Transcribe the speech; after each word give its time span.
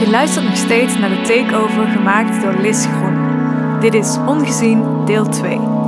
Je 0.00 0.10
luistert 0.10 0.44
nog 0.44 0.56
steeds 0.56 0.98
naar 0.98 1.08
de 1.08 1.20
takeover 1.20 1.86
gemaakt 1.86 2.42
door 2.42 2.54
Liz 2.54 2.86
Groen. 2.86 3.80
Dit 3.80 3.94
is 3.94 4.16
Ongezien 4.26 5.04
deel 5.04 5.28
2. 5.28 5.79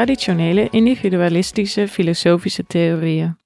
Traditionele 0.00 0.68
individualistische 0.70 1.88
filosofische 1.88 2.64
theorieën 2.66 3.38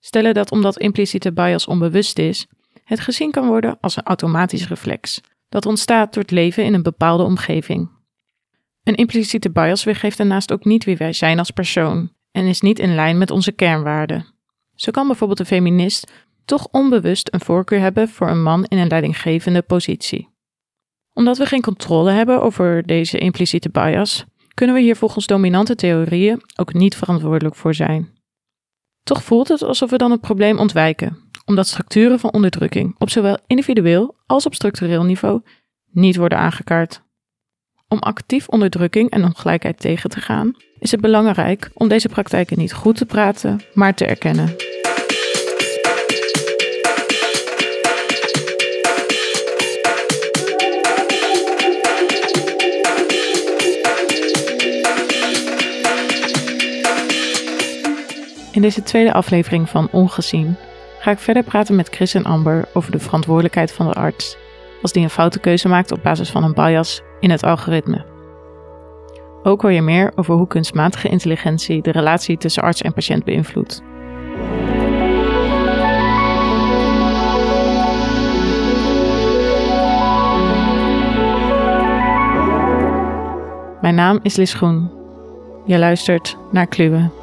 stellen 0.00 0.34
dat 0.34 0.50
omdat 0.50 0.78
impliciete 0.78 1.32
bias 1.32 1.66
onbewust 1.66 2.18
is, 2.18 2.46
het 2.84 3.00
gezien 3.00 3.30
kan 3.30 3.46
worden 3.46 3.78
als 3.80 3.96
een 3.96 4.02
automatisch 4.02 4.68
reflex 4.68 5.20
dat 5.48 5.66
ontstaat 5.66 6.14
door 6.14 6.22
het 6.22 6.32
leven 6.32 6.64
in 6.64 6.74
een 6.74 6.82
bepaalde 6.82 7.22
omgeving. 7.22 7.90
Een 8.82 8.94
impliciete 8.94 9.50
bias 9.50 9.84
weergeeft 9.84 10.16
daarnaast 10.16 10.52
ook 10.52 10.64
niet 10.64 10.84
wie 10.84 10.96
wij 10.96 11.12
zijn 11.12 11.38
als 11.38 11.50
persoon 11.50 12.12
en 12.32 12.46
is 12.46 12.60
niet 12.60 12.78
in 12.78 12.94
lijn 12.94 13.18
met 13.18 13.30
onze 13.30 13.52
kernwaarden. 13.52 14.26
Zo 14.74 14.90
kan 14.90 15.06
bijvoorbeeld 15.06 15.40
een 15.40 15.46
feminist 15.46 16.12
toch 16.44 16.68
onbewust 16.70 17.28
een 17.32 17.40
voorkeur 17.40 17.80
hebben 17.80 18.08
voor 18.08 18.28
een 18.28 18.42
man 18.42 18.64
in 18.64 18.78
een 18.78 18.88
leidinggevende 18.88 19.62
positie. 19.62 20.28
Omdat 21.12 21.38
we 21.38 21.46
geen 21.46 21.62
controle 21.62 22.10
hebben 22.10 22.42
over 22.42 22.86
deze 22.86 23.18
impliciete 23.18 23.68
bias, 23.68 24.26
kunnen 24.54 24.76
we 24.76 24.82
hier 24.82 24.96
volgens 24.96 25.26
dominante 25.26 25.74
theorieën 25.74 26.42
ook 26.56 26.72
niet 26.72 26.96
verantwoordelijk 26.96 27.56
voor 27.56 27.74
zijn. 27.74 28.18
Toch 29.02 29.22
voelt 29.22 29.48
het 29.48 29.62
alsof 29.62 29.90
we 29.90 29.96
dan 29.96 30.10
het 30.10 30.20
probleem 30.20 30.58
ontwijken, 30.58 31.18
omdat 31.44 31.66
structuren 31.66 32.18
van 32.18 32.32
onderdrukking 32.32 32.94
op 32.98 33.10
zowel 33.10 33.38
individueel 33.46 34.16
als 34.26 34.46
op 34.46 34.54
structureel 34.54 35.04
niveau 35.04 35.40
niet 35.90 36.16
worden 36.16 36.38
aangekaart. 36.38 37.02
Om 37.88 37.98
actief 37.98 38.48
onderdrukking 38.48 39.10
en 39.10 39.24
ongelijkheid 39.24 39.80
tegen 39.80 40.10
te 40.10 40.20
gaan, 40.20 40.56
is 40.78 40.90
het 40.90 41.00
belangrijk 41.00 41.70
om 41.74 41.88
deze 41.88 42.08
praktijken 42.08 42.58
niet 42.58 42.72
goed 42.72 42.96
te 42.96 43.06
praten, 43.06 43.60
maar 43.74 43.94
te 43.94 44.06
erkennen. 44.06 44.69
In 58.52 58.62
deze 58.62 58.82
tweede 58.82 59.12
aflevering 59.12 59.68
van 59.68 59.88
Ongezien 59.90 60.56
ga 60.98 61.10
ik 61.10 61.18
verder 61.18 61.42
praten 61.42 61.74
met 61.74 61.88
Chris 61.88 62.14
en 62.14 62.24
Amber 62.24 62.68
over 62.72 62.92
de 62.92 62.98
verantwoordelijkheid 62.98 63.72
van 63.72 63.86
de 63.86 63.92
arts 63.92 64.36
als 64.82 64.92
die 64.92 65.02
een 65.02 65.10
foute 65.10 65.38
keuze 65.38 65.68
maakt 65.68 65.92
op 65.92 66.02
basis 66.02 66.30
van 66.30 66.44
een 66.44 66.54
bias 66.54 67.02
in 67.20 67.30
het 67.30 67.42
algoritme. 67.42 68.06
Ook 69.42 69.62
hoor 69.62 69.72
je 69.72 69.82
meer 69.82 70.12
over 70.14 70.34
hoe 70.34 70.46
kunstmatige 70.46 71.08
intelligentie 71.08 71.82
de 71.82 71.90
relatie 71.90 72.36
tussen 72.36 72.62
arts 72.62 72.82
en 72.82 72.92
patiënt 72.92 73.24
beïnvloedt. 73.24 73.82
Mijn 83.80 83.94
naam 83.94 84.18
is 84.22 84.36
Lis 84.36 84.54
Groen. 84.54 84.90
Je 85.64 85.78
luistert 85.78 86.36
naar 86.50 86.66
Kluwe. 86.66 87.19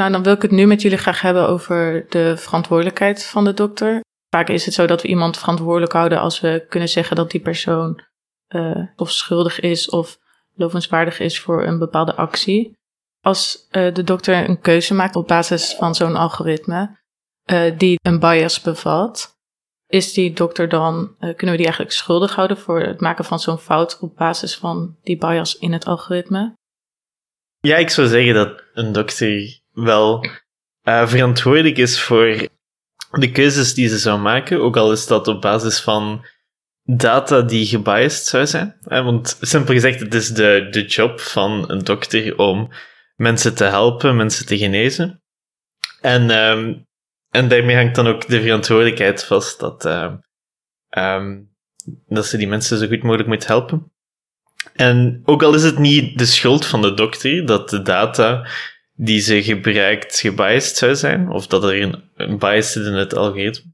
Nou, 0.00 0.12
dan 0.12 0.22
wil 0.22 0.32
ik 0.32 0.42
het 0.42 0.50
nu 0.50 0.66
met 0.66 0.82
jullie 0.82 0.98
graag 0.98 1.20
hebben 1.20 1.48
over 1.48 2.06
de 2.08 2.36
verantwoordelijkheid 2.36 3.24
van 3.24 3.44
de 3.44 3.54
dokter. 3.54 4.00
Vaak 4.28 4.48
is 4.48 4.64
het 4.64 4.74
zo 4.74 4.86
dat 4.86 5.02
we 5.02 5.08
iemand 5.08 5.38
verantwoordelijk 5.38 5.92
houden 5.92 6.20
als 6.20 6.40
we 6.40 6.66
kunnen 6.68 6.88
zeggen 6.88 7.16
dat 7.16 7.30
die 7.30 7.40
persoon 7.40 8.02
uh, 8.48 8.86
of 8.96 9.10
schuldig 9.10 9.60
is 9.60 9.88
of 9.88 10.18
lovenswaardig 10.54 11.20
is 11.20 11.40
voor 11.40 11.66
een 11.66 11.78
bepaalde 11.78 12.14
actie. 12.14 12.72
Als 13.20 13.68
uh, 13.70 13.94
de 13.94 14.04
dokter 14.04 14.48
een 14.48 14.60
keuze 14.60 14.94
maakt 14.94 15.16
op 15.16 15.28
basis 15.28 15.74
van 15.74 15.94
zo'n 15.94 16.16
algoritme 16.16 16.98
uh, 17.50 17.78
die 17.78 17.98
een 18.02 18.18
bias 18.18 18.60
bevat, 18.60 19.36
is 19.86 20.12
die 20.12 20.32
dokter 20.32 20.68
dan, 20.68 21.14
kunnen 21.18 21.50
we 21.50 21.56
die 21.56 21.66
eigenlijk 21.66 21.92
schuldig 21.92 22.34
houden 22.34 22.56
voor 22.56 22.80
het 22.80 23.00
maken 23.00 23.24
van 23.24 23.38
zo'n 23.38 23.58
fout 23.58 23.98
op 24.00 24.16
basis 24.16 24.56
van 24.56 24.96
die 25.02 25.18
bias 25.18 25.58
in 25.58 25.72
het 25.72 25.86
algoritme? 25.86 26.54
Ja, 27.58 27.76
ik 27.76 27.90
zou 27.90 28.08
zeggen 28.08 28.34
dat 28.34 28.62
een 28.74 28.92
dokter 28.92 29.59
wel 29.72 30.24
uh, 30.84 31.08
verantwoordelijk 31.08 31.76
is 31.76 32.00
voor 32.00 32.48
de 33.10 33.30
keuzes 33.30 33.74
die 33.74 33.88
ze 33.88 33.98
zou 33.98 34.20
maken, 34.20 34.60
ook 34.60 34.76
al 34.76 34.92
is 34.92 35.06
dat 35.06 35.28
op 35.28 35.40
basis 35.40 35.80
van 35.80 36.26
data 36.82 37.42
die 37.42 37.66
gebiased 37.66 38.26
zou 38.26 38.46
zijn. 38.46 38.78
Want 38.80 39.38
simpel 39.40 39.74
gezegd, 39.74 40.00
het 40.00 40.14
is 40.14 40.28
de, 40.28 40.66
de 40.70 40.84
job 40.84 41.20
van 41.20 41.70
een 41.70 41.84
dokter 41.84 42.38
om 42.38 42.70
mensen 43.16 43.54
te 43.54 43.64
helpen, 43.64 44.16
mensen 44.16 44.46
te 44.46 44.58
genezen. 44.58 45.22
En, 46.00 46.30
um, 46.30 46.86
en 47.30 47.48
daarmee 47.48 47.76
hangt 47.76 47.94
dan 47.94 48.06
ook 48.06 48.28
de 48.28 48.40
verantwoordelijkheid 48.40 49.24
vast 49.24 49.60
dat, 49.60 49.84
uh, 49.84 50.12
um, 50.90 51.54
dat 52.06 52.26
ze 52.26 52.36
die 52.36 52.48
mensen 52.48 52.78
zo 52.78 52.86
goed 52.86 53.02
mogelijk 53.02 53.28
moet 53.28 53.46
helpen. 53.46 53.92
En 54.72 55.22
ook 55.24 55.42
al 55.42 55.54
is 55.54 55.62
het 55.62 55.78
niet 55.78 56.18
de 56.18 56.26
schuld 56.26 56.66
van 56.66 56.82
de 56.82 56.94
dokter 56.94 57.46
dat 57.46 57.70
de 57.70 57.82
data 57.82 58.48
die 59.02 59.20
ze 59.20 59.42
gebruikt 59.42 60.18
gebiased 60.18 60.76
zou 60.76 60.94
zijn, 60.94 61.28
of 61.28 61.46
dat 61.46 61.64
er 61.64 61.82
een, 61.82 62.02
een 62.14 62.38
bias 62.38 62.72
zit 62.72 62.86
in 62.86 62.92
het 62.92 63.14
algoritme, 63.14 63.72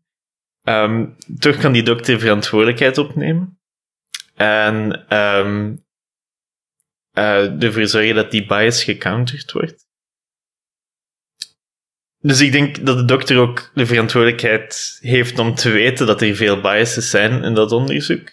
um, 0.62 1.16
toch 1.38 1.56
kan 1.56 1.72
die 1.72 1.82
dokter 1.82 2.18
verantwoordelijkheid 2.20 2.98
opnemen 2.98 3.60
en 4.34 5.06
um, 5.16 5.84
uh, 7.18 7.62
ervoor 7.62 7.86
zorgen 7.86 8.14
dat 8.14 8.30
die 8.30 8.46
bias 8.46 8.84
gecounterd 8.84 9.52
wordt. 9.52 9.84
Dus 12.18 12.40
ik 12.40 12.52
denk 12.52 12.86
dat 12.86 12.96
de 12.96 13.04
dokter 13.04 13.38
ook 13.38 13.70
de 13.74 13.86
verantwoordelijkheid 13.86 14.98
heeft 15.00 15.38
om 15.38 15.54
te 15.54 15.70
weten 15.70 16.06
dat 16.06 16.22
er 16.22 16.36
veel 16.36 16.60
biases 16.60 17.10
zijn 17.10 17.42
in 17.42 17.54
dat 17.54 17.72
onderzoek. 17.72 18.30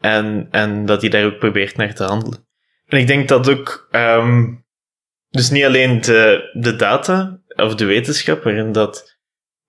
En, 0.00 0.48
en 0.50 0.86
dat 0.86 1.00
hij 1.00 1.10
daar 1.10 1.24
ook 1.24 1.38
probeert 1.38 1.76
naar 1.76 1.94
te 1.94 2.04
handelen. 2.04 2.46
En 2.86 2.98
ik 2.98 3.06
denk 3.06 3.28
dat 3.28 3.48
ook 3.48 3.88
um, 3.92 4.63
dus 5.34 5.50
niet 5.50 5.64
alleen 5.64 6.00
de, 6.00 6.50
de 6.52 6.76
data 6.76 7.38
of 7.56 7.74
de 7.74 7.84
wetenschap 7.84 8.42
waarin 8.42 8.72
dat, 8.72 9.16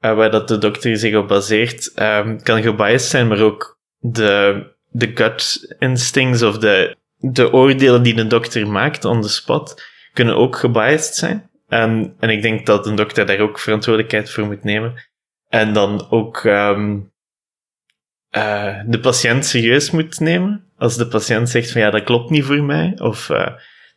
uh, 0.01 0.15
waar 0.15 0.31
dat 0.31 0.47
de 0.47 0.57
dokter 0.57 0.97
zich 0.97 1.15
op 1.15 1.27
baseert, 1.27 1.91
um, 1.99 2.41
kan 2.43 2.61
gebiased 2.61 3.09
zijn, 3.09 3.27
maar 3.27 3.41
ook 3.41 3.79
de, 3.97 4.63
de 4.89 5.11
gut 5.13 5.75
instincts 5.79 6.41
of 6.41 6.57
de, 6.57 6.95
de 7.17 7.53
oordelen 7.53 8.03
die 8.03 8.15
de 8.15 8.27
dokter 8.27 8.67
maakt 8.67 9.05
on 9.05 9.21
the 9.21 9.29
spot 9.29 9.83
kunnen 10.13 10.35
ook 10.35 10.55
gebiased 10.55 11.15
zijn. 11.15 11.49
En, 11.67 12.15
en 12.19 12.29
ik 12.29 12.41
denk 12.41 12.65
dat 12.65 12.87
een 12.87 12.95
dokter 12.95 13.25
daar 13.25 13.39
ook 13.39 13.59
verantwoordelijkheid 13.59 14.31
voor 14.31 14.45
moet 14.45 14.63
nemen. 14.63 14.93
En 15.49 15.73
dan 15.73 16.07
ook 16.09 16.43
um, 16.43 17.11
uh, 18.31 18.81
de 18.85 18.99
patiënt 18.99 19.45
serieus 19.45 19.91
moet 19.91 20.19
nemen. 20.19 20.71
Als 20.77 20.97
de 20.97 21.07
patiënt 21.07 21.49
zegt 21.49 21.71
van 21.71 21.81
ja, 21.81 21.89
dat 21.89 22.03
klopt 22.03 22.29
niet 22.29 22.43
voor 22.43 22.63
mij. 22.63 22.93
Of 22.97 23.29
uh, 23.29 23.47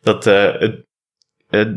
dat 0.01 0.23
het, 0.25 0.87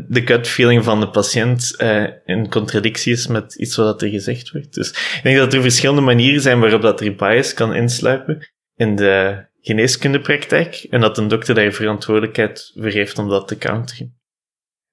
de 0.07 0.21
gut 0.25 0.47
feeling 0.47 0.83
van 0.83 0.99
de 0.99 1.09
patiënt 1.09 1.75
uh, 1.77 2.07
in 2.25 2.49
contradictie 2.49 3.13
is 3.13 3.27
met 3.27 3.55
iets 3.55 3.75
wat 3.75 4.01
er 4.01 4.09
gezegd 4.09 4.51
wordt. 4.51 4.73
Dus 4.73 4.89
ik 4.89 5.19
denk 5.23 5.37
dat 5.37 5.53
er 5.53 5.61
verschillende 5.61 6.01
manieren 6.01 6.41
zijn 6.41 6.59
waarop 6.59 6.81
dat 6.81 7.01
er 7.01 7.15
bias 7.15 7.53
kan 7.53 7.75
insluipen 7.75 8.51
in 8.75 8.95
de 8.95 9.45
geneeskundepraktijk 9.61 10.87
en 10.89 11.01
dat 11.01 11.17
een 11.17 11.27
dokter 11.27 11.55
daar 11.55 11.71
verantwoordelijkheid 11.71 12.71
voor 12.75 12.89
heeft 12.89 13.17
om 13.17 13.29
dat 13.29 13.47
te 13.47 13.57
counteren. 13.57 14.21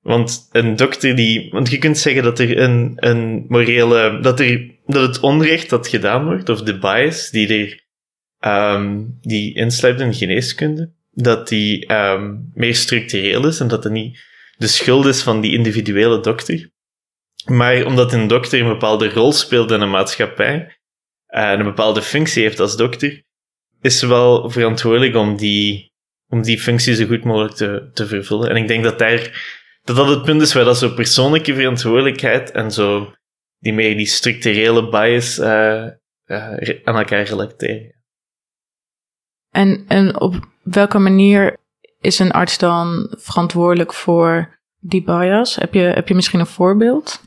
Want 0.01 0.49
een 0.53 0.77
dokter 0.77 1.17
die, 1.17 1.51
want 1.51 1.71
je 1.71 1.79
kunt 1.79 1.99
zeggen 1.99 2.23
dat 2.23 2.39
er 2.39 2.59
een, 2.59 2.93
een 2.97 3.45
morele, 3.49 4.21
dat 4.21 4.41
er, 4.41 4.71
dat 4.87 5.07
het 5.07 5.21
onrecht 5.21 5.71
dat 5.71 5.89
gedaan 5.89 6.25
wordt, 6.25 6.49
of 6.49 6.63
de 6.63 6.79
bias 6.79 7.31
die 7.31 7.49
er, 7.59 7.87
um, 8.75 9.19
die 9.21 9.55
insluipt 9.55 10.01
in 10.01 10.15
geneeskunde, 10.15 10.93
dat 11.11 11.49
die 11.49 11.87
ehm, 11.87 12.37
meer 12.55 12.75
structureel 12.75 13.47
is 13.47 13.61
en 13.61 13.69
dat 13.69 13.85
het 13.85 13.93
niet 13.93 14.19
de 14.61 14.67
schuld 14.67 15.07
is 15.07 15.23
van 15.23 15.41
die 15.41 15.53
individuele 15.53 16.21
dokter. 16.21 16.71
Maar 17.45 17.85
omdat 17.85 18.13
een 18.13 18.27
dokter 18.27 18.61
een 18.61 18.69
bepaalde 18.69 19.11
rol 19.11 19.33
speelt 19.33 19.71
in 19.71 19.81
een 19.81 19.91
maatschappij 19.91 20.79
en 21.27 21.59
een 21.59 21.65
bepaalde 21.65 22.03
functie 22.03 22.43
heeft 22.43 22.61
als 22.61 22.77
dokter, 22.77 23.23
is 23.81 23.99
ze 23.99 24.07
wel 24.07 24.51
verantwoordelijk 24.51 25.17
om 25.17 25.37
die, 25.37 25.93
om 26.27 26.43
die 26.43 26.61
functie 26.61 26.95
zo 26.95 27.07
goed 27.07 27.25
mogelijk 27.25 27.55
te, 27.55 27.91
te 27.93 28.07
vervullen. 28.07 28.51
En 28.51 28.57
ik 28.57 28.69
denk 28.69 28.85
dat 28.85 28.99
daar, 28.99 29.21
dat 29.83 29.97
dat 29.97 30.09
het 30.09 30.23
punt 30.23 30.43
is 30.43 30.53
waar 30.53 30.65
dat 30.65 30.79
zo 30.79 30.95
persoonlijke 30.95 31.55
verantwoordelijkheid 31.55 32.51
en 32.51 32.71
zo 32.71 33.15
die 33.59 33.73
meer 33.73 33.97
die 33.97 34.07
structurele 34.07 34.89
bias 34.89 35.39
uh, 35.39 35.87
uh, 36.27 36.81
aan 36.85 36.97
elkaar 36.97 37.23
relateren. 37.23 37.95
En, 39.51 39.85
en 39.89 40.21
op 40.21 40.49
welke 40.63 40.99
manier 40.99 41.57
is 42.01 42.19
een 42.19 42.31
arts 42.31 42.59
dan 42.59 43.15
verantwoordelijk 43.19 43.95
voor 43.95 44.59
die 44.79 45.03
bias? 45.03 45.55
Heb 45.55 45.75
je, 45.75 45.81
heb 45.81 46.09
je 46.09 46.15
misschien 46.15 46.41
een 46.41 46.47
voorbeeld? 46.47 47.21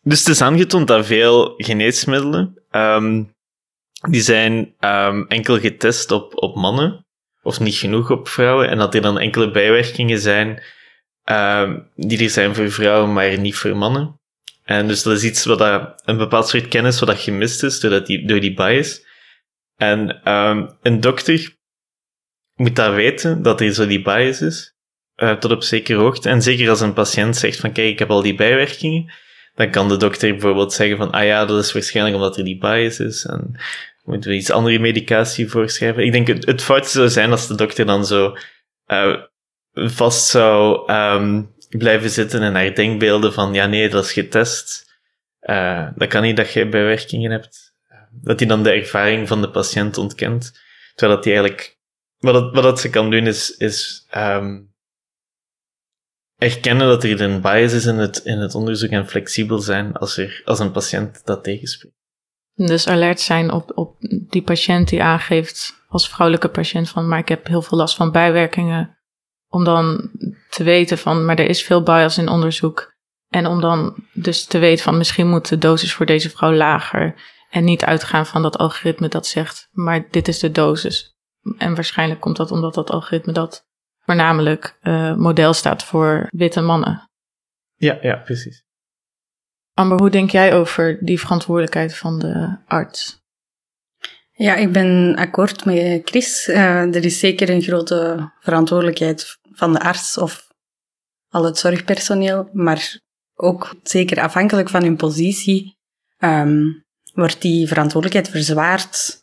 Dus 0.00 0.18
het 0.18 0.28
is 0.28 0.40
aangetoond 0.40 0.88
dat 0.88 1.06
veel 1.06 1.54
geneesmiddelen, 1.56 2.62
um, 2.70 3.34
die 4.08 4.20
zijn 4.20 4.74
um, 4.80 5.26
enkel 5.28 5.58
getest 5.58 6.10
op, 6.10 6.42
op 6.42 6.56
mannen, 6.56 7.06
of 7.42 7.60
niet 7.60 7.74
genoeg 7.74 8.10
op 8.10 8.28
vrouwen, 8.28 8.68
en 8.68 8.78
dat 8.78 8.94
er 8.94 9.00
dan 9.00 9.18
enkele 9.18 9.50
bijwerkingen 9.50 10.18
zijn 10.18 10.62
um, 11.24 11.90
die 11.96 12.22
er 12.22 12.30
zijn 12.30 12.54
voor 12.54 12.70
vrouwen, 12.70 13.12
maar 13.12 13.38
niet 13.38 13.56
voor 13.56 13.76
mannen. 13.76 14.20
En 14.64 14.88
dus 14.88 15.02
dat 15.02 15.16
is 15.16 15.24
iets 15.24 15.44
wat 15.44 15.58
dat, 15.58 16.02
een 16.04 16.16
bepaald 16.16 16.48
soort 16.48 16.68
kennis 16.68 16.98
wat 16.98 17.08
dat 17.08 17.18
gemist 17.18 17.62
is 17.62 17.80
door, 17.80 18.04
die, 18.04 18.26
door 18.26 18.40
die 18.40 18.54
bias. 18.54 19.06
En 19.76 20.20
een 20.82 21.00
dokter 21.00 21.56
moet 22.54 22.76
dat 22.76 22.94
weten, 22.94 23.42
dat 23.42 23.60
er 23.60 23.72
zo 23.72 23.86
die 23.86 24.02
bias 24.02 24.40
is, 24.40 24.76
uh, 25.16 25.32
tot 25.32 25.50
op 25.50 25.62
zekere 25.62 25.98
hoogte. 25.98 26.28
En 26.28 26.42
zeker 26.42 26.68
als 26.68 26.80
een 26.80 26.92
patiënt 26.92 27.36
zegt 27.36 27.60
van, 27.60 27.72
kijk, 27.72 27.88
ik 27.88 27.98
heb 27.98 28.10
al 28.10 28.22
die 28.22 28.34
bijwerkingen, 28.34 29.12
dan 29.54 29.70
kan 29.70 29.88
de 29.88 29.96
dokter 29.96 30.30
bijvoorbeeld 30.30 30.72
zeggen 30.72 30.96
van, 30.96 31.10
ah 31.10 31.24
ja, 31.24 31.44
dat 31.44 31.64
is 31.64 31.72
waarschijnlijk 31.72 32.16
omdat 32.16 32.36
er 32.36 32.44
die 32.44 32.58
bias 32.58 32.98
is, 32.98 33.24
en 33.24 33.60
moeten 34.02 34.30
we 34.30 34.36
iets 34.36 34.50
andere 34.50 34.78
medicatie 34.78 35.48
voorschrijven. 35.48 36.04
Ik 36.04 36.12
denk, 36.12 36.26
het, 36.26 36.46
het 36.46 36.62
foutste 36.62 36.98
zou 36.98 37.08
zijn 37.08 37.30
als 37.30 37.46
de 37.46 37.54
dokter 37.54 37.86
dan 37.86 38.06
zo 38.06 38.36
uh, 38.86 39.16
vast 39.72 40.26
zou 40.26 40.92
um, 40.92 41.54
blijven 41.68 42.10
zitten 42.10 42.42
en 42.42 42.54
haar 42.54 42.74
denkbeelden 42.74 43.32
van, 43.32 43.54
ja 43.54 43.66
nee, 43.66 43.88
dat 43.88 44.04
is 44.04 44.12
getest. 44.12 44.90
Uh, 45.42 45.88
dat 45.94 46.08
kan 46.08 46.22
niet 46.22 46.36
dat 46.36 46.52
je 46.52 46.68
bijwerkingen 46.68 47.30
hebt 47.30 47.72
dat 48.20 48.38
hij 48.38 48.48
dan 48.48 48.62
de 48.62 48.70
ervaring 48.70 49.28
van 49.28 49.40
de 49.40 49.50
patiënt 49.50 49.98
ontkent. 49.98 50.60
Terwijl 50.94 51.16
dat 51.16 51.24
hij 51.24 51.34
eigenlijk, 51.34 51.78
wat, 52.22 52.52
wat 52.54 52.62
dat 52.62 52.80
ze 52.80 52.90
kan 52.90 53.10
doen 53.10 53.26
is, 53.26 53.56
is 53.56 54.06
um, 54.16 54.74
erkennen 56.36 56.86
dat 56.86 57.04
er 57.04 57.20
een 57.20 57.40
bias 57.40 57.72
is 57.72 57.86
in 57.86 57.96
het, 57.96 58.16
in 58.16 58.38
het 58.38 58.54
onderzoek 58.54 58.90
en 58.90 59.08
flexibel 59.08 59.58
zijn 59.58 59.96
als, 59.96 60.16
er, 60.16 60.42
als 60.44 60.58
een 60.58 60.72
patiënt 60.72 61.24
dat 61.24 61.44
tegenspreekt. 61.44 61.96
Dus 62.54 62.88
alert 62.88 63.20
zijn 63.20 63.50
op, 63.50 63.72
op 63.74 63.96
die 64.28 64.42
patiënt 64.42 64.88
die 64.88 65.02
aangeeft 65.02 65.84
als 65.88 66.08
vrouwelijke 66.08 66.48
patiënt 66.48 66.88
van, 66.88 67.08
maar 67.08 67.18
ik 67.18 67.28
heb 67.28 67.46
heel 67.46 67.62
veel 67.62 67.78
last 67.78 67.96
van 67.96 68.12
bijwerkingen. 68.12 68.98
Om 69.48 69.64
dan 69.64 70.10
te 70.50 70.64
weten 70.64 70.98
van, 70.98 71.24
maar 71.24 71.38
er 71.38 71.48
is 71.48 71.62
veel 71.62 71.82
bias 71.82 72.18
in 72.18 72.28
onderzoek. 72.28 72.94
En 73.28 73.46
om 73.46 73.60
dan 73.60 74.06
dus 74.12 74.44
te 74.44 74.58
weten 74.58 74.84
van, 74.84 74.96
misschien 74.96 75.28
moet 75.28 75.48
de 75.48 75.58
dosis 75.58 75.94
voor 75.94 76.06
deze 76.06 76.30
vrouw 76.30 76.52
lager. 76.52 77.14
En 77.50 77.64
niet 77.64 77.84
uitgaan 77.84 78.26
van 78.26 78.42
dat 78.42 78.58
algoritme 78.58 79.08
dat 79.08 79.26
zegt, 79.26 79.68
maar 79.70 80.10
dit 80.10 80.28
is 80.28 80.38
de 80.38 80.50
dosis. 80.50 81.11
En 81.58 81.74
waarschijnlijk 81.74 82.20
komt 82.20 82.36
dat 82.36 82.50
omdat 82.50 82.74
dat 82.74 82.90
algoritme 82.90 83.32
dat 83.32 83.66
voornamelijk 83.98 84.78
uh, 84.82 85.16
model 85.16 85.52
staat 85.52 85.84
voor 85.84 86.26
witte 86.30 86.60
mannen. 86.60 87.10
Ja, 87.74 87.98
ja, 88.00 88.16
precies. 88.16 88.64
Amber, 89.74 89.98
hoe 89.98 90.10
denk 90.10 90.30
jij 90.30 90.54
over 90.54 90.98
die 91.04 91.20
verantwoordelijkheid 91.20 91.96
van 91.96 92.18
de 92.18 92.58
arts? 92.66 93.20
Ja, 94.32 94.54
ik 94.54 94.72
ben 94.72 95.14
akkoord 95.16 95.64
met 95.64 96.00
Chris. 96.04 96.48
Uh, 96.48 96.94
er 96.94 97.04
is 97.04 97.18
zeker 97.18 97.50
een 97.50 97.62
grote 97.62 98.30
verantwoordelijkheid 98.40 99.38
van 99.52 99.72
de 99.72 99.80
arts 99.80 100.18
of 100.18 100.50
al 101.28 101.44
het 101.44 101.58
zorgpersoneel, 101.58 102.48
maar 102.52 103.00
ook 103.34 103.74
zeker 103.82 104.20
afhankelijk 104.20 104.68
van 104.68 104.82
hun 104.82 104.96
positie. 104.96 105.78
Um, 106.18 106.84
wordt 107.14 107.42
die 107.42 107.68
verantwoordelijkheid 107.68 108.28
verzwaard. 108.28 109.22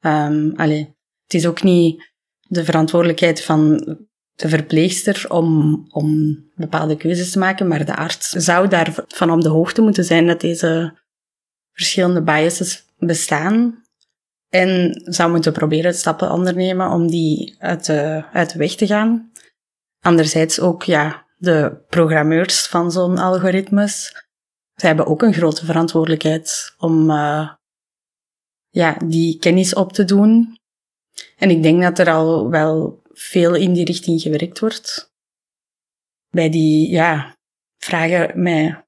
Um, 0.00 0.52
allee, 0.56 0.95
het 1.26 1.34
is 1.34 1.46
ook 1.46 1.62
niet 1.62 2.12
de 2.40 2.64
verantwoordelijkheid 2.64 3.42
van 3.42 3.76
de 4.34 4.48
verpleegster 4.48 5.24
om, 5.28 5.84
om 5.90 6.38
bepaalde 6.54 6.96
keuzes 6.96 7.30
te 7.30 7.38
maken, 7.38 7.68
maar 7.68 7.84
de 7.84 7.96
arts 7.96 8.28
zou 8.28 8.68
daarvan 8.68 9.30
op 9.30 9.40
de 9.40 9.48
hoogte 9.48 9.82
moeten 9.82 10.04
zijn 10.04 10.26
dat 10.26 10.40
deze 10.40 10.98
verschillende 11.72 12.22
biases 12.22 12.84
bestaan 12.98 13.84
en 14.48 15.00
zou 15.04 15.30
moeten 15.30 15.52
proberen 15.52 15.94
stappen 15.94 16.30
ondernemen 16.30 16.90
om 16.90 17.06
die 17.10 17.56
uit 17.58 17.86
de, 17.86 18.24
uit 18.32 18.54
weg 18.54 18.74
te 18.74 18.86
gaan. 18.86 19.32
Anderzijds 20.00 20.60
ook 20.60 20.82
ja, 20.82 21.26
de 21.36 21.84
programmeurs 21.88 22.66
van 22.66 22.92
zo'n 22.92 23.18
algoritmes 23.18 24.24
zij 24.76 24.88
hebben 24.88 25.06
ook 25.06 25.22
een 25.22 25.34
grote 25.34 25.64
verantwoordelijkheid 25.64 26.74
om 26.78 27.10
uh, 27.10 27.50
ja, 28.68 28.96
die 29.04 29.38
kennis 29.38 29.74
op 29.74 29.92
te 29.92 30.04
doen. 30.04 30.58
En 31.36 31.50
ik 31.50 31.62
denk 31.62 31.82
dat 31.82 31.98
er 31.98 32.10
al 32.10 32.50
wel 32.50 33.02
veel 33.12 33.54
in 33.54 33.72
die 33.72 33.84
richting 33.84 34.20
gewerkt 34.20 34.58
wordt. 34.58 35.14
Bij 36.30 36.50
die 36.50 36.90
ja, 36.90 37.36
vragen 37.76 38.42
mij 38.42 38.84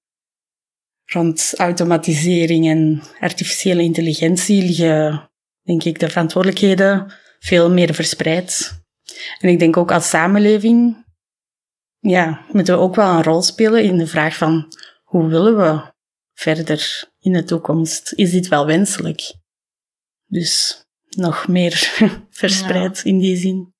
rond 1.04 1.54
automatisering 1.56 2.68
en 2.68 3.02
artificiële 3.20 3.82
intelligentie 3.82 4.62
liggen, 4.62 5.30
denk 5.62 5.84
ik, 5.84 5.98
de 5.98 6.08
verantwoordelijkheden 6.08 7.12
veel 7.38 7.70
meer 7.70 7.94
verspreid. 7.94 8.82
En 9.38 9.48
ik 9.48 9.58
denk 9.58 9.76
ook 9.76 9.92
als 9.92 10.08
samenleving, 10.08 11.06
ja, 11.98 12.44
moeten 12.52 12.74
we 12.74 12.80
ook 12.80 12.94
wel 12.94 13.14
een 13.14 13.22
rol 13.22 13.42
spelen 13.42 13.82
in 13.82 13.98
de 13.98 14.06
vraag 14.06 14.36
van 14.36 14.72
hoe 15.04 15.28
willen 15.28 15.56
we 15.56 15.92
verder 16.34 17.08
in 17.18 17.32
de 17.32 17.44
toekomst? 17.44 18.12
Is 18.12 18.30
dit 18.30 18.48
wel 18.48 18.66
wenselijk? 18.66 19.34
Dus 20.26 20.84
nog 21.08 21.48
meer 21.48 21.92
verspreid 22.30 23.04
in 23.04 23.18
die 23.18 23.36
zin. 23.36 23.74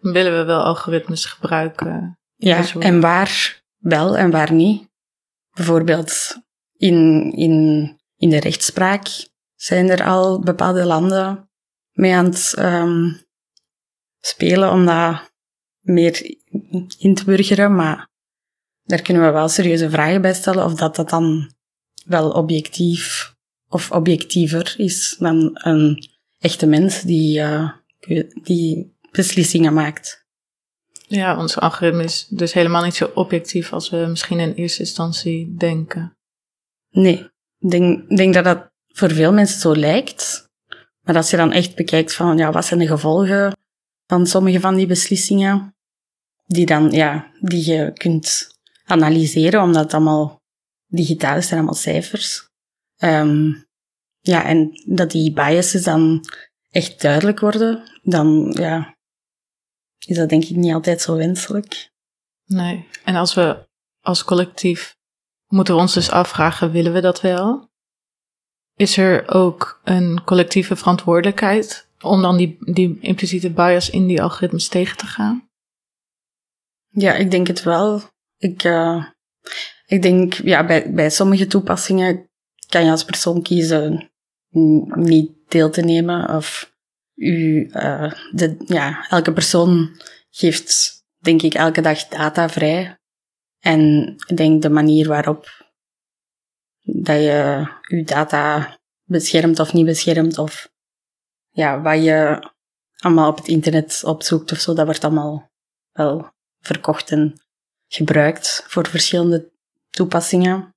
Willen 0.00 0.38
we 0.38 0.44
wel 0.44 0.62
algoritmes 0.62 1.24
gebruiken? 1.24 2.18
Ja, 2.36 2.64
en 2.78 3.00
waar 3.00 3.62
wel 3.78 4.16
en 4.16 4.30
waar 4.30 4.52
niet. 4.52 4.88
Bijvoorbeeld 5.54 6.36
in, 6.76 7.32
in, 7.32 7.96
in 8.16 8.30
de 8.30 8.40
rechtspraak 8.40 9.28
zijn 9.54 9.88
er 9.88 10.04
al 10.04 10.40
bepaalde 10.40 10.84
landen 10.84 11.50
mee 11.92 12.14
aan 12.14 12.24
het 12.24 12.54
um, 12.58 13.20
spelen 14.20 14.70
om 14.70 14.86
dat 14.86 15.32
meer 15.80 16.36
in 16.98 17.14
te 17.14 17.24
burgeren, 17.24 17.74
maar 17.74 18.08
daar 18.82 19.02
kunnen 19.02 19.24
we 19.24 19.30
wel 19.30 19.48
serieuze 19.48 19.90
vragen 19.90 20.22
bij 20.22 20.34
stellen 20.34 20.64
of 20.64 20.74
dat 20.74 20.96
dat 20.96 21.10
dan 21.10 21.52
wel 22.04 22.30
objectief 22.30 23.34
of 23.68 23.90
objectiever 23.90 24.74
is 24.76 25.16
dan 25.18 25.50
een 25.52 26.13
echte 26.44 26.66
mens 26.66 27.02
die, 27.02 27.40
uh, 27.40 27.70
die 28.42 28.96
beslissingen 29.10 29.74
maakt. 29.74 30.26
Ja, 31.06 31.38
ons 31.38 31.58
algoritme 31.58 32.04
is 32.04 32.26
dus 32.28 32.52
helemaal 32.52 32.84
niet 32.84 32.94
zo 32.94 33.10
objectief 33.14 33.72
als 33.72 33.90
we 33.90 33.96
misschien 33.96 34.40
in 34.40 34.52
eerste 34.52 34.80
instantie 34.80 35.54
denken. 35.56 36.16
Nee, 36.90 37.30
ik 37.58 37.70
denk, 37.70 38.16
denk 38.16 38.34
dat 38.34 38.44
dat 38.44 38.70
voor 38.86 39.10
veel 39.10 39.32
mensen 39.32 39.60
zo 39.60 39.76
lijkt. 39.76 40.48
Maar 41.00 41.16
als 41.16 41.30
je 41.30 41.36
dan 41.36 41.52
echt 41.52 41.74
bekijkt 41.74 42.14
van, 42.14 42.36
ja, 42.36 42.52
wat 42.52 42.64
zijn 42.64 42.80
de 42.80 42.86
gevolgen 42.86 43.56
van 44.06 44.26
sommige 44.26 44.60
van 44.60 44.74
die 44.74 44.86
beslissingen, 44.86 45.74
die 46.46 46.66
dan, 46.66 46.90
ja, 46.90 47.30
die 47.40 47.70
je 47.70 47.92
kunt 47.92 48.56
analyseren, 48.84 49.62
omdat 49.62 49.82
het 49.82 49.94
allemaal 49.94 50.42
digitaal 50.86 51.36
is, 51.36 51.46
zijn 51.46 51.58
allemaal 51.58 51.80
cijfers. 51.80 52.48
Um, 52.98 53.63
ja, 54.26 54.44
en 54.44 54.70
dat 54.86 55.10
die 55.10 55.32
biases 55.32 55.82
dan 55.82 56.24
echt 56.70 57.00
duidelijk 57.00 57.40
worden, 57.40 58.00
dan 58.02 58.54
ja, 58.58 58.96
is 60.06 60.16
dat 60.16 60.28
denk 60.28 60.44
ik 60.44 60.56
niet 60.56 60.74
altijd 60.74 61.00
zo 61.00 61.16
wenselijk. 61.16 61.90
Nee, 62.44 62.88
en 63.04 63.14
als 63.14 63.34
we 63.34 63.68
als 64.00 64.24
collectief 64.24 64.96
moeten 65.46 65.74
we 65.74 65.80
ons 65.80 65.94
dus 65.94 66.10
afvragen, 66.10 66.70
willen 66.70 66.92
we 66.92 67.00
dat 67.00 67.20
wel? 67.20 67.68
Is 68.74 68.96
er 68.96 69.28
ook 69.28 69.80
een 69.84 70.24
collectieve 70.24 70.76
verantwoordelijkheid 70.76 71.88
om 72.00 72.22
dan 72.22 72.36
die, 72.36 72.56
die 72.72 73.00
impliciete 73.00 73.50
bias 73.50 73.90
in 73.90 74.06
die 74.06 74.22
algoritmes 74.22 74.68
tegen 74.68 74.96
te 74.96 75.06
gaan? 75.06 75.48
Ja, 76.88 77.14
ik 77.14 77.30
denk 77.30 77.46
het 77.46 77.62
wel. 77.62 78.02
Ik, 78.36 78.64
uh, 78.64 79.04
ik 79.86 80.02
denk, 80.02 80.34
ja, 80.34 80.66
bij, 80.66 80.92
bij 80.92 81.10
sommige 81.10 81.46
toepassingen 81.46 82.28
kan 82.68 82.84
je 82.84 82.90
als 82.90 83.04
persoon 83.04 83.42
kiezen 83.42 84.12
niet 84.94 85.32
deel 85.48 85.70
te 85.70 85.80
nemen 85.80 86.28
of 86.28 86.72
u, 87.14 87.68
uh, 87.72 88.12
de, 88.32 88.56
ja, 88.66 89.06
elke 89.08 89.32
persoon 89.32 90.00
geeft, 90.30 91.02
denk 91.18 91.42
ik, 91.42 91.54
elke 91.54 91.80
dag 91.80 92.08
data 92.08 92.48
vrij. 92.48 92.98
En 93.60 94.14
ik 94.26 94.36
denk 94.36 94.62
de 94.62 94.70
manier 94.70 95.08
waarop 95.08 95.72
dat 96.82 97.16
je 97.16 97.68
je 97.82 98.04
data 98.04 98.76
beschermt 99.04 99.58
of 99.58 99.72
niet 99.72 99.86
beschermt, 99.86 100.38
of 100.38 100.72
ja, 101.50 101.80
wat 101.80 102.04
je 102.04 102.50
allemaal 102.98 103.30
op 103.30 103.36
het 103.36 103.48
internet 103.48 104.02
opzoekt 104.04 104.52
of 104.52 104.58
zo, 104.58 104.74
dat 104.74 104.84
wordt 104.84 105.04
allemaal 105.04 105.50
wel 105.92 106.32
verkocht 106.60 107.10
en 107.10 107.40
gebruikt 107.88 108.64
voor 108.66 108.88
verschillende 108.88 109.52
toepassingen. 109.90 110.74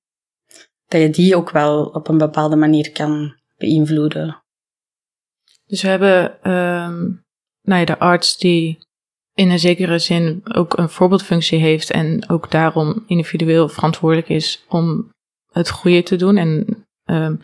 Dat 0.86 1.01
je 1.01 1.10
die 1.10 1.36
ook 1.36 1.50
wel 1.50 1.86
op 1.86 2.07
een 2.07 2.17
bepaalde 2.17 2.55
manier 2.55 2.91
kan 2.91 3.37
beïnvloeden. 3.58 4.44
Dus 5.66 5.82
we 5.82 5.88
hebben 5.88 6.52
um, 6.52 7.26
nou 7.62 7.80
ja, 7.80 7.86
de 7.86 8.00
arts 8.00 8.38
die 8.38 8.80
in 9.34 9.50
een 9.50 9.60
zekere 9.60 10.00
zin 10.00 10.42
ook 10.44 10.78
een 10.78 10.90
voorbeeldfunctie 10.90 11.60
heeft 11.60 11.92
en 11.92 12.30
ook 12.30 12.52
daarom 12.52 13.04
individueel 13.08 13.70
verantwoordelijk 13.70 14.30
is 14.30 14.66
om 14.70 15.10
het 15.52 15.70
goede 15.70 16.04
te 16.04 16.16
doen 16.16 16.38
en 16.38 16.86
um, 17.06 17.42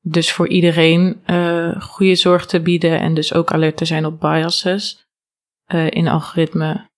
dus 0.00 0.32
voor 0.32 0.48
iedereen 0.48 1.22
uh, 1.26 1.80
goede 1.80 2.14
zorg 2.14 2.46
te 2.46 2.60
bieden 2.60 3.00
en 3.00 3.14
dus 3.14 3.34
ook 3.34 3.52
alert 3.52 3.76
te 3.76 3.84
zijn 3.84 4.06
op 4.06 4.20
biases 4.20 5.06
uh, 5.74 5.90
in 5.90 6.08
algoritme. 6.08 6.90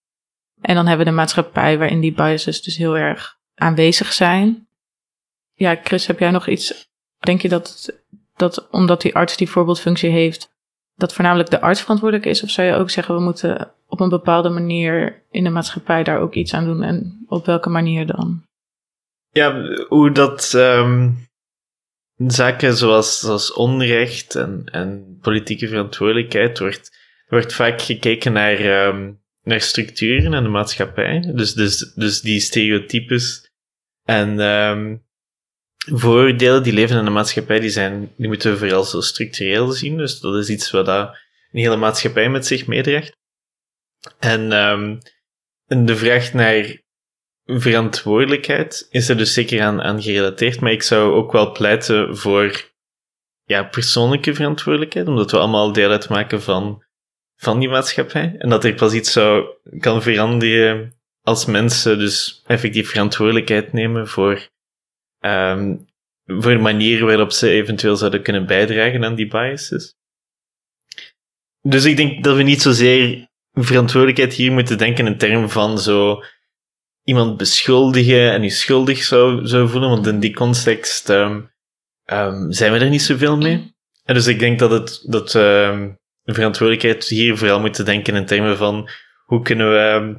En 0.61 0.75
dan 0.75 0.87
hebben 0.87 1.07
we 1.07 1.11
de 1.11 1.17
maatschappij 1.17 1.79
waarin 1.79 2.01
die 2.01 2.13
biases 2.13 2.63
dus 2.63 2.77
heel 2.77 2.97
erg 2.97 3.39
aanwezig 3.55 4.13
zijn. 4.13 4.69
Ja, 5.53 5.81
Chris, 5.83 6.07
heb 6.07 6.19
jij 6.19 6.31
nog 6.31 6.49
iets? 6.49 6.89
Denk 7.19 7.43
je 7.43 7.49
dat, 7.49 7.93
dat 8.37 8.69
omdat 8.71 9.01
die 9.01 9.15
arts 9.15 9.37
die 9.37 9.51
voorbeeldfunctie 9.51 10.11
heeft, 10.11 10.53
dat 10.95 11.15
voornamelijk 11.15 11.51
de 11.51 11.61
arts 11.61 11.81
verantwoordelijk 11.81 12.29
is? 12.29 12.43
Of 12.43 12.51
zou 12.51 12.67
je 12.69 12.75
ook 12.75 12.91
zeggen, 12.91 13.15
we 13.15 13.21
moeten 13.21 13.73
op 13.87 14.01
een 14.01 14.09
bepaalde 14.09 14.49
manier 14.49 15.23
in 15.31 15.45
de 15.45 15.51
maatschappij 15.51 16.03
daar 16.03 16.21
ook 16.21 16.35
iets 16.35 16.55
aan 16.55 16.65
doen? 16.65 16.83
En 16.83 17.25
op 17.29 17.47
welke 17.47 17.69
manier 17.69 18.07
dan? 18.07 18.43
Ja, 19.31 19.63
hoe 19.89 20.13
dat 20.13 20.53
um, 20.57 21.29
zaken 22.17 22.77
zoals, 22.77 23.21
zoals 23.21 23.53
onrecht 23.53 24.35
en, 24.35 24.65
en 24.65 25.19
politieke 25.21 25.69
verantwoordelijkheid 25.69 26.59
wordt, 26.59 26.99
wordt 27.29 27.55
vaak 27.55 27.83
gekeken 27.83 28.33
naar, 28.33 28.87
um, 28.87 29.21
naar 29.43 29.61
structuren 29.61 30.35
in 30.35 30.43
de 30.43 30.49
maatschappij. 30.49 31.33
Dus, 31.35 31.53
dus, 31.53 31.93
dus 31.95 32.21
die 32.21 32.41
stereotypes 32.41 33.51
en 34.05 34.41
um, 34.41 35.03
vooroordelen 35.85 36.63
die 36.63 36.73
leven 36.73 36.99
in 36.99 37.05
de 37.05 37.11
maatschappij, 37.11 37.61
die, 37.61 37.71
zijn, 37.71 38.13
die 38.17 38.29
moeten 38.29 38.51
we 38.51 38.59
vooral 38.59 38.85
zo 38.85 39.01
structureel 39.01 39.73
zien. 39.73 39.97
Dus 39.97 40.21
dat 40.21 40.35
is 40.35 40.49
iets 40.49 40.71
wat 40.71 40.87
dat 40.87 41.09
een 41.53 41.61
hele 41.61 41.77
maatschappij 41.77 42.29
met 42.31 42.47
zich 42.47 42.67
meedraagt. 42.67 43.17
En, 44.19 44.53
um, 44.53 44.99
de 45.67 45.97
vraag 45.97 46.33
naar 46.33 46.83
verantwoordelijkheid 47.45 48.87
is 48.91 49.09
er 49.09 49.17
dus 49.17 49.33
zeker 49.33 49.63
aan, 49.63 49.83
aan 49.83 50.03
gerelateerd, 50.03 50.61
maar 50.61 50.73
ik 50.73 50.83
zou 50.83 51.13
ook 51.13 51.33
wel 51.33 51.53
pleiten 51.53 52.17
voor 52.17 52.73
ja, 53.45 53.63
persoonlijke 53.63 54.35
verantwoordelijkheid, 54.35 55.09
omdat 55.09 55.31
we 55.31 55.39
allemaal 55.39 55.73
deel 55.73 55.91
uitmaken 55.91 56.43
van, 56.43 56.85
van 57.37 57.59
die 57.59 57.69
maatschappij. 57.69 58.35
En 58.39 58.49
dat 58.49 58.65
er 58.65 58.75
pas 58.75 58.93
iets 58.93 59.13
zou 59.13 59.47
kan 59.79 60.03
veranderen 60.03 60.95
als 61.23 61.45
mensen 61.45 61.99
dus 61.99 62.43
effectief 62.47 62.91
verantwoordelijkheid 62.91 63.73
nemen 63.73 64.09
voor, 64.09 64.49
um, 65.27 65.87
voor 66.27 66.53
de 66.53 66.59
manier 66.59 67.05
waarop 67.05 67.33
ze 67.33 67.51
eventueel 67.51 67.97
zouden 67.97 68.23
kunnen 68.23 68.47
bijdragen 68.47 69.05
aan 69.05 69.15
die 69.15 69.29
biases. 69.29 69.95
Dus 71.61 71.85
ik 71.85 71.97
denk 71.97 72.25
dat 72.25 72.37
we 72.37 72.43
niet 72.43 72.63
zozeer 72.63 73.29
verantwoordelijkheid 73.53 74.35
hier 74.35 74.53
moeten 74.53 74.79
denken 74.79 75.07
in 75.07 75.19
termen 75.19 75.51
van 75.51 75.79
zo 75.79 76.23
iemand 77.03 77.37
beschuldigen 77.37 78.33
en 78.33 78.43
je 78.43 78.51
schuldig 78.51 79.03
zou, 79.03 79.47
zou 79.47 79.69
voelen, 79.69 79.89
want 79.89 80.07
in 80.07 80.21
die 80.21 80.35
context 80.35 81.09
um, 81.09 81.51
um, 82.05 82.53
zijn 82.53 82.73
we 82.73 82.79
er 82.79 82.91
niet 82.91 83.03
zoveel 83.03 83.37
mee. 83.37 83.75
En 84.05 84.15
dus 84.15 84.27
ik 84.27 84.39
denk 84.39 84.59
dat, 84.59 84.71
het, 84.71 85.03
dat 85.07 85.31
de 85.31 85.95
verantwoordelijkheid 86.25 87.05
hier 87.05 87.37
vooral 87.37 87.61
moeten 87.61 87.85
denken 87.85 88.15
in 88.15 88.27
termen 88.27 88.57
van 88.57 88.89
hoe 89.25 89.43
kunnen 89.43 89.71
we 89.71 90.17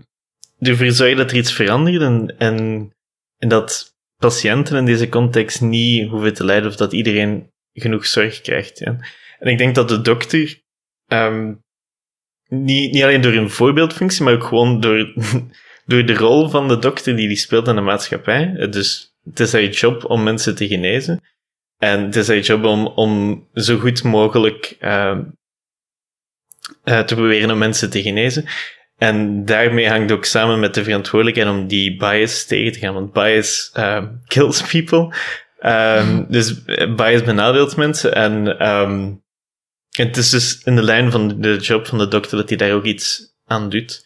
ervoor 0.60 0.92
zorgen 0.92 1.18
dat 1.18 1.32
er 1.32 1.38
iets 1.38 1.54
verandert 1.54 2.02
en, 2.02 2.36
en, 2.38 2.90
en 3.38 3.50
dat 3.50 3.95
patiënten 4.18 4.78
in 4.78 4.86
deze 4.86 5.10
context 5.10 5.62
niet 5.62 6.10
hoeven 6.10 6.34
te 6.34 6.46
lijden 6.46 6.70
of 6.70 6.76
dat 6.76 6.94
iedereen 6.94 7.52
genoeg 7.74 8.06
zorg 8.06 8.42
krijgt. 8.42 8.82
En 8.82 9.02
ik 9.40 9.58
denk 9.58 9.76
dat 9.76 9.90
de 9.90 10.02
dokter 10.02 10.62
um, 11.08 11.64
niet, 12.48 12.92
niet 12.92 13.04
alleen 13.04 13.22
door 13.22 13.34
een 13.34 13.50
voorbeeldfunctie, 13.50 14.24
maar 14.24 14.34
ook 14.34 14.44
gewoon 14.44 14.80
door 14.80 15.14
door 15.86 16.06
de 16.06 16.14
rol 16.14 16.50
van 16.50 16.68
de 16.68 16.80
dokter 16.80 17.16
die 17.16 17.28
die 17.28 17.38
speelt 17.38 17.68
in 17.68 17.76
de 17.76 17.82
maatschappij. 17.82 18.68
Dus 18.70 19.16
het 19.24 19.40
is 19.40 19.54
haar 19.54 19.64
job 19.64 20.06
om 20.06 20.24
mensen 20.24 20.56
te 20.56 20.68
genezen. 20.68 21.22
En 21.78 22.04
het 22.04 22.16
is 22.16 22.28
haar 22.28 22.40
job 22.40 22.64
om, 22.64 22.88
om 22.88 23.44
zo 23.54 23.78
goed 23.78 24.04
mogelijk 24.04 24.78
uh, 24.80 25.18
uh, 26.84 27.00
te 27.00 27.16
proberen 27.16 27.52
om 27.52 27.58
mensen 27.58 27.90
te 27.90 28.02
genezen. 28.02 28.46
En 28.98 29.46
daarmee 29.46 29.90
hangt 29.90 30.12
ook 30.12 30.26
samen 30.26 30.60
met 30.60 30.74
de 30.74 30.84
verantwoordelijkheid 30.84 31.50
om 31.50 31.68
die 31.68 31.98
bias 31.98 32.46
tegen 32.46 32.72
te 32.72 32.80
gaan. 32.80 32.94
Want 32.94 33.14
bias 33.14 33.72
uh, 33.78 34.04
kills 34.26 34.62
people. 34.62 35.16
Um, 35.66 36.26
dus 36.30 36.64
bias 36.96 37.24
benadeelt 37.24 37.76
mensen. 37.76 38.14
En 38.16 38.68
um, 38.68 39.24
het 39.90 40.18
is 40.18 40.30
dus 40.30 40.62
in 40.64 40.76
de 40.76 40.84
lijn 40.84 41.12
van 41.12 41.42
de 41.42 41.58
job 41.58 41.88
van 41.88 41.98
de 41.98 42.08
dokter 42.08 42.38
dat 42.38 42.50
hij 42.50 42.58
daar 42.58 42.74
ook 42.74 42.86
iets 42.86 43.36
aan 43.46 43.70
doet. 43.70 44.06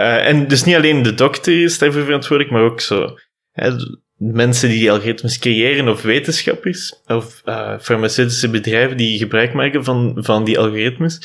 Uh, 0.00 0.26
en 0.26 0.48
dus 0.48 0.64
niet 0.64 0.74
alleen 0.74 1.02
de 1.02 1.14
dokter 1.14 1.62
is 1.62 1.78
daarvoor 1.78 2.04
verantwoordelijk, 2.04 2.54
maar 2.54 2.62
ook 2.62 2.80
zo 2.80 3.18
hè, 3.52 3.70
mensen 4.16 4.68
die 4.68 4.78
die 4.78 4.90
algoritmes 4.90 5.38
creëren, 5.38 5.88
of 5.88 6.02
wetenschappers, 6.02 7.02
of 7.06 7.42
uh, 7.44 7.78
farmaceutische 7.78 8.50
bedrijven 8.50 8.96
die 8.96 9.18
gebruik 9.18 9.52
maken 9.52 9.84
van, 9.84 10.16
van 10.16 10.44
die 10.44 10.58
algoritmes. 10.58 11.18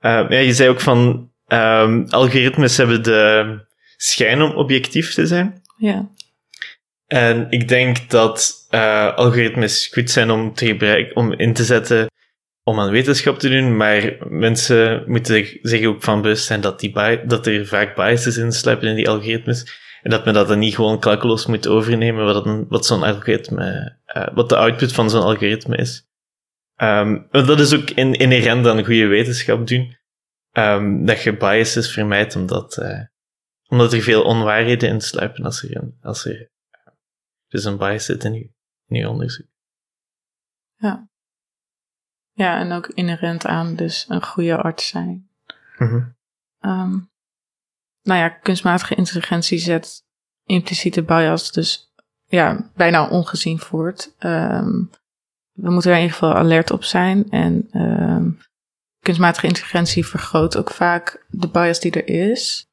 Uh, 0.00 0.26
ja, 0.28 0.38
je 0.38 0.52
zei 0.52 0.68
ook 0.68 0.80
van 0.80 1.29
um, 1.52 2.06
algoritmes 2.08 2.76
hebben 2.76 3.02
de 3.02 3.58
schijn 3.96 4.42
om 4.42 4.50
objectief 4.50 5.14
te 5.14 5.26
zijn. 5.26 5.62
Ja. 5.76 6.08
En 7.06 7.46
ik 7.50 7.68
denk 7.68 8.10
dat 8.10 8.66
algoritmes 9.14 9.90
goed 9.92 10.10
zijn 10.10 10.30
om 10.30 10.54
te 10.54 10.66
gebruiken, 10.66 11.16
om 11.16 11.32
in 11.32 11.52
te 11.52 11.64
zetten 11.64 12.06
om 12.62 12.80
aan 12.80 12.90
wetenschap 12.90 13.38
te 13.38 13.48
doen, 13.48 13.76
maar 13.76 14.16
mensen 14.28 15.02
moeten 15.06 15.46
zich 15.62 15.86
ook 15.86 16.02
van 16.02 16.22
bewust 16.22 16.44
zijn 16.44 16.60
dat, 16.60 16.80
die 16.80 16.92
dat 17.26 17.46
er 17.46 17.66
vaak 17.66 17.94
biases 17.94 18.36
in 18.36 18.52
sluipen 18.52 18.88
in 18.88 18.94
die 18.94 19.08
algoritmes. 19.08 19.78
En 20.02 20.10
dat 20.10 20.24
men 20.24 20.34
dat 20.34 20.48
dan 20.48 20.58
niet 20.58 20.74
gewoon 20.74 21.00
klakkeloos 21.00 21.46
moet 21.46 21.68
overnemen 21.68 22.24
wat, 22.24 22.64
wat 22.68 22.86
zo'n 22.86 23.02
algoritme, 23.02 23.96
uh, 24.16 24.26
wat 24.34 24.48
de 24.48 24.56
output 24.56 24.92
van 24.92 25.10
zo'n 25.10 25.22
algoritme 25.22 25.76
is. 25.76 26.08
Um, 26.76 27.26
dat 27.30 27.60
is 27.60 27.74
ook 27.74 27.90
in, 27.90 28.12
inherent 28.12 28.66
aan 28.66 28.84
goede 28.84 29.06
wetenschap 29.06 29.66
doen. 29.66 29.96
Um, 30.52 31.04
dat 31.06 31.22
je 31.22 31.36
biases 31.36 31.92
vermijdt 31.92 32.36
omdat, 32.36 32.78
uh, 32.78 33.04
omdat 33.68 33.92
er 33.92 34.02
veel 34.02 34.22
onwaarheden 34.22 34.88
in 34.88 35.00
sluipen 35.00 35.44
als 35.44 35.62
er, 35.62 35.92
als 36.00 36.24
er 36.24 36.40
uh, 36.40 36.92
dus 37.48 37.64
een 37.64 37.78
bias 37.78 38.04
zit 38.04 38.24
in 38.24 38.32
je, 38.32 38.50
in 38.86 38.98
je 38.98 39.08
onderzoek. 39.08 39.46
Ja. 40.76 41.08
Ja, 42.32 42.58
en 42.58 42.72
ook 42.72 42.86
inherent 42.86 43.46
aan 43.46 43.76
dus 43.76 44.04
een 44.08 44.22
goede 44.22 44.56
arts 44.56 44.88
zijn. 44.88 45.30
Mm 45.78 46.18
nou 48.02 48.20
ja, 48.20 48.28
kunstmatige 48.28 48.94
intelligentie 48.94 49.58
zet 49.58 50.04
impliciete 50.44 51.02
bias 51.02 51.52
dus 51.52 51.92
ja, 52.24 52.70
bijna 52.74 53.08
ongezien 53.08 53.58
voort. 53.58 54.14
Um, 54.18 54.90
we 55.52 55.70
moeten 55.70 55.90
er 55.90 55.96
in 55.96 56.02
ieder 56.02 56.18
geval 56.18 56.34
alert 56.34 56.70
op 56.70 56.84
zijn. 56.84 57.30
En 57.30 57.68
um, 57.72 58.38
kunstmatige 59.00 59.46
intelligentie 59.46 60.06
vergroot 60.06 60.56
ook 60.56 60.70
vaak 60.70 61.26
de 61.28 61.48
bias 61.48 61.80
die 61.80 61.92
er 61.92 62.08
is. 62.08 62.66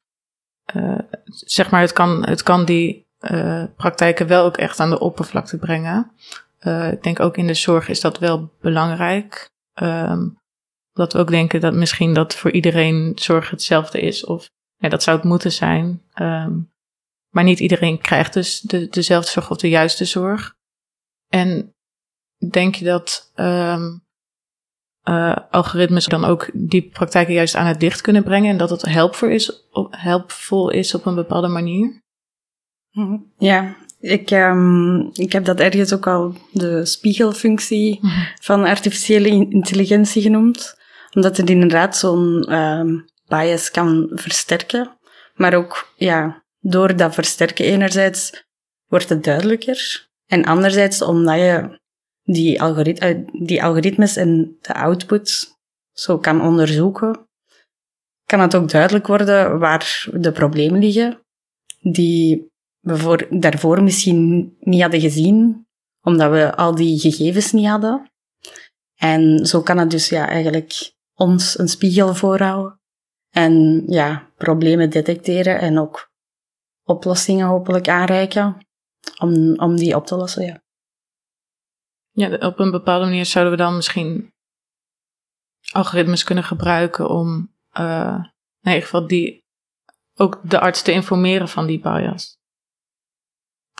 Uh, 0.76 0.98
zeg 1.24 1.70
maar, 1.70 1.80
het 1.80 1.92
kan, 1.92 2.26
het 2.26 2.42
kan 2.42 2.64
die 2.64 3.06
uh, 3.20 3.64
praktijken 3.76 4.26
wel 4.26 4.44
ook 4.44 4.56
echt 4.56 4.80
aan 4.80 4.90
de 4.90 4.98
oppervlakte 4.98 5.58
brengen. 5.58 6.10
Uh, 6.60 6.92
ik 6.92 7.02
denk 7.02 7.20
ook 7.20 7.36
in 7.36 7.46
de 7.46 7.54
zorg 7.54 7.88
is 7.88 8.00
dat 8.00 8.18
wel 8.18 8.52
belangrijk. 8.60 9.50
Um, 9.82 10.38
dat 10.92 11.12
we 11.12 11.18
ook 11.18 11.30
denken 11.30 11.60
dat 11.60 11.74
misschien 11.74 12.14
dat 12.14 12.34
voor 12.34 12.50
iedereen 12.50 13.12
zorg 13.14 13.50
hetzelfde 13.50 14.00
is. 14.00 14.24
Of 14.24 14.50
ja, 14.76 14.88
dat 14.88 15.02
zou 15.02 15.16
het 15.16 15.26
moeten 15.26 15.52
zijn. 15.52 16.02
Um, 16.14 16.70
maar 17.28 17.44
niet 17.44 17.60
iedereen 17.60 18.00
krijgt 18.00 18.32
dus 18.32 18.60
de, 18.60 18.88
dezelfde 18.88 19.30
zorg 19.30 19.50
of 19.50 19.56
de 19.56 19.68
juiste 19.68 20.04
zorg. 20.04 20.54
En 21.28 21.74
denk 22.50 22.74
je 22.74 22.84
dat 22.84 23.32
um, 23.36 24.06
uh, 25.08 25.36
algoritmes 25.50 26.06
dan 26.06 26.24
ook 26.24 26.50
die 26.52 26.88
praktijken 26.88 27.34
juist 27.34 27.54
aan 27.54 27.66
het 27.66 27.82
licht 27.82 28.00
kunnen 28.00 28.24
brengen 28.24 28.50
en 28.50 28.56
dat 28.56 28.70
het 28.70 28.82
helpvol 28.82 29.28
is, 29.28 29.68
helpvol 29.90 30.70
is 30.70 30.94
op 30.94 31.06
een 31.06 31.14
bepaalde 31.14 31.48
manier? 31.48 32.02
Mhm. 32.90 33.16
Ja, 33.36 33.76
ik, 34.00 34.30
um, 34.30 35.10
ik 35.12 35.32
heb 35.32 35.44
dat 35.44 35.60
ergens 35.60 35.92
ook 35.92 36.06
al 36.06 36.34
de 36.52 36.84
spiegelfunctie 36.84 37.98
mhm. 38.00 38.20
van 38.40 38.64
artificiële 38.64 39.28
intelligentie 39.28 40.22
genoemd. 40.22 40.76
Omdat 41.14 41.36
het 41.36 41.50
inderdaad 41.50 41.96
zo'n 41.96 42.42
ehm, 42.42 42.98
bias 43.26 43.70
kan 43.70 44.10
versterken. 44.14 44.98
Maar 45.34 45.54
ook, 45.54 45.92
ja, 45.96 46.42
door 46.60 46.96
dat 46.96 47.14
versterken 47.14 47.64
enerzijds 47.64 48.44
wordt 48.86 49.08
het 49.08 49.24
duidelijker. 49.24 50.08
En 50.26 50.44
anderzijds 50.44 51.02
omdat 51.02 51.38
je 51.38 51.80
die, 52.32 52.62
algorit 52.62 52.98
eh, 52.98 53.18
die 53.32 53.62
algoritmes 53.62 54.16
en 54.16 54.56
de 54.60 54.74
output 54.74 55.56
zo 55.92 56.18
kan 56.18 56.42
onderzoeken, 56.42 57.28
kan 58.24 58.40
het 58.40 58.54
ook 58.54 58.70
duidelijk 58.70 59.06
worden 59.06 59.58
waar 59.58 60.08
de 60.12 60.32
problemen 60.32 60.80
liggen, 60.80 61.20
die 61.80 62.50
we 62.80 62.96
voor, 62.96 63.26
daarvoor 63.30 63.82
misschien 63.82 64.56
niet 64.60 64.82
hadden 64.82 65.00
gezien, 65.00 65.66
omdat 66.02 66.30
we 66.30 66.56
al 66.56 66.74
die 66.74 66.98
gegevens 66.98 67.52
niet 67.52 67.66
hadden. 67.66 68.10
En 68.96 69.46
zo 69.46 69.62
kan 69.62 69.78
het 69.78 69.90
dus 69.90 70.08
ja, 70.08 70.28
eigenlijk 70.28 70.92
ons 71.14 71.58
een 71.58 71.68
spiegel 71.68 72.14
voorhouden 72.14 72.80
en 73.30 73.84
ja, 73.86 74.30
problemen 74.36 74.90
detecteren 74.90 75.60
en 75.60 75.78
ook 75.78 76.10
oplossingen 76.84 77.46
hopelijk 77.46 77.88
aanreiken 77.88 78.56
om, 79.18 79.58
om 79.58 79.76
die 79.76 79.96
op 79.96 80.06
te 80.06 80.16
lossen. 80.16 80.44
Ja. 80.44 80.62
Ja, 82.18 82.34
op 82.34 82.58
een 82.58 82.70
bepaalde 82.70 83.04
manier 83.04 83.26
zouden 83.26 83.52
we 83.52 83.62
dan 83.62 83.76
misschien 83.76 84.32
algoritmes 85.72 86.24
kunnen 86.24 86.44
gebruiken 86.44 87.08
om 87.08 87.52
uh, 87.78 88.24
in 88.60 88.70
ieder 88.70 88.82
geval 88.82 89.06
die, 89.06 89.44
ook 90.14 90.40
de 90.42 90.60
arts 90.60 90.82
te 90.82 90.92
informeren 90.92 91.48
van 91.48 91.66
die 91.66 91.80
bias. 91.80 92.36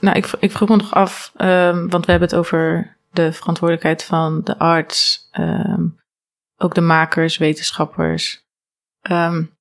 Nou, 0.00 0.16
ik, 0.16 0.26
ik 0.26 0.50
vroeg 0.50 0.68
me 0.68 0.76
nog 0.76 0.95
af, 0.95 1.33
um, 1.37 1.88
want 1.88 2.04
we 2.04 2.11
hebben 2.11 2.28
het 2.28 2.38
over 2.38 2.97
de 3.11 3.33
verantwoordelijkheid 3.33 4.04
van 4.04 4.45
de 4.45 4.59
arts, 4.59 5.28
um, 5.38 6.00
ook 6.57 6.75
de 6.75 6.80
makers, 6.80 7.37
wetenschappers. 7.37 8.47
Um, 9.11 9.57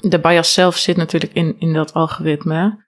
de 0.00 0.20
bias 0.20 0.52
zelf 0.52 0.76
zit 0.76 0.96
natuurlijk 0.96 1.32
in, 1.32 1.60
in 1.60 1.72
dat 1.72 1.92
algoritme. 1.92 2.86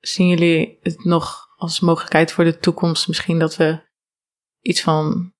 Zien 0.00 0.28
jullie 0.28 0.78
het 0.82 1.04
nog 1.04 1.46
als 1.56 1.80
mogelijkheid 1.80 2.32
voor 2.32 2.44
de 2.44 2.58
toekomst 2.58 3.08
misschien 3.08 3.38
dat 3.38 3.56
we 3.56 3.84
iets 4.66 4.82
van 4.82 5.32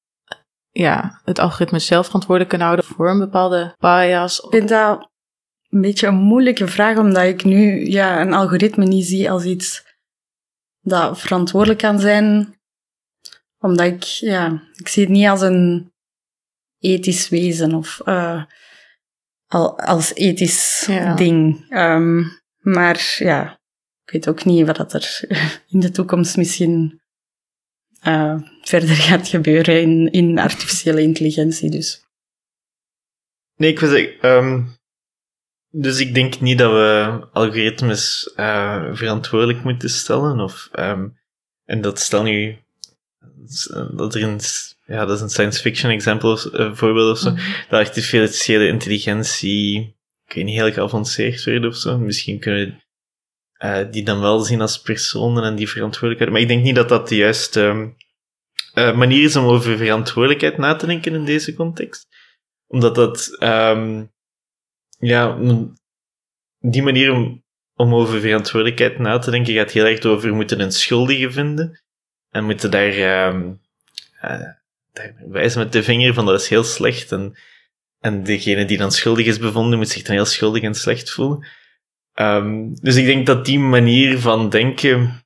ja, 0.70 1.20
het 1.24 1.38
algoritme 1.38 1.78
zelf 1.78 2.06
verantwoordelijk 2.06 2.48
kunnen 2.48 2.68
houden 2.68 2.90
voor 2.94 3.10
een 3.10 3.18
bepaalde 3.18 3.74
bias? 3.78 4.40
Ik 4.40 4.50
vind 4.50 4.68
dat 4.68 5.10
een 5.68 5.80
beetje 5.80 6.06
een 6.06 6.14
moeilijke 6.14 6.68
vraag, 6.68 6.98
omdat 6.98 7.24
ik 7.24 7.44
nu 7.44 7.86
ja, 7.86 8.20
een 8.20 8.32
algoritme 8.32 8.84
niet 8.84 9.06
zie 9.06 9.30
als 9.30 9.44
iets 9.44 9.84
dat 10.80 11.20
verantwoordelijk 11.20 11.78
kan 11.78 11.98
zijn. 11.98 12.54
Omdat 13.58 13.86
ik, 13.86 14.02
ja, 14.02 14.62
ik 14.74 14.88
zie 14.88 15.02
het 15.02 15.12
niet 15.12 15.28
als 15.28 15.40
een 15.40 15.92
ethisch 16.78 17.28
wezen 17.28 17.74
of 17.74 18.00
uh, 18.04 18.44
als 19.76 20.14
ethisch 20.14 20.88
ding. 21.16 21.66
Um, 21.70 22.40
maar 22.60 23.16
ja, 23.18 23.60
ik 24.04 24.12
weet 24.12 24.28
ook 24.28 24.44
niet 24.44 24.66
wat 24.66 24.92
er 24.92 25.20
in 25.72 25.80
de 25.80 25.90
toekomst 25.90 26.36
misschien 26.36 27.00
uh, 28.04 28.40
verder 28.62 28.88
gaat 29.08 29.28
gebeuren 29.28 29.80
in, 29.80 30.12
in 30.12 30.38
artificiële 30.38 31.02
intelligentie. 31.02 31.70
Dus. 31.70 32.04
Nee, 33.56 33.70
ik 33.70 33.80
wil 33.80 33.88
zeggen, 33.88 34.28
um, 34.30 34.76
dus 35.70 36.00
ik 36.00 36.14
denk 36.14 36.40
niet 36.40 36.58
dat 36.58 36.72
we 36.72 37.20
algoritmes 37.32 38.32
uh, 38.36 38.94
verantwoordelijk 38.94 39.64
moeten 39.64 39.90
stellen. 39.90 40.40
Of, 40.40 40.68
um, 40.78 41.18
en 41.64 41.80
dat 41.80 41.98
stel 41.98 42.22
nu 42.22 42.58
dat 43.90 44.14
er 44.14 44.22
een, 44.22 44.40
ja, 44.86 45.04
dat 45.04 45.16
is 45.16 45.20
een 45.22 45.30
science 45.30 45.60
fiction 45.60 45.92
example, 45.92 46.50
uh, 46.52 46.74
voorbeeld 46.74 47.10
of 47.10 47.18
zo, 47.18 47.30
mm 47.30 47.36
-hmm. 47.36 47.54
dat 47.68 47.86
artificiële 47.86 48.68
intelligentie, 48.68 49.96
ik 50.26 50.34
weet 50.34 50.44
niet, 50.44 50.54
heel 50.54 50.72
geavanceerd 50.72 51.44
wordt 51.44 51.66
of 51.66 51.76
zo. 51.76 51.98
Misschien 51.98 52.38
kunnen 52.38 52.66
we 52.66 52.85
uh, 53.58 53.90
die 53.90 54.04
dan 54.04 54.20
wel 54.20 54.40
zien 54.40 54.60
als 54.60 54.80
personen 54.80 55.44
en 55.44 55.54
die 55.54 55.68
verantwoordelijkheid. 55.68 56.30
Maar 56.30 56.40
ik 56.40 56.48
denk 56.48 56.62
niet 56.62 56.74
dat 56.74 56.88
dat 56.88 57.08
de 57.08 57.16
juiste 57.16 57.94
uh, 58.74 58.96
manier 58.96 59.24
is 59.24 59.36
om 59.36 59.44
over 59.44 59.76
verantwoordelijkheid 59.76 60.58
na 60.58 60.76
te 60.76 60.86
denken 60.86 61.14
in 61.14 61.24
deze 61.24 61.54
context. 61.54 62.06
Omdat 62.66 62.94
dat, 62.94 63.36
um, 63.42 64.12
ja, 64.98 65.38
die 66.58 66.82
manier 66.82 67.12
om, 67.12 67.44
om 67.74 67.94
over 67.94 68.20
verantwoordelijkheid 68.20 68.98
na 68.98 69.18
te 69.18 69.30
denken 69.30 69.54
gaat 69.54 69.70
heel 69.70 69.84
erg 69.84 70.04
over 70.04 70.34
moeten 70.34 70.60
een 70.60 70.72
schuldige 70.72 71.30
vinden. 71.30 71.80
En 72.30 72.44
moeten 72.44 72.70
daar, 72.70 73.28
um, 73.28 73.60
uh, 74.22 74.40
daar 74.92 75.14
wijzen 75.28 75.58
met 75.58 75.72
de 75.72 75.82
vinger 75.82 76.14
van 76.14 76.26
dat 76.26 76.40
is 76.40 76.48
heel 76.48 76.64
slecht. 76.64 77.12
En, 77.12 77.38
en 78.00 78.22
degene 78.22 78.64
die 78.64 78.78
dan 78.78 78.92
schuldig 78.92 79.26
is 79.26 79.38
bevonden 79.38 79.78
moet 79.78 79.88
zich 79.88 80.02
dan 80.02 80.14
heel 80.14 80.24
schuldig 80.24 80.62
en 80.62 80.74
slecht 80.74 81.10
voelen. 81.10 81.46
Um, 82.20 82.74
dus 82.80 82.96
ik 82.96 83.06
denk 83.06 83.26
dat 83.26 83.44
die 83.44 83.58
manier 83.58 84.18
van 84.18 84.48
denken 84.48 85.24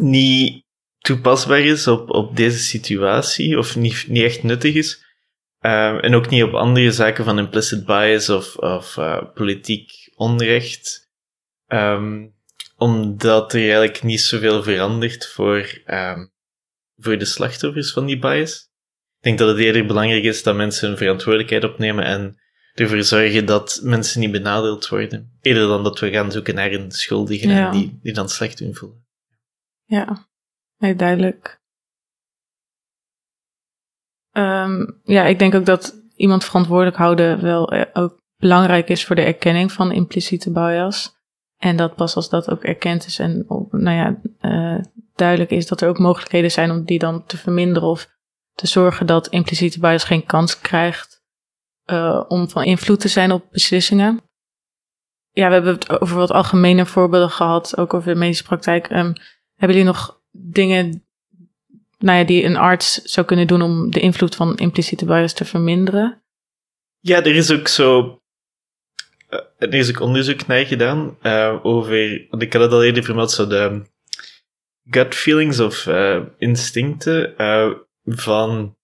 niet 0.00 0.64
toepasbaar 0.98 1.60
is 1.60 1.86
op, 1.86 2.10
op 2.10 2.36
deze 2.36 2.58
situatie, 2.58 3.58
of 3.58 3.76
niet, 3.76 4.04
niet 4.08 4.22
echt 4.22 4.42
nuttig 4.42 4.74
is. 4.74 5.04
Um, 5.60 5.98
en 5.98 6.14
ook 6.14 6.28
niet 6.28 6.42
op 6.42 6.54
andere 6.54 6.92
zaken 6.92 7.24
van 7.24 7.38
implicit 7.38 7.84
bias 7.84 8.28
of, 8.28 8.56
of 8.56 8.96
uh, 8.96 9.22
politiek 9.34 10.12
onrecht. 10.14 11.10
Um, 11.66 12.34
omdat 12.76 13.52
er 13.52 13.60
eigenlijk 13.60 14.02
niet 14.02 14.20
zoveel 14.20 14.62
verandert 14.62 15.26
voor, 15.26 15.82
voor 16.96 17.18
de 17.18 17.24
slachtoffers 17.24 17.92
van 17.92 18.06
die 18.06 18.18
bias. 18.18 18.68
Ik 19.18 19.22
denk 19.22 19.38
dat 19.38 19.48
het 19.48 19.58
eerder 19.58 19.86
belangrijk 19.86 20.24
is 20.24 20.42
dat 20.42 20.56
mensen 20.56 20.88
hun 20.88 20.96
verantwoordelijkheid 20.96 21.64
opnemen 21.64 22.04
en 22.04 22.38
ervoor 22.74 23.02
zorgen 23.02 23.46
dat 23.46 23.80
mensen 23.82 24.20
niet 24.20 24.32
benadeeld 24.32 24.88
worden. 24.88 25.38
Eerder 25.40 25.68
dan 25.68 25.84
dat 25.84 25.98
we 25.98 26.10
gaan 26.10 26.32
zoeken 26.32 26.54
naar 26.54 26.72
een 26.72 26.90
schuldige 26.90 27.48
ja. 27.48 27.66
en 27.66 27.72
die, 27.72 27.98
die 28.02 28.12
dan 28.12 28.28
slecht 28.28 28.58
doen 28.58 28.74
voelen. 28.74 29.06
Ja, 29.84 30.26
nee, 30.78 30.96
duidelijk. 30.96 31.62
Um, 34.32 35.00
ja, 35.02 35.24
ik 35.24 35.38
denk 35.38 35.54
ook 35.54 35.66
dat 35.66 36.02
iemand 36.16 36.44
verantwoordelijk 36.44 36.96
houden 36.96 37.42
wel 37.42 37.72
eh, 37.72 38.02
ook 38.02 38.22
belangrijk 38.36 38.88
is 38.88 39.04
voor 39.04 39.16
de 39.16 39.22
erkenning 39.22 39.72
van 39.72 39.92
impliciete 39.92 40.50
bias. 40.50 41.12
En 41.56 41.76
dat 41.76 41.94
pas 41.94 42.16
als 42.16 42.28
dat 42.28 42.50
ook 42.50 42.62
erkend 42.62 43.06
is 43.06 43.18
en 43.18 43.44
nou 43.70 43.96
ja, 43.96 44.20
uh, 44.40 44.84
duidelijk 45.14 45.50
is 45.50 45.66
dat 45.66 45.80
er 45.80 45.88
ook 45.88 45.98
mogelijkheden 45.98 46.50
zijn 46.50 46.70
om 46.70 46.84
die 46.84 46.98
dan 46.98 47.24
te 47.26 47.36
verminderen 47.36 47.88
of 47.88 48.08
te 48.52 48.66
zorgen 48.66 49.06
dat 49.06 49.28
impliciete 49.28 49.80
bias 49.80 50.04
geen 50.04 50.24
kans 50.24 50.60
krijgt 50.60 51.13
uh, 51.86 52.24
om 52.28 52.48
van 52.48 52.64
invloed 52.64 53.00
te 53.00 53.08
zijn 53.08 53.32
op 53.32 53.46
beslissingen. 53.50 54.20
Ja, 55.30 55.48
we 55.48 55.54
hebben 55.54 55.74
het 55.74 56.00
over 56.00 56.16
wat 56.16 56.30
algemene 56.30 56.86
voorbeelden 56.86 57.30
gehad, 57.30 57.76
ook 57.76 57.94
over 57.94 58.12
de 58.12 58.18
medische 58.18 58.44
praktijk. 58.44 58.90
Um, 58.90 59.12
hebben 59.54 59.76
jullie 59.76 59.92
nog 59.92 60.20
dingen 60.30 61.04
nou 61.98 62.18
ja, 62.18 62.24
die 62.24 62.44
een 62.44 62.56
arts 62.56 63.02
zou 63.02 63.26
kunnen 63.26 63.46
doen 63.46 63.62
om 63.62 63.90
de 63.90 64.00
invloed 64.00 64.34
van 64.34 64.56
impliciete 64.56 65.04
bias 65.04 65.32
te 65.32 65.44
verminderen? 65.44 66.22
Ja, 67.00 67.18
er 67.18 67.34
is 67.34 67.50
ook 67.52 67.68
zo. 67.68 68.18
Uh, 69.30 69.40
er 69.58 69.74
is 69.74 69.88
ook 69.88 70.00
onderzoek 70.00 70.46
naar 70.46 70.66
gedaan 70.66 71.16
uh, 71.22 71.58
over. 71.62 72.26
Want 72.30 72.42
ik 72.42 72.52
had 72.52 72.62
het 72.62 72.72
al 72.72 72.84
eerder 72.84 73.04
vermeld, 73.04 73.30
zo 73.30 73.46
de 73.46 73.82
gut 74.90 75.14
feelings 75.14 75.60
of 75.60 75.86
instincten 76.38 77.34
van 78.04 78.76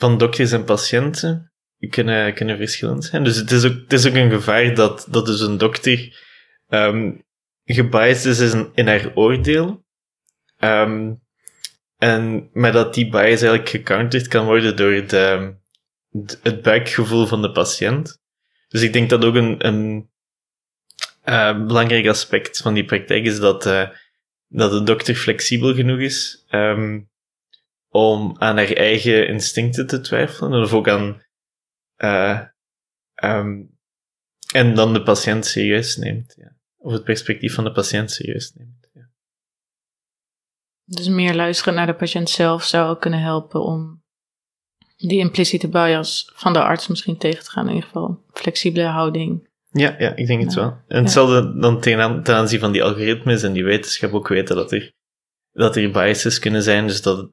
van 0.00 0.18
dokters 0.18 0.52
en 0.52 0.64
patiënten 0.64 1.52
kunnen, 1.88 2.34
kunnen 2.34 2.56
verschillend 2.56 3.04
zijn. 3.04 3.24
Dus 3.24 3.36
het 3.36 3.50
is 3.50 3.64
ook, 3.64 3.74
het 3.82 3.92
is 3.92 4.06
ook 4.06 4.14
een 4.14 4.30
gevaar 4.30 4.74
dat, 4.74 5.06
dat 5.10 5.26
dus 5.26 5.40
een 5.40 5.58
dokter 5.58 6.22
um, 6.68 7.24
gebiased 7.64 8.38
is 8.38 8.54
in, 8.74 8.86
haar 8.86 9.14
oordeel. 9.14 9.84
Um, 10.58 11.20
en, 11.96 12.50
maar 12.52 12.72
dat 12.72 12.94
die 12.94 13.08
bias 13.08 13.24
eigenlijk 13.24 13.68
gecounterd 13.68 14.28
kan 14.28 14.44
worden 14.44 14.76
door 14.76 15.06
de, 15.06 15.54
het 16.42 16.62
buikgevoel 16.62 17.26
van 17.26 17.42
de 17.42 17.52
patiënt. 17.52 18.18
Dus 18.68 18.82
ik 18.82 18.92
denk 18.92 19.10
dat 19.10 19.24
ook 19.24 19.34
een, 19.34 19.66
een 19.66 20.10
uh, 21.24 21.66
belangrijk 21.66 22.06
aspect 22.06 22.58
van 22.58 22.74
die 22.74 22.84
praktijk 22.84 23.24
is 23.24 23.38
dat, 23.38 23.66
uh, 23.66 23.88
dat 24.48 24.70
de 24.70 24.82
dokter 24.82 25.14
flexibel 25.14 25.74
genoeg 25.74 25.98
is 25.98 26.44
um, 26.50 27.10
om 27.90 28.36
aan 28.38 28.56
haar 28.56 28.72
eigen 28.72 29.28
instincten 29.28 29.86
te 29.86 30.00
twijfelen, 30.00 30.62
of 30.62 30.72
ook 30.72 30.88
aan, 30.88 31.22
uh, 31.96 32.40
um, 33.22 33.78
en 34.52 34.74
dan 34.74 34.92
de 34.92 35.02
patiënt 35.02 35.46
serieus 35.46 35.96
neemt, 35.96 36.34
ja. 36.36 36.58
Of 36.76 36.92
het 36.92 37.04
perspectief 37.04 37.54
van 37.54 37.64
de 37.64 37.72
patiënt 37.72 38.10
serieus 38.10 38.52
neemt. 38.54 38.88
Ja. 38.92 39.10
Dus 40.84 41.08
meer 41.08 41.34
luisteren 41.34 41.74
naar 41.74 41.86
de 41.86 41.94
patiënt 41.94 42.30
zelf 42.30 42.64
zou 42.64 42.90
ook 42.90 43.00
kunnen 43.00 43.20
helpen 43.20 43.62
om 43.62 44.02
die 44.96 45.18
impliciete 45.18 45.68
bias 45.68 46.32
van 46.34 46.52
de 46.52 46.62
arts 46.62 46.88
misschien 46.88 47.18
tegen 47.18 47.44
te 47.44 47.50
gaan, 47.50 47.68
in 47.68 47.74
ieder 47.74 47.86
geval 47.86 48.24
flexibele 48.32 48.86
houding. 48.86 49.48
Ja, 49.70 49.94
ja, 49.98 50.16
ik 50.16 50.26
denk 50.26 50.42
het 50.42 50.54
wel. 50.54 50.76
En 50.88 51.02
hetzelfde 51.02 51.58
dan 51.58 51.80
ten, 51.80 52.22
ten 52.22 52.34
aanzien 52.34 52.60
van 52.60 52.72
die 52.72 52.82
algoritmes 52.82 53.42
en 53.42 53.52
die 53.52 53.64
wetenschap 53.64 54.12
ook 54.12 54.28
weten 54.28 54.56
dat 54.56 54.72
er, 54.72 54.92
dat 55.50 55.76
er 55.76 55.90
biases 55.90 56.38
kunnen 56.38 56.62
zijn, 56.62 56.86
dus 56.86 57.02
dat 57.02 57.30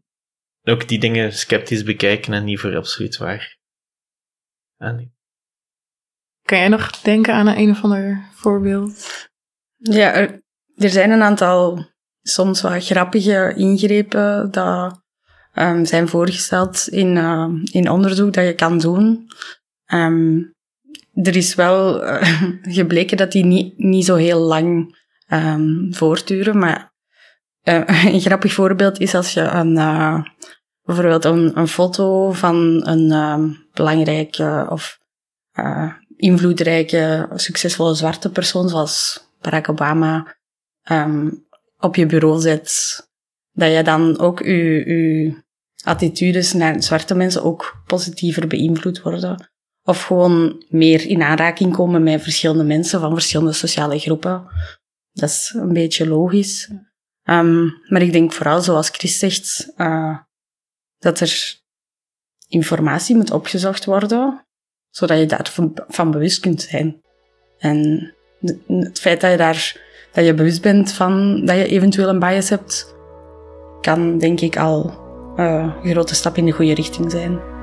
ook 0.70 0.88
die 0.88 1.00
dingen 1.00 1.34
sceptisch 1.34 1.84
bekijken 1.84 2.34
en 2.34 2.44
niet 2.44 2.60
voor 2.60 2.76
absoluut 2.76 3.18
waar 3.18 3.58
En 4.78 5.16
Kan 6.42 6.58
jij 6.58 6.68
nog 6.68 6.92
denken 7.02 7.34
aan 7.34 7.48
een, 7.48 7.58
een 7.58 7.70
of 7.70 7.84
ander 7.84 8.30
voorbeeld? 8.34 9.28
Ja, 9.78 10.14
er, 10.14 10.42
er 10.76 10.90
zijn 10.90 11.12
een 11.12 11.22
aantal 11.22 11.86
soms 12.22 12.62
wat 12.62 12.86
grappige 12.86 13.54
ingrepen 13.56 14.52
dat 14.52 15.02
ehm, 15.54 15.86
zijn 15.86 16.08
voorgesteld 16.08 16.88
in, 16.88 17.18
eh, 17.18 17.50
in 17.72 17.90
onderzoek 17.90 18.34
dat 18.34 18.46
je 18.46 18.56
kan 18.56 18.80
doen. 18.80 19.28
Ehm, 19.86 20.40
er 21.14 21.36
is 21.36 21.56
wel 21.56 22.04
eh, 22.04 22.44
gebleken 22.78 23.18
dat 23.18 23.32
die 23.32 23.46
niet, 23.46 23.78
niet 23.78 24.06
zo 24.06 24.16
heel 24.16 24.40
lang 24.40 24.96
ehm, 25.28 25.92
voortduren, 25.92 26.58
maar 26.58 26.94
eh, 27.62 28.06
een 28.14 28.22
grappig 28.22 28.54
voorbeeld 28.54 29.00
is 29.00 29.16
als 29.16 29.34
je 29.34 29.42
een, 29.42 29.78
eh, 29.78 30.24
bijvoorbeeld 30.88 31.26
een, 31.26 31.58
een 31.58 31.68
foto 31.68 32.32
van 32.32 32.88
een 32.88 33.12
ehm, 33.12 33.50
belangrijke 33.74 34.68
of 34.70 35.00
eh, 35.52 35.94
invloedrijke, 36.16 37.30
succesvolle 37.36 37.96
zwarte 37.96 38.32
persoon, 38.32 38.70
zoals 38.70 39.26
Barack 39.42 39.70
Obama, 39.70 40.38
ehm, 40.84 41.30
op 41.80 41.96
je 41.96 42.06
bureau 42.06 42.40
zet. 42.40 43.02
Dat 43.52 43.72
je 43.72 43.84
dan 43.84 44.20
ook 44.20 44.40
je, 44.40 44.54
je 44.86 45.44
attitudes 45.84 46.54
naar 46.54 46.84
zwarte 46.84 47.16
mensen 47.16 47.44
ook 47.44 47.82
positiever 47.86 48.48
beïnvloed 48.48 49.02
worden. 49.02 49.50
Of 49.84 50.04
gewoon 50.04 50.66
meer 50.70 51.06
in 51.06 51.22
aanraking 51.22 51.74
komen 51.74 52.04
met 52.04 52.22
verschillende 52.22 52.64
mensen 52.64 53.00
van 53.00 53.14
verschillende 53.14 53.54
sociale 53.54 54.00
groepen. 54.00 54.48
Dat 55.12 55.30
is 55.30 55.54
een 55.56 55.74
beetje 55.74 56.08
logisch. 56.08 56.72
Um, 57.24 57.82
maar 57.88 58.02
ik 58.02 58.12
denk 58.12 58.34
vooral, 58.34 58.62
zoals 58.62 58.90
Chris 58.90 59.20
zegt, 59.20 59.74
uh, 59.78 60.18
dat 61.00 61.20
er 61.20 61.60
informatie 62.48 63.16
moet 63.16 63.32
opgezocht 63.32 63.86
worden, 63.86 64.46
zodat 64.90 65.20
je 65.20 65.26
daarvan 65.26 65.78
van 65.88 66.12
bewust 66.12 66.40
kunt 66.40 66.62
zijn. 66.62 67.02
En 67.58 68.14
het 68.68 69.00
feit 69.00 69.22
dat 69.22 69.32
je 69.32 69.38
daar 69.38 69.86
dat 70.12 70.26
je 70.26 70.34
bewust 70.34 70.62
bent 70.62 70.92
van 70.92 71.46
dat 71.46 71.56
je 71.56 71.68
eventueel 71.68 72.10
een 72.10 72.20
bias 72.20 72.50
hebt, 72.50 72.96
kan 73.82 74.18
denk 74.18 74.40
ik 74.40 74.58
al 74.58 75.06
uh, 75.36 75.76
een 75.84 75.92
grote 75.92 76.16
stap 76.16 76.38
in 76.38 76.46
de 76.46 76.52
goede 76.52 76.74
richting 76.74 77.12
zijn. 77.12 77.57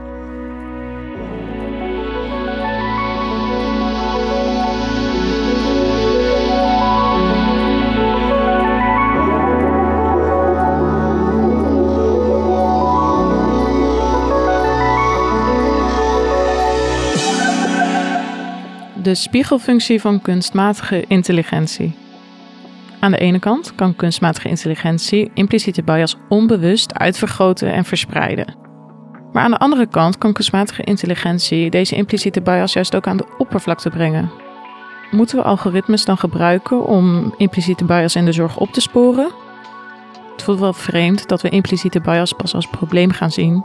De 19.04 19.14
spiegelfunctie 19.14 20.00
van 20.00 20.22
kunstmatige 20.22 21.04
intelligentie. 21.08 21.94
Aan 23.00 23.10
de 23.10 23.18
ene 23.18 23.38
kant 23.38 23.74
kan 23.74 23.96
kunstmatige 23.96 24.48
intelligentie 24.48 25.30
impliciete 25.34 25.82
bias 25.82 26.16
onbewust 26.28 26.94
uitvergroten 26.94 27.72
en 27.72 27.84
verspreiden. 27.84 28.54
Maar 29.32 29.42
aan 29.42 29.50
de 29.50 29.58
andere 29.58 29.86
kant 29.86 30.18
kan 30.18 30.32
kunstmatige 30.32 30.82
intelligentie 30.82 31.70
deze 31.70 31.96
impliciete 31.96 32.40
bias 32.40 32.72
juist 32.72 32.96
ook 32.96 33.06
aan 33.06 33.16
de 33.16 33.26
oppervlakte 33.38 33.90
brengen. 33.90 34.30
Moeten 35.10 35.36
we 35.36 35.42
algoritmes 35.42 36.04
dan 36.04 36.18
gebruiken 36.18 36.86
om 36.86 37.34
impliciete 37.36 37.84
bias 37.84 38.16
in 38.16 38.24
de 38.24 38.32
zorg 38.32 38.56
op 38.56 38.72
te 38.72 38.80
sporen? 38.80 39.30
Het 40.32 40.42
voelt 40.42 40.60
wel 40.60 40.72
vreemd 40.72 41.28
dat 41.28 41.42
we 41.42 41.48
impliciete 41.48 42.00
bias 42.00 42.32
pas 42.32 42.54
als 42.54 42.66
probleem 42.66 43.10
gaan 43.10 43.30
zien 43.30 43.64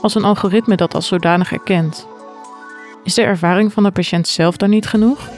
als 0.00 0.14
een 0.14 0.24
algoritme 0.24 0.76
dat 0.76 0.94
als 0.94 1.06
zodanig 1.06 1.52
erkent. 1.52 2.06
Is 3.04 3.14
de 3.14 3.22
ervaring 3.22 3.72
van 3.72 3.82
de 3.82 3.90
patiënt 3.90 4.28
zelf 4.28 4.56
dan 4.56 4.70
niet 4.70 4.86
genoeg? 4.86 5.28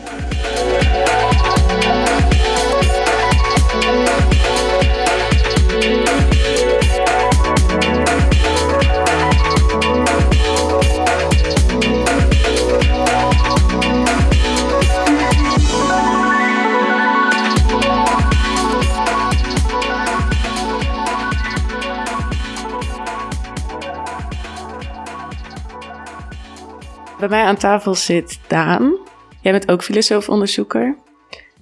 Bij 27.18 27.28
mij 27.28 27.44
aan 27.44 27.56
tafel 27.56 27.94
zit 27.94 28.40
Daan. 28.46 28.98
Jij 29.40 29.52
bent 29.52 29.70
ook 29.70 29.82
filosoofonderzoeker. 29.82 30.96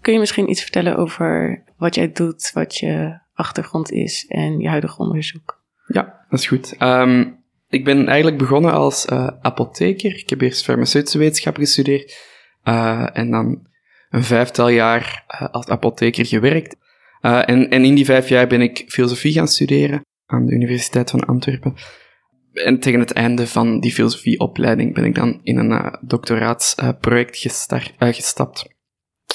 Kun 0.01 0.13
je 0.13 0.19
misschien 0.19 0.51
iets 0.51 0.63
vertellen 0.63 0.97
over 0.97 1.63
wat 1.77 1.95
jij 1.95 2.13
doet, 2.13 2.51
wat 2.55 2.77
je 2.77 3.21
achtergrond 3.35 3.91
is 3.91 4.27
en 4.29 4.59
je 4.59 4.69
huidige 4.69 4.99
onderzoek? 4.99 5.63
Ja, 5.87 6.25
dat 6.29 6.39
is 6.39 6.47
goed. 6.47 6.77
Ehm, 6.79 7.25
ik 7.69 7.85
ben 7.85 8.07
eigenlijk 8.07 8.39
begonnen 8.39 8.73
als 8.73 9.07
uh, 9.07 9.29
apotheker. 9.41 10.17
Ik 10.19 10.31
heb 10.31 10.41
eerst 10.41 10.65
farmaceutische 10.65 11.19
wetenschap 11.19 11.57
gestudeerd 11.57 12.17
uh, 12.65 13.07
en 13.13 13.31
dan 13.31 13.67
een 14.11 14.25
vijftal 14.25 14.69
jaar 14.69 15.25
uh, 15.29 15.49
als 15.49 15.69
apotheker 15.69 16.27
gewerkt. 16.27 16.77
en, 17.21 17.71
en 17.71 17.85
in 17.85 17.95
die 17.95 18.05
vijf 18.05 18.29
jaar 18.29 18.47
ben 18.47 18.61
ik 18.61 18.85
filosofie 18.87 19.33
gaan 19.33 19.49
studeren 19.49 20.03
aan 20.27 20.47
de 20.47 20.53
Universiteit 20.53 21.11
van 21.11 21.25
Antwerpen 21.25 21.75
en 22.55 22.81
tegen 22.81 23.01
het 23.01 23.13
einde 23.13 23.47
van 23.47 23.81
die 23.81 23.93
filosofieopleiding 23.93 24.95
ben 24.95 25.05
ik 25.05 25.15
dan 25.15 25.41
in 25.43 25.59
een 25.59 25.71
uh, 25.71 25.95
doctoraatsproject 26.01 27.37
gestart, 27.37 27.95
uh, 27.99 28.13
gestapt. 28.13 28.73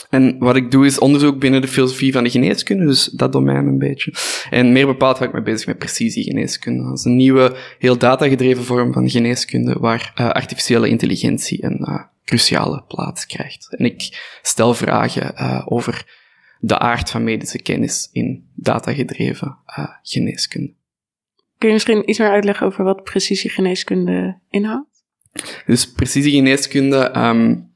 En 0.10 0.38
wat 0.38 0.56
ik 0.56 0.72
doe 0.72 0.86
is 0.86 1.00
onderzoek 1.00 1.40
binnen 1.40 1.62
de 1.62 1.68
filosofie 1.68 2.12
van 2.12 2.24
de 2.24 2.30
geneeskunde, 2.30 2.86
dus 2.86 3.06
dat 3.06 3.32
domein 3.32 3.68
een 3.68 3.78
beetje. 3.78 4.14
En 4.50 4.72
meer 4.72 4.86
bepaald 4.86 5.18
ga 5.18 5.26
ik 5.26 5.34
me 5.34 5.42
bezig 5.42 5.68
met 5.68 5.78
precisiegeneeskunde. 5.78 6.84
Dat 6.84 6.98
is 6.98 7.04
een 7.04 7.16
nieuwe, 7.16 7.56
heel 7.80 7.98
datagedreven 7.98 8.64
vorm 8.64 8.94
van 8.94 9.10
geneeskunde 9.10 9.74
waar 9.80 10.14
uh, 10.16 10.30
artificiële 10.30 10.90
intelligentie 10.90 11.64
een 11.64 12.08
cruciale 12.26 12.84
plaats 12.88 13.26
krijgt. 13.26 13.76
En 13.76 13.86
ik 13.86 14.20
stel 14.42 14.74
vragen 14.74 15.68
over 15.68 16.18
de 16.60 16.80
aard 16.80 17.10
van 17.10 17.24
medische 17.24 17.62
kennis 17.62 18.10
in 18.12 18.50
datagedreven 18.56 19.58
geneeskunde. 20.02 20.78
Kun 21.60 21.68
je 21.68 21.74
misschien 21.74 22.10
iets 22.10 22.20
meer 22.20 22.30
uitleggen 22.30 22.66
over 22.66 22.84
wat 22.84 23.04
precisiegeneeskunde 23.04 24.40
inhoudt? 24.50 25.04
Dus 25.66 25.92
precisiegeneeskunde 25.92 27.18
um, 27.18 27.74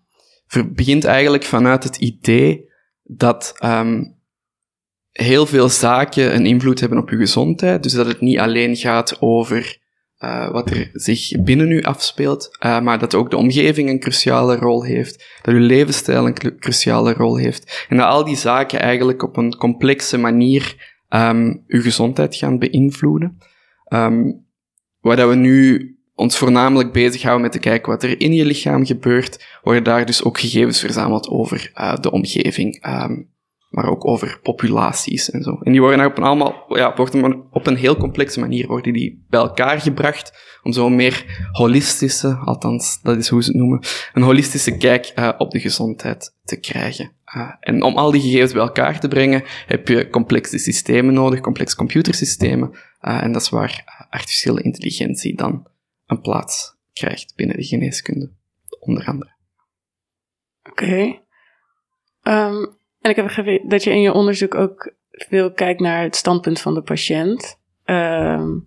begint 0.73 1.03
eigenlijk 1.03 1.43
vanuit 1.43 1.83
het 1.83 1.97
idee 1.97 2.69
dat 3.03 3.53
um, 3.63 4.19
heel 5.11 5.45
veel 5.45 5.69
zaken 5.69 6.35
een 6.35 6.45
invloed 6.45 6.79
hebben 6.79 6.97
op 6.97 7.09
je 7.09 7.15
gezondheid. 7.15 7.83
Dus 7.83 7.93
dat 7.93 8.07
het 8.07 8.21
niet 8.21 8.39
alleen 8.39 8.75
gaat 8.75 9.21
over 9.21 9.77
uh, 10.19 10.51
wat 10.51 10.69
er 10.69 10.89
zich 10.93 11.43
binnen 11.43 11.71
u 11.71 11.81
afspeelt, 11.81 12.57
uh, 12.65 12.81
maar 12.81 12.99
dat 12.99 13.15
ook 13.15 13.29
de 13.29 13.37
omgeving 13.37 13.89
een 13.89 13.99
cruciale 13.99 14.55
rol 14.55 14.83
heeft, 14.83 15.39
dat 15.41 15.53
uw 15.53 15.59
levensstijl 15.59 16.25
een 16.25 16.59
cruciale 16.59 17.13
rol 17.13 17.37
heeft. 17.37 17.85
En 17.89 17.97
dat 17.97 18.07
al 18.07 18.25
die 18.25 18.35
zaken 18.35 18.79
eigenlijk 18.79 19.23
op 19.23 19.37
een 19.37 19.55
complexe 19.55 20.17
manier 20.17 20.91
um, 21.09 21.63
uw 21.67 21.81
gezondheid 21.81 22.35
gaan 22.35 22.59
beïnvloeden. 22.59 23.37
Um, 23.93 24.45
waar 24.99 25.15
dat 25.15 25.29
we 25.29 25.35
nu 25.35 25.87
ons 26.15 26.37
voornamelijk 26.37 26.91
bezighouden 26.91 27.41
met 27.41 27.51
te 27.51 27.59
kijken 27.59 27.91
wat 27.91 28.03
er 28.03 28.19
in 28.21 28.33
je 28.33 28.45
lichaam 28.45 28.85
gebeurt, 28.85 29.45
worden 29.63 29.83
daar 29.83 30.05
dus 30.05 30.23
ook 30.23 30.39
gegevens 30.39 30.79
verzameld 30.79 31.27
over 31.27 31.71
uh, 31.75 31.95
de 31.95 32.11
omgeving, 32.11 32.85
um, 32.87 33.31
maar 33.69 33.89
ook 33.89 34.07
over 34.07 34.39
populaties 34.43 35.31
en 35.31 35.43
zo. 35.43 35.57
En 35.61 35.71
die 35.71 35.81
worden 35.81 36.05
op 36.05 36.17
een, 36.17 36.23
allemaal, 36.23 36.65
ja, 36.67 36.93
op 37.51 37.67
een 37.67 37.75
heel 37.75 37.97
complexe 37.97 38.39
manier 38.39 38.67
worden 38.67 38.93
die 38.93 39.25
bij 39.29 39.39
elkaar 39.39 39.81
gebracht 39.81 40.57
om 40.63 40.71
zo'n 40.71 40.95
meer 40.95 41.47
holistische, 41.51 42.35
althans 42.35 43.01
dat 43.01 43.17
is 43.17 43.27
hoe 43.27 43.43
ze 43.43 43.49
het 43.49 43.59
noemen, 43.59 43.79
een 44.13 44.21
holistische 44.21 44.77
kijk 44.77 45.13
uh, 45.15 45.29
op 45.37 45.51
de 45.51 45.59
gezondheid 45.59 46.35
te 46.43 46.59
krijgen. 46.59 47.11
Uh, 47.37 47.49
en 47.59 47.83
om 47.83 47.97
al 47.97 48.11
die 48.11 48.21
gegevens 48.21 48.53
bij 48.53 48.61
elkaar 48.61 48.99
te 48.99 49.07
brengen, 49.07 49.43
heb 49.67 49.87
je 49.87 50.09
complexe 50.09 50.57
systemen 50.57 51.13
nodig, 51.13 51.39
complexe 51.39 51.75
computersystemen, 51.75 52.71
en 53.03 53.31
dat 53.31 53.41
is 53.41 53.49
waar 53.49 54.07
artificiële 54.09 54.61
intelligentie 54.61 55.35
dan 55.35 55.67
een 56.05 56.21
plaats 56.21 56.75
krijgt 56.93 57.35
binnen 57.35 57.55
de 57.55 57.63
geneeskunde, 57.63 58.31
onder 58.79 59.05
andere. 59.05 59.35
Oké. 60.69 60.83
Okay. 60.83 61.21
Um, 62.49 62.77
en 63.01 63.09
ik 63.09 63.15
heb 63.15 63.25
begrepen 63.25 63.69
dat 63.69 63.83
je 63.83 63.91
in 63.91 64.01
je 64.01 64.13
onderzoek 64.13 64.55
ook 64.55 64.93
veel 65.09 65.53
kijkt 65.53 65.79
naar 65.79 66.03
het 66.03 66.15
standpunt 66.15 66.59
van 66.59 66.73
de 66.73 66.81
patiënt. 66.81 67.59
Um, 67.85 68.63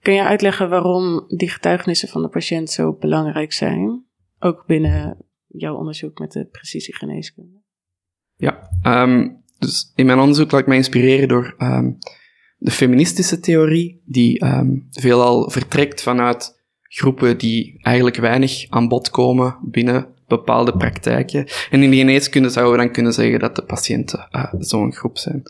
kun 0.00 0.14
je 0.14 0.24
uitleggen 0.24 0.68
waarom 0.68 1.24
die 1.28 1.50
getuigenissen 1.50 2.08
van 2.08 2.22
de 2.22 2.28
patiënt 2.28 2.70
zo 2.70 2.92
belangrijk 2.92 3.52
zijn? 3.52 4.04
Ook 4.38 4.66
binnen 4.66 5.26
jouw 5.46 5.76
onderzoek 5.76 6.18
met 6.18 6.32
de 6.32 6.44
precisiegeneeskunde. 6.46 7.62
Ja, 8.36 8.70
um, 8.82 9.44
dus 9.58 9.92
in 9.94 10.06
mijn 10.06 10.18
onderzoek 10.18 10.50
laat 10.50 10.60
ik 10.60 10.66
mij 10.66 10.76
inspireren 10.76 11.28
door 11.28 11.54
de 12.64 12.70
feministische 12.70 13.40
theorie, 13.40 14.02
die 14.04 14.44
um, 14.44 14.86
veelal 14.90 15.50
vertrekt 15.50 16.02
vanuit 16.02 16.62
groepen 16.82 17.38
die 17.38 17.78
eigenlijk 17.80 18.16
weinig 18.16 18.66
aan 18.68 18.88
bod 18.88 19.10
komen 19.10 19.56
binnen 19.62 20.06
bepaalde 20.26 20.76
praktijken. 20.76 21.46
En 21.70 21.82
in 21.82 21.90
de 21.90 21.96
geneeskunde 21.96 22.48
zouden 22.48 22.76
we 22.76 22.84
dan 22.84 22.92
kunnen 22.92 23.12
zeggen 23.12 23.38
dat 23.38 23.56
de 23.56 23.64
patiënten 23.64 24.28
uh, 24.32 24.52
zo'n 24.58 24.92
groep 24.92 25.18
zijn. 25.18 25.42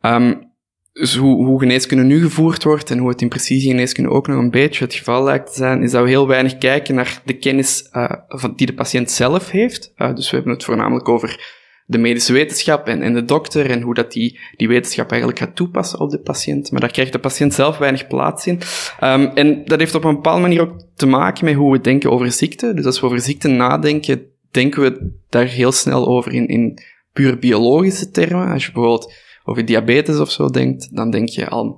Um, 0.00 0.50
dus 0.92 1.16
hoe, 1.16 1.44
hoe 1.44 1.58
geneeskunde 1.58 2.04
nu 2.04 2.20
gevoerd 2.20 2.64
wordt 2.64 2.90
en 2.90 2.98
hoe 2.98 3.08
het 3.08 3.22
in 3.22 3.28
precisiegeneeskunde 3.28 4.10
ook 4.10 4.26
nog 4.26 4.38
een 4.38 4.50
beetje 4.50 4.84
het 4.84 4.94
geval 4.94 5.24
lijkt 5.24 5.46
te 5.46 5.56
zijn, 5.56 5.82
is 5.82 5.90
dat 5.90 6.02
we 6.02 6.08
heel 6.08 6.26
weinig 6.26 6.58
kijken 6.58 6.94
naar 6.94 7.22
de 7.24 7.38
kennis 7.38 7.88
uh, 7.92 8.12
van, 8.28 8.52
die 8.56 8.66
de 8.66 8.74
patiënt 8.74 9.10
zelf 9.10 9.50
heeft. 9.50 9.92
Uh, 9.96 10.14
dus 10.14 10.30
we 10.30 10.36
hebben 10.36 10.54
het 10.54 10.64
voornamelijk 10.64 11.08
over 11.08 11.60
de 11.92 11.98
medische 11.98 12.32
wetenschap 12.32 12.86
en, 12.86 13.02
en 13.02 13.14
de 13.14 13.24
dokter 13.24 13.70
en 13.70 13.80
hoe 13.80 13.94
dat 13.94 14.12
die, 14.12 14.40
die 14.56 14.68
wetenschap 14.68 15.10
eigenlijk 15.10 15.40
gaat 15.40 15.56
toepassen 15.56 16.00
op 16.00 16.10
de 16.10 16.18
patiënt. 16.18 16.70
Maar 16.70 16.80
daar 16.80 16.90
krijgt 16.90 17.12
de 17.12 17.18
patiënt 17.18 17.54
zelf 17.54 17.78
weinig 17.78 18.06
plaats 18.06 18.46
in. 18.46 18.60
Um, 19.00 19.26
en 19.26 19.64
dat 19.64 19.78
heeft 19.78 19.94
op 19.94 20.04
een 20.04 20.14
bepaalde 20.14 20.40
manier 20.40 20.60
ook 20.60 20.82
te 20.96 21.06
maken 21.06 21.44
met 21.44 21.54
hoe 21.54 21.72
we 21.72 21.80
denken 21.80 22.10
over 22.10 22.32
ziekte. 22.32 22.74
Dus 22.74 22.84
als 22.84 23.00
we 23.00 23.06
over 23.06 23.20
ziekte 23.20 23.48
nadenken, 23.48 24.22
denken 24.50 24.82
we 24.82 25.12
daar 25.28 25.46
heel 25.46 25.72
snel 25.72 26.06
over 26.06 26.32
in, 26.32 26.46
in 26.46 26.78
puur 27.12 27.38
biologische 27.38 28.10
termen. 28.10 28.52
Als 28.52 28.66
je 28.66 28.72
bijvoorbeeld 28.72 29.12
over 29.44 29.64
diabetes 29.64 30.18
of 30.18 30.30
zo 30.30 30.48
denkt, 30.48 30.96
dan 30.96 31.10
denk 31.10 31.28
je 31.28 31.50
aan 31.50 31.76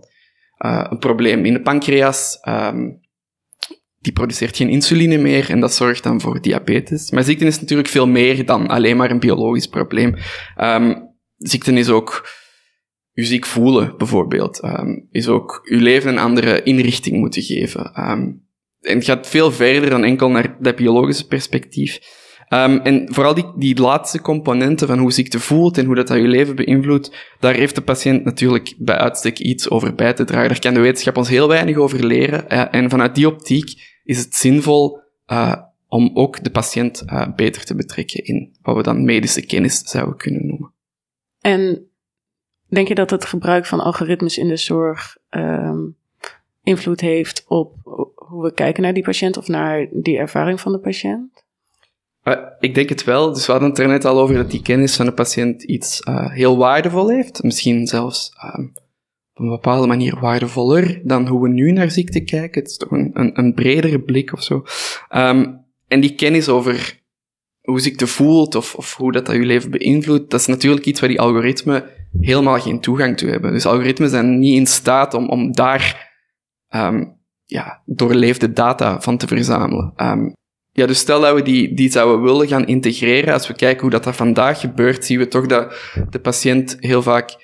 uh, 0.58 0.84
een 0.90 0.98
probleem 0.98 1.44
in 1.44 1.52
de 1.52 1.62
pancreas. 1.62 2.38
Um, 2.48 3.02
die 4.04 4.12
produceert 4.12 4.56
geen 4.56 4.68
insuline 4.68 5.18
meer 5.18 5.50
en 5.50 5.60
dat 5.60 5.74
zorgt 5.74 6.02
dan 6.02 6.20
voor 6.20 6.40
diabetes. 6.40 7.10
Maar 7.10 7.22
ziekte 7.22 7.44
is 7.44 7.60
natuurlijk 7.60 7.88
veel 7.88 8.06
meer 8.06 8.46
dan 8.46 8.66
alleen 8.66 8.96
maar 8.96 9.10
een 9.10 9.20
biologisch 9.20 9.66
probleem. 9.66 10.14
Um, 10.60 11.14
ziekte 11.36 11.72
is 11.72 11.88
ook 11.88 12.28
je 13.12 13.24
ziek 13.24 13.46
voelen, 13.46 13.94
bijvoorbeeld. 13.98 14.64
Um, 14.64 15.08
is 15.10 15.28
ook 15.28 15.60
je 15.62 15.76
leven 15.76 16.10
een 16.10 16.18
andere 16.18 16.62
inrichting 16.62 17.16
moeten 17.16 17.42
geven. 17.42 18.10
Um, 18.10 18.42
en 18.80 18.96
het 18.96 19.04
gaat 19.04 19.28
veel 19.28 19.52
verder 19.52 19.90
dan 19.90 20.04
enkel 20.04 20.30
naar 20.30 20.56
dat 20.60 20.76
biologische 20.76 21.26
perspectief. 21.26 21.98
Um, 22.48 22.80
en 22.80 23.08
vooral 23.12 23.34
die, 23.34 23.52
die 23.56 23.80
laatste 23.80 24.20
componenten 24.20 24.86
van 24.86 24.98
hoe 24.98 25.12
ziekte 25.12 25.40
voelt 25.40 25.78
en 25.78 25.84
hoe 25.86 25.94
dat, 25.94 26.08
dat 26.08 26.16
je 26.16 26.28
leven 26.28 26.56
beïnvloedt, 26.56 27.34
daar 27.40 27.54
heeft 27.54 27.74
de 27.74 27.80
patiënt 27.80 28.24
natuurlijk 28.24 28.74
bij 28.78 28.96
uitstek 28.96 29.38
iets 29.38 29.70
over 29.70 29.94
bij 29.94 30.12
te 30.12 30.24
dragen. 30.24 30.48
Daar 30.48 30.58
kan 30.58 30.74
de 30.74 30.80
wetenschap 30.80 31.16
ons 31.16 31.28
heel 31.28 31.48
weinig 31.48 31.76
over 31.76 32.06
leren. 32.06 32.48
En 32.72 32.90
vanuit 32.90 33.14
die 33.14 33.28
optiek 33.28 33.92
is 34.04 34.18
het 34.18 34.34
zinvol 34.34 34.98
uh, 35.26 35.56
om 35.88 36.10
ook 36.14 36.44
de 36.44 36.50
patiënt 36.50 37.02
uh, 37.06 37.34
beter 37.36 37.64
te 37.64 37.74
betrekken 37.74 38.24
in 38.24 38.56
wat 38.62 38.76
we 38.76 38.82
dan 38.82 39.04
medische 39.04 39.46
kennis 39.46 39.78
zouden 39.78 40.16
kunnen 40.16 40.46
noemen. 40.46 40.72
En 41.40 41.88
denk 42.68 42.88
je 42.88 42.94
dat 42.94 43.10
het 43.10 43.24
gebruik 43.24 43.66
van 43.66 43.80
algoritmes 43.80 44.38
in 44.38 44.48
de 44.48 44.56
zorg 44.56 45.16
um, 45.30 45.96
invloed 46.62 47.00
heeft 47.00 47.44
op 47.48 47.74
hoe 48.14 48.42
we 48.42 48.54
kijken 48.54 48.82
naar 48.82 48.94
die 48.94 49.02
patiënt 49.02 49.36
of 49.36 49.48
naar 49.48 49.88
die 49.92 50.18
ervaring 50.18 50.60
van 50.60 50.72
de 50.72 50.78
patiënt? 50.78 51.44
Uh, 52.24 52.36
ik 52.60 52.74
denk 52.74 52.88
het 52.88 53.04
wel. 53.04 53.32
Dus 53.32 53.46
we 53.46 53.52
hadden 53.52 53.70
het 53.70 53.78
er 53.78 53.88
net 53.88 54.04
al 54.04 54.20
over 54.20 54.34
dat 54.34 54.50
die 54.50 54.62
kennis 54.62 54.96
van 54.96 55.06
de 55.06 55.12
patiënt 55.12 55.62
iets 55.62 56.00
heel 56.28 56.56
waardevol 56.56 57.08
heeft. 57.08 57.42
Misschien 57.42 57.86
zelfs 57.86 58.32
um, 58.56 58.72
op 59.34 59.44
een 59.44 59.50
bepaalde 59.50 59.86
manier 59.86 60.20
waardevoller 60.20 61.00
dan 61.04 61.28
hoe 61.28 61.42
we 61.42 61.48
nu 61.48 61.72
naar 61.72 61.90
ziekte 61.90 62.20
kijken. 62.20 62.62
Het 62.62 62.70
is 62.70 62.76
toch 62.76 62.90
een, 62.90 63.10
een, 63.12 63.38
een 63.38 63.54
bredere 63.54 64.00
blik 64.00 64.32
of 64.32 64.42
zo. 64.42 64.64
Um, 65.14 65.64
en 65.88 66.00
die 66.00 66.14
kennis 66.14 66.48
over 66.48 67.02
hoe 67.60 67.80
ziekte 67.80 68.06
voelt 68.06 68.54
of, 68.54 68.74
of 68.74 68.96
hoe 68.96 69.12
dat, 69.12 69.26
dat 69.26 69.34
je 69.34 69.40
leven 69.40 69.70
beïnvloedt, 69.70 70.30
dat 70.30 70.40
is 70.40 70.46
natuurlijk 70.46 70.86
iets 70.86 71.00
waar 71.00 71.08
die 71.08 71.20
algoritmen 71.20 71.84
helemaal 72.20 72.60
geen 72.60 72.80
toegang 72.80 73.16
toe 73.16 73.30
hebben. 73.30 73.52
Dus 73.52 73.66
algoritmen 73.66 74.08
zijn 74.08 74.38
niet 74.38 74.58
in 74.58 74.66
staat 74.66 75.14
om, 75.14 75.28
om 75.28 75.52
daar 75.52 76.12
um, 76.74 77.20
ja, 77.44 77.82
doorleefde 77.84 78.52
data 78.52 79.00
van 79.00 79.16
te 79.16 79.26
verzamelen. 79.26 79.92
Um, 79.96 80.32
ja, 80.70 80.86
dus 80.86 80.98
stel 80.98 81.20
dat 81.20 81.34
we 81.34 81.42
die, 81.42 81.74
die 81.74 81.90
zouden 81.90 82.22
willen 82.22 82.48
gaan 82.48 82.66
integreren, 82.66 83.32
als 83.32 83.46
we 83.46 83.54
kijken 83.54 83.80
hoe 83.80 83.90
dat, 83.90 84.04
dat 84.04 84.16
vandaag 84.16 84.60
gebeurt, 84.60 85.04
zien 85.04 85.18
we 85.18 85.28
toch 85.28 85.46
dat 85.46 85.92
de 86.10 86.20
patiënt 86.20 86.76
heel 86.80 87.02
vaak 87.02 87.43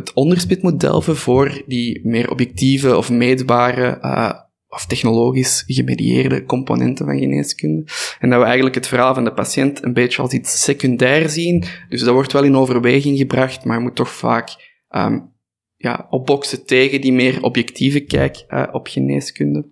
het 0.00 0.12
onderspit 0.12 0.62
moet 0.62 0.80
delven 0.80 1.16
voor 1.16 1.62
die 1.66 2.00
meer 2.02 2.30
objectieve 2.30 2.96
of 2.96 3.10
meetbare 3.10 3.98
uh, 4.02 4.32
of 4.68 4.86
technologisch 4.86 5.64
gemedieerde 5.66 6.44
componenten 6.44 7.06
van 7.06 7.18
geneeskunde. 7.18 7.84
En 8.18 8.30
dat 8.30 8.38
we 8.38 8.44
eigenlijk 8.44 8.74
het 8.74 8.86
verhaal 8.86 9.14
van 9.14 9.24
de 9.24 9.32
patiënt 9.32 9.84
een 9.84 9.92
beetje 9.92 10.22
als 10.22 10.32
iets 10.32 10.62
secundair 10.62 11.28
zien. 11.28 11.64
Dus 11.88 12.00
dat 12.00 12.14
wordt 12.14 12.32
wel 12.32 12.44
in 12.44 12.56
overweging 12.56 13.18
gebracht, 13.18 13.64
maar 13.64 13.76
je 13.76 13.82
moet 13.82 13.96
toch 13.96 14.10
vaak 14.10 14.48
um, 14.90 15.32
ja, 15.76 16.06
opboksen 16.10 16.66
tegen 16.66 17.00
die 17.00 17.12
meer 17.12 17.42
objectieve 17.42 18.00
kijk 18.00 18.44
uh, 18.48 18.66
op 18.72 18.86
geneeskunde. 18.86 19.68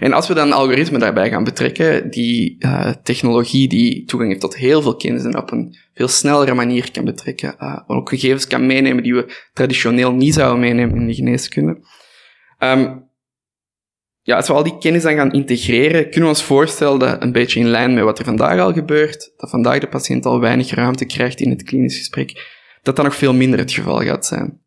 En 0.00 0.12
als 0.12 0.28
we 0.28 0.34
dan 0.34 0.52
algoritme 0.52 0.98
daarbij 0.98 1.30
gaan 1.30 1.44
betrekken, 1.44 2.10
die 2.10 2.56
uh, 2.58 2.90
technologie 3.02 3.68
die 3.68 4.04
toegang 4.04 4.30
heeft 4.30 4.42
tot 4.42 4.56
heel 4.56 4.82
veel 4.82 4.96
kennis 4.96 5.24
en 5.24 5.36
op 5.36 5.52
een 5.52 5.76
veel 5.94 6.08
snellere 6.08 6.54
manier 6.54 6.90
kan 6.92 7.04
betrekken, 7.04 7.54
uh, 7.60 7.78
ook 7.86 8.08
gegevens 8.08 8.46
kan 8.46 8.66
meenemen 8.66 9.02
die 9.02 9.14
we 9.14 9.46
traditioneel 9.52 10.12
niet 10.12 10.34
zouden 10.34 10.60
meenemen 10.60 10.96
in 10.96 11.06
de 11.06 11.14
geneeskunde. 11.14 11.80
Um, 12.58 13.06
ja, 14.22 14.36
als 14.36 14.46
we 14.46 14.52
al 14.52 14.62
die 14.62 14.78
kennis 14.78 15.02
dan 15.02 15.14
gaan 15.14 15.32
integreren, 15.32 16.02
kunnen 16.02 16.22
we 16.22 16.36
ons 16.36 16.42
voorstellen 16.42 16.98
dat 16.98 17.22
een 17.22 17.32
beetje 17.32 17.60
in 17.60 17.68
lijn 17.68 17.94
met 17.94 18.04
wat 18.04 18.18
er 18.18 18.24
vandaag 18.24 18.60
al 18.60 18.72
gebeurt, 18.72 19.32
dat 19.36 19.50
vandaag 19.50 19.78
de 19.78 19.88
patiënt 19.88 20.26
al 20.26 20.40
weinig 20.40 20.70
ruimte 20.70 21.04
krijgt 21.04 21.40
in 21.40 21.50
het 21.50 21.62
klinisch 21.62 21.96
gesprek, 21.96 22.56
dat 22.82 22.96
dat 22.96 23.04
nog 23.04 23.14
veel 23.14 23.34
minder 23.34 23.58
het 23.58 23.72
geval 23.72 24.00
gaat 24.00 24.26
zijn. 24.26 24.60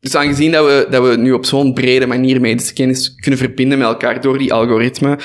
Dus 0.00 0.14
aangezien 0.14 0.52
dat 0.52 0.66
we, 0.66 0.86
dat 0.90 1.08
we 1.08 1.16
nu 1.16 1.32
op 1.32 1.44
zo'n 1.44 1.74
brede 1.74 2.06
manier 2.06 2.40
medische 2.40 2.74
kennis 2.74 3.14
kunnen 3.14 3.40
verbinden 3.40 3.78
met 3.78 3.86
elkaar 3.86 4.20
door 4.20 4.38
die 4.38 4.52
algoritme, 4.52 5.18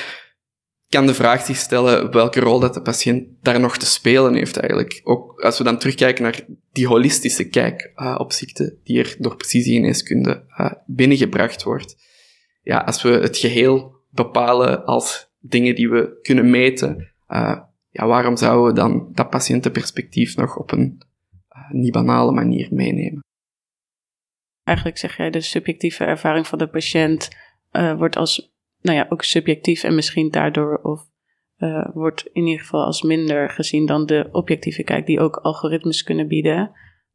kan 0.88 1.06
de 1.06 1.14
vraag 1.14 1.44
zich 1.44 1.56
stellen 1.56 2.10
welke 2.10 2.40
rol 2.40 2.60
dat 2.60 2.74
de 2.74 2.82
patiënt 2.82 3.26
daar 3.42 3.60
nog 3.60 3.76
te 3.76 3.86
spelen 3.86 4.34
heeft 4.34 4.56
eigenlijk. 4.56 5.00
Ook 5.04 5.40
als 5.40 5.58
we 5.58 5.64
dan 5.64 5.78
terugkijken 5.78 6.22
naar 6.22 6.40
die 6.72 6.86
holistische 6.86 7.48
kijk 7.48 7.92
uh, 7.96 8.14
op 8.18 8.32
ziekte 8.32 8.76
die 8.84 8.98
er 8.98 9.16
door 9.18 9.36
precisiegeneeskunde 9.36 10.44
uh, 10.60 10.72
binnengebracht 10.86 11.62
wordt. 11.62 11.96
Ja, 12.62 12.78
als 12.78 13.02
we 13.02 13.08
het 13.08 13.36
geheel 13.36 13.94
bepalen 14.10 14.84
als 14.84 15.30
dingen 15.38 15.74
die 15.74 15.90
we 15.90 16.18
kunnen 16.22 16.50
meten, 16.50 17.12
uh, 17.28 17.58
ja, 17.90 18.06
waarom 18.06 18.36
zouden 18.36 18.66
we 18.66 18.80
dan 18.80 19.08
dat 19.12 19.30
patiëntenperspectief 19.30 20.36
nog 20.36 20.56
op 20.56 20.72
een 20.72 21.02
niet 21.70 21.92
banale 21.92 22.32
manier 22.32 22.68
meenemen? 22.70 23.24
Eigenlijk 24.66 24.98
zeg 24.98 25.16
jij 25.16 25.30
de 25.30 25.40
subjectieve 25.40 26.04
ervaring 26.04 26.46
van 26.46 26.58
de 26.58 26.66
patiënt 26.66 27.28
uh, 27.72 27.96
wordt 27.98 28.16
als, 28.16 28.54
nou 28.80 28.96
ja, 28.96 29.06
ook 29.08 29.22
subjectief 29.22 29.82
en 29.82 29.94
misschien 29.94 30.30
daardoor 30.30 30.80
of 30.82 31.00
uh, 31.58 31.88
wordt 31.94 32.28
in 32.32 32.46
ieder 32.46 32.60
geval 32.60 32.84
als 32.84 33.02
minder 33.02 33.50
gezien 33.50 33.86
dan 33.86 34.06
de 34.06 34.28
objectieve 34.32 34.82
kijk 34.82 35.06
die 35.06 35.20
ook 35.20 35.36
algoritmes 35.36 36.02
kunnen 36.02 36.28
bieden. 36.28 36.70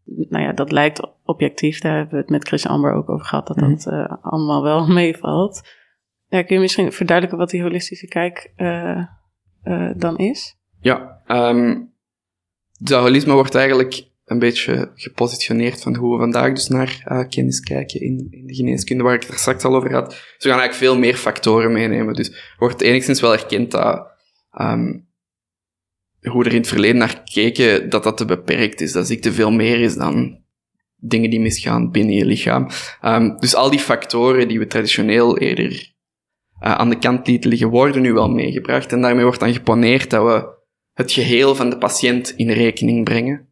Nou 0.05 0.43
ja, 0.43 0.51
dat 0.53 0.71
lijkt 0.71 1.07
objectief. 1.23 1.79
Daar 1.79 1.95
hebben 1.95 2.13
we 2.13 2.19
het 2.19 2.29
met 2.29 2.47
Chris 2.47 2.67
Amber 2.67 2.93
ook 2.93 3.09
over 3.09 3.25
gehad, 3.25 3.47
dat 3.47 3.57
mm 3.57 3.63
-hmm. 3.63 3.75
dat 3.75 3.93
uh, 3.93 4.17
allemaal 4.21 4.63
wel 4.63 4.87
meevalt. 5.01 5.61
Ja, 6.27 6.43
kun 6.43 6.55
je 6.55 6.61
misschien 6.61 6.91
verduidelijken 6.91 7.39
wat 7.39 7.49
die 7.49 7.61
holistische 7.61 8.07
kijk 8.07 8.53
dan 9.95 10.17
is? 10.17 10.57
Ja, 10.79 11.21
um, 11.27 11.93
de 12.77 12.95
holisme 12.95 13.33
wordt 13.33 13.55
eigenlijk 13.55 14.10
een 14.31 14.39
beetje 14.39 14.91
gepositioneerd 14.95 15.81
van 15.81 15.95
hoe 15.95 16.13
we 16.13 16.19
vandaag 16.19 16.53
dus 16.53 16.67
naar 16.67 17.03
uh, 17.07 17.27
kennis 17.29 17.59
kijken 17.59 18.01
in, 18.01 18.27
in, 18.29 18.47
de 18.47 18.55
geneeskunde, 18.55 19.03
waar 19.03 19.13
ik 19.13 19.21
het 19.21 19.31
er 19.31 19.37
straks 19.37 19.63
al 19.63 19.75
over 19.75 19.93
had. 19.93 20.11
Ze 20.11 20.49
gaan 20.49 20.59
eigenlijk 20.59 20.73
veel 20.73 20.97
meer 20.97 21.15
factoren 21.15 21.71
meenemen. 21.71 22.13
Dus 22.13 22.53
wordt 22.57 22.81
enigszins 22.81 23.21
wel 23.21 23.33
erkend 23.33 23.71
dat 23.71 24.07
um, 24.61 25.07
hoe 26.21 26.45
er 26.45 26.51
in 26.51 26.57
het 26.57 26.67
verleden 26.67 26.97
naar 26.97 27.23
gekeken, 27.23 27.89
dat 27.89 28.03
dat 28.03 28.17
te 28.17 28.25
beperkt 28.25 28.81
is. 28.81 28.91
Dat 28.91 29.07
ziekte 29.07 29.31
veel 29.31 29.51
meer 29.51 29.79
is 29.79 29.95
dan 29.95 30.39
dingen 30.95 31.29
die 31.29 31.39
misgaan 31.39 31.91
binnen 31.91 32.15
je 32.15 32.25
lichaam. 32.25 32.67
Um, 33.05 33.39
dus 33.39 33.55
al 33.55 33.69
die 33.69 33.79
factoren 33.79 34.47
die 34.47 34.59
we 34.59 34.67
traditioneel 34.67 35.37
eerder 35.37 35.71
uh, 36.63 36.71
aan 36.71 36.89
de 36.89 36.97
kant 36.97 37.27
lieten 37.27 37.49
liggen, 37.49 37.69
worden 37.69 38.01
nu 38.01 38.13
wel 38.13 38.29
meegebracht. 38.29 38.91
En 38.91 39.01
daarmee 39.01 39.23
wordt 39.23 39.39
dan 39.39 39.53
geponeerd 39.53 40.09
dat 40.09 40.23
we 40.23 40.59
het 40.93 41.11
geheel 41.11 41.55
van 41.55 41.69
de 41.69 41.77
patiënt 41.77 42.33
in 42.35 42.49
rekening 42.49 43.03
brengen. 43.03 43.49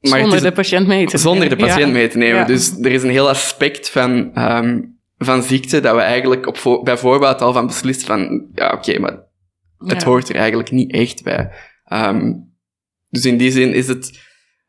Maar 0.00 0.20
zonder 0.20 0.42
de 0.42 0.52
patiënt 0.52 0.86
mee 0.86 1.06
te 1.06 1.16
nemen. 1.16 1.18
Zonder 1.18 1.48
de 1.48 1.56
patiënt 1.56 1.86
ja. 1.86 1.92
mee 1.92 2.08
te 2.08 2.18
nemen. 2.18 2.38
Ja. 2.38 2.44
Dus 2.44 2.78
er 2.78 2.92
is 2.92 3.02
een 3.02 3.10
heel 3.10 3.28
aspect 3.28 3.90
van, 3.90 4.38
um, 4.38 4.98
van 5.18 5.42
ziekte 5.42 5.80
dat 5.80 5.94
we 5.94 6.00
eigenlijk 6.00 6.46
op 6.46 6.56
voor, 6.56 6.82
bij 6.82 6.96
voorbaat 6.96 7.42
al 7.42 7.52
van 7.52 7.66
beslist 7.66 8.04
van, 8.04 8.46
ja, 8.54 8.66
oké, 8.66 8.76
okay, 8.76 9.00
maar 9.00 9.18
het 9.78 10.02
ja. 10.02 10.08
hoort 10.08 10.28
er 10.28 10.36
eigenlijk 10.36 10.70
niet 10.70 10.92
echt 10.92 11.22
bij. 11.22 11.50
Um, 11.92 12.54
dus 13.08 13.24
in 13.24 13.36
die 13.36 13.50
zin 13.50 13.72
is 13.72 13.88
het 13.88 14.24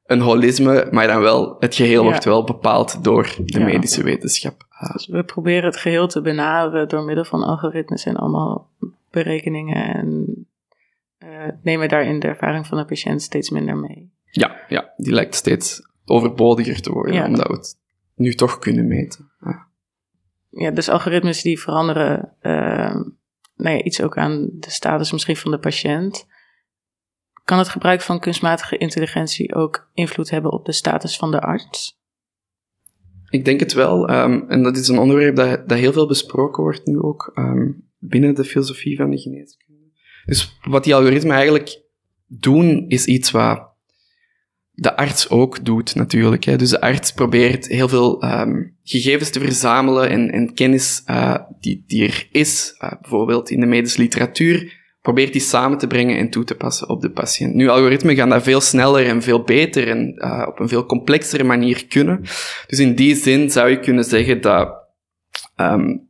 een 0.06 0.20
holisme, 0.20 0.88
maar 0.92 1.08
dan 1.08 1.22
wel, 1.22 1.56
het 1.60 1.76
geheel 1.76 2.04
wordt 2.04 2.26
wel 2.26 2.44
bepaald 2.44 3.04
door 3.04 3.36
de 3.46 3.60
medische 3.60 4.04
wetenschap. 4.04 4.66
Dus 4.94 5.08
we 5.08 5.24
proberen 5.24 5.66
het 5.66 5.78
geheel 5.78 6.08
te 6.08 6.22
benaderen 6.22 6.88
door 6.88 7.04
middel 7.04 7.26
van 7.26 7.44
algoritmes 7.44 8.06
en 8.06 8.16
allemaal 8.16 8.70
berekeningen 9.12 9.94
en 9.94 10.48
uh, 11.20 11.30
nemen 11.62 11.90
daarin 11.90 12.20
de 12.20 12.28
ervaring 12.28 12.68
van 12.68 12.78
de 12.78 12.86
patiënt 12.86 13.22
steeds 13.22 13.50
minder 13.50 13.78
mee. 13.78 14.10
Ja, 14.32 14.56
ja, 14.68 14.94
die 14.98 15.14
lijkt 15.14 15.36
steeds 15.36 15.82
overbodiger 16.06 16.82
te 16.82 16.92
worden, 16.92 17.14
ja. 17.14 17.26
omdat 17.26 17.48
we 17.48 17.54
het 17.54 17.78
nu 18.16 18.34
toch 18.34 18.60
kunnen 18.60 18.88
meten. 18.88 19.32
Ja. 19.40 19.68
ja, 20.50 20.72
dus 20.72 20.90
algoritmes 20.90 21.42
die 21.42 21.60
veranderen 21.60 22.36
uh, 22.42 22.96
nou 23.58 23.78
ja, 23.78 23.84
iets 23.84 24.02
ook 24.02 24.18
aan 24.18 24.50
de 24.54 24.72
status 24.72 25.12
misschien 25.12 25.38
van 25.38 25.52
de 25.52 25.60
patiënt. 25.60 26.28
Kan 27.44 27.58
het 27.58 27.70
gebruik 27.70 28.02
van 28.02 28.20
kunstmatige 28.20 28.78
intelligentie 28.78 29.56
ook 29.56 29.90
invloed 29.94 30.30
hebben 30.30 30.52
op 30.52 30.66
de 30.66 30.72
status 30.72 31.18
van 31.18 31.32
de 31.32 31.42
arts? 31.42 32.00
Ik 33.30 33.46
denk 33.46 33.60
het 33.60 33.74
wel. 33.74 34.10
Um, 34.10 34.50
en 34.50 34.64
dat 34.64 34.78
is 34.78 34.88
een 34.88 35.00
onderwerp 35.00 35.36
dat, 35.36 35.70
dat 35.70 35.78
heel 35.78 35.94
veel 35.94 36.08
besproken 36.08 36.64
wordt 36.64 36.86
nu 36.86 37.00
ook 37.00 37.32
um, 37.36 37.90
binnen 37.98 38.36
de 38.36 38.44
filosofie 38.44 38.98
van 38.98 39.10
de 39.10 39.18
geneeskunde. 39.18 39.92
Dus 40.26 40.60
wat 40.62 40.84
die 40.84 40.96
algoritmen 40.96 41.36
eigenlijk 41.36 41.82
doen, 42.26 42.86
is 42.88 43.06
iets 43.06 43.32
wat 43.32 43.67
de 44.80 44.96
arts 44.96 45.30
ook 45.30 45.66
doet 45.66 45.96
natuurlijk. 45.96 46.44
Hè. 46.44 46.56
Dus 46.56 46.70
de 46.70 46.82
arts 46.82 47.12
probeert 47.12 47.68
heel 47.68 47.90
veel 47.90 48.24
um, 48.24 48.78
gegevens 48.84 49.30
te 49.30 49.40
verzamelen 49.40 50.10
en, 50.10 50.32
en 50.32 50.54
kennis 50.54 51.04
uh, 51.10 51.36
die, 51.60 51.84
die 51.88 52.04
er 52.04 52.28
is, 52.32 52.76
uh, 52.84 52.92
bijvoorbeeld 53.02 53.50
in 53.50 53.60
de 53.60 53.66
medische 53.66 54.02
literatuur, 54.02 54.74
probeert 55.02 55.32
die 55.32 55.42
samen 55.42 55.78
te 55.78 55.88
brengen 55.88 56.18
en 56.18 56.30
toe 56.30 56.44
te 56.44 56.56
passen 56.56 56.90
op 56.90 57.02
de 57.02 57.12
patiënt. 57.12 57.54
Nu, 57.54 57.68
algoritmen 57.68 58.16
gaan 58.16 58.30
dat 58.30 58.44
veel 58.44 58.62
sneller 58.62 59.08
en 59.08 59.22
veel 59.22 59.44
beter 59.44 59.88
en 59.88 60.14
uh, 60.18 60.46
op 60.48 60.60
een 60.60 60.70
veel 60.70 60.86
complexere 60.86 61.44
manier 61.44 61.88
kunnen. 61.88 62.22
Dus 62.68 62.80
in 62.80 62.96
die 62.96 63.16
zin 63.16 63.52
zou 63.52 63.70
je 63.70 63.80
kunnen 63.80 64.04
zeggen 64.04 64.42
dat 64.42 64.74
um, 65.56 66.10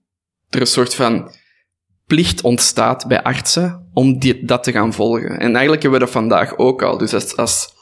er 0.50 0.60
een 0.60 0.68
soort 0.68 0.96
van 0.96 1.32
plicht 2.06 2.42
ontstaat 2.42 3.08
bij 3.08 3.24
artsen 3.24 3.90
om 3.94 4.20
dat 4.42 4.64
te 4.64 4.72
gaan 4.72 4.94
volgen. 4.94 5.40
En 5.40 5.52
eigenlijk 5.52 5.82
hebben 5.82 6.00
we 6.00 6.06
dat 6.06 6.14
vandaag 6.14 6.58
ook 6.58 6.82
al. 6.82 6.98
Dus 6.98 7.14
als, 7.14 7.36
als 7.36 7.76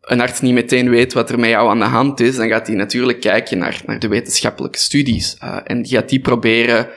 een 0.00 0.20
arts 0.20 0.40
niet 0.40 0.54
meteen 0.54 0.90
weet 0.90 1.12
wat 1.12 1.30
er 1.30 1.38
met 1.38 1.50
jou 1.50 1.68
aan 1.68 1.78
de 1.78 1.84
hand 1.84 2.20
is, 2.20 2.36
dan 2.36 2.48
gaat 2.48 2.66
hij 2.66 2.76
natuurlijk 2.76 3.20
kijken 3.20 3.58
naar, 3.58 3.82
naar 3.86 3.98
de 3.98 4.08
wetenschappelijke 4.08 4.78
studies. 4.78 5.36
Uh, 5.42 5.60
en 5.64 5.86
gaat 5.86 6.08
die 6.08 6.20
proberen 6.20 6.88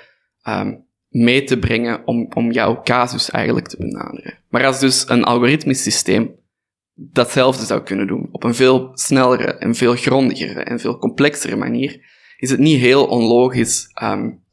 um, 0.47 0.85
mee 1.09 1.43
te 1.43 1.59
brengen 1.59 2.07
om, 2.07 2.31
om 2.33 2.51
jouw 2.51 2.81
casus 2.81 3.29
eigenlijk 3.29 3.67
te 3.67 3.77
benaderen. 3.77 4.37
Maar 4.49 4.65
als 4.65 4.79
dus 4.79 5.09
een 5.09 5.23
algoritmisch 5.23 5.83
systeem 5.83 6.35
datzelfde 6.93 7.65
zou 7.65 7.83
kunnen 7.83 8.07
doen, 8.07 8.29
op 8.31 8.43
een 8.43 8.55
veel 8.55 8.91
snellere 8.93 9.53
en 9.53 9.75
veel 9.75 9.95
grondigere 9.95 10.63
en 10.63 10.79
veel 10.79 10.97
complexere 10.97 11.55
manier, 11.55 12.01
is 12.37 12.49
het 12.49 12.59
niet 12.59 12.79
heel 12.79 13.05
onlogisch 13.05 13.87
um, 14.03 14.43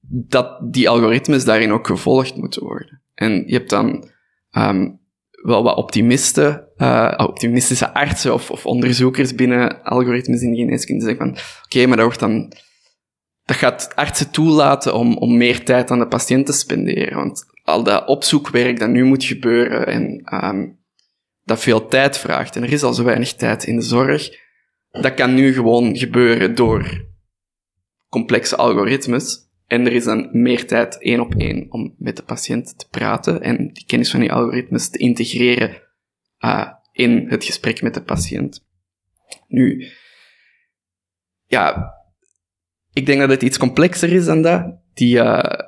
dat 0.00 0.58
die 0.72 0.88
algoritmes 0.88 1.44
daarin 1.44 1.72
ook 1.72 1.86
gevolgd 1.86 2.36
moeten 2.36 2.62
worden. 2.62 3.00
En 3.14 3.42
je 3.46 3.54
hebt 3.54 3.70
dan 3.70 4.10
um, 4.52 4.99
wel 5.42 5.62
wat 5.62 5.76
optimisten, 5.76 6.68
uh, 6.76 7.14
optimistische 7.16 7.94
artsen 7.94 8.34
of, 8.34 8.50
of, 8.50 8.66
onderzoekers 8.66 9.34
binnen 9.34 9.82
algoritmes 9.82 10.42
in 10.42 10.50
de 10.50 10.58
geneeskunde 10.58 11.04
zeggen 11.04 11.26
van, 11.26 11.36
oké, 11.64 11.86
maar 11.86 11.96
dat 11.96 12.06
wordt 12.06 12.20
dan, 12.20 12.52
dat 13.44 13.56
gaat 13.56 13.92
artsen 13.94 14.30
toelaten 14.30 14.94
om, 14.94 15.16
om 15.16 15.36
meer 15.36 15.64
tijd 15.64 15.90
aan 15.90 15.98
de 15.98 16.08
patiënt 16.08 16.46
te 16.46 16.52
spenderen. 16.52 17.16
Want 17.16 17.44
al 17.64 17.82
dat 17.82 18.06
opzoekwerk 18.06 18.78
dat 18.78 18.88
nu 18.88 19.04
moet 19.04 19.24
gebeuren 19.24 19.86
en 19.86 20.34
um, 20.44 20.78
dat 21.44 21.60
veel 21.60 21.86
tijd 21.86 22.18
vraagt, 22.18 22.56
en 22.56 22.62
er 22.62 22.72
is 22.72 22.82
al 22.82 22.94
zo 22.94 23.04
weinig 23.04 23.34
tijd 23.34 23.64
in 23.64 23.76
de 23.76 23.82
zorg, 23.82 24.28
dat 24.90 25.14
kan 25.14 25.34
nu 25.34 25.52
gewoon 25.52 25.96
gebeuren 25.96 26.54
door 26.54 27.08
complexe 28.08 28.56
algoritmes. 28.56 29.49
En 29.70 29.86
er 29.86 29.92
is 29.92 30.04
dan 30.04 30.28
meer 30.32 30.66
tijd 30.66 30.98
één 30.98 31.20
op 31.20 31.34
één 31.34 31.66
om 31.72 31.94
met 31.98 32.16
de 32.16 32.22
patiënt 32.22 32.78
te 32.78 32.88
praten 32.88 33.42
en 33.42 33.72
die 33.72 33.84
kennis 33.86 34.10
van 34.10 34.20
die 34.20 34.32
algoritmes 34.32 34.88
te 34.88 34.98
integreren 34.98 35.82
uh, 36.38 36.72
in 36.92 37.28
het 37.28 37.44
gesprek 37.44 37.82
met 37.82 37.94
de 37.94 38.02
patiënt. 38.02 38.66
Nu, 39.48 39.86
ja, 41.46 41.94
ik 42.92 43.06
denk 43.06 43.20
dat 43.20 43.30
het 43.30 43.42
iets 43.42 43.58
complexer 43.58 44.12
is 44.12 44.24
dan 44.24 44.42
dat. 44.42 44.78
Die, 44.94 45.16
uh, 45.16 45.58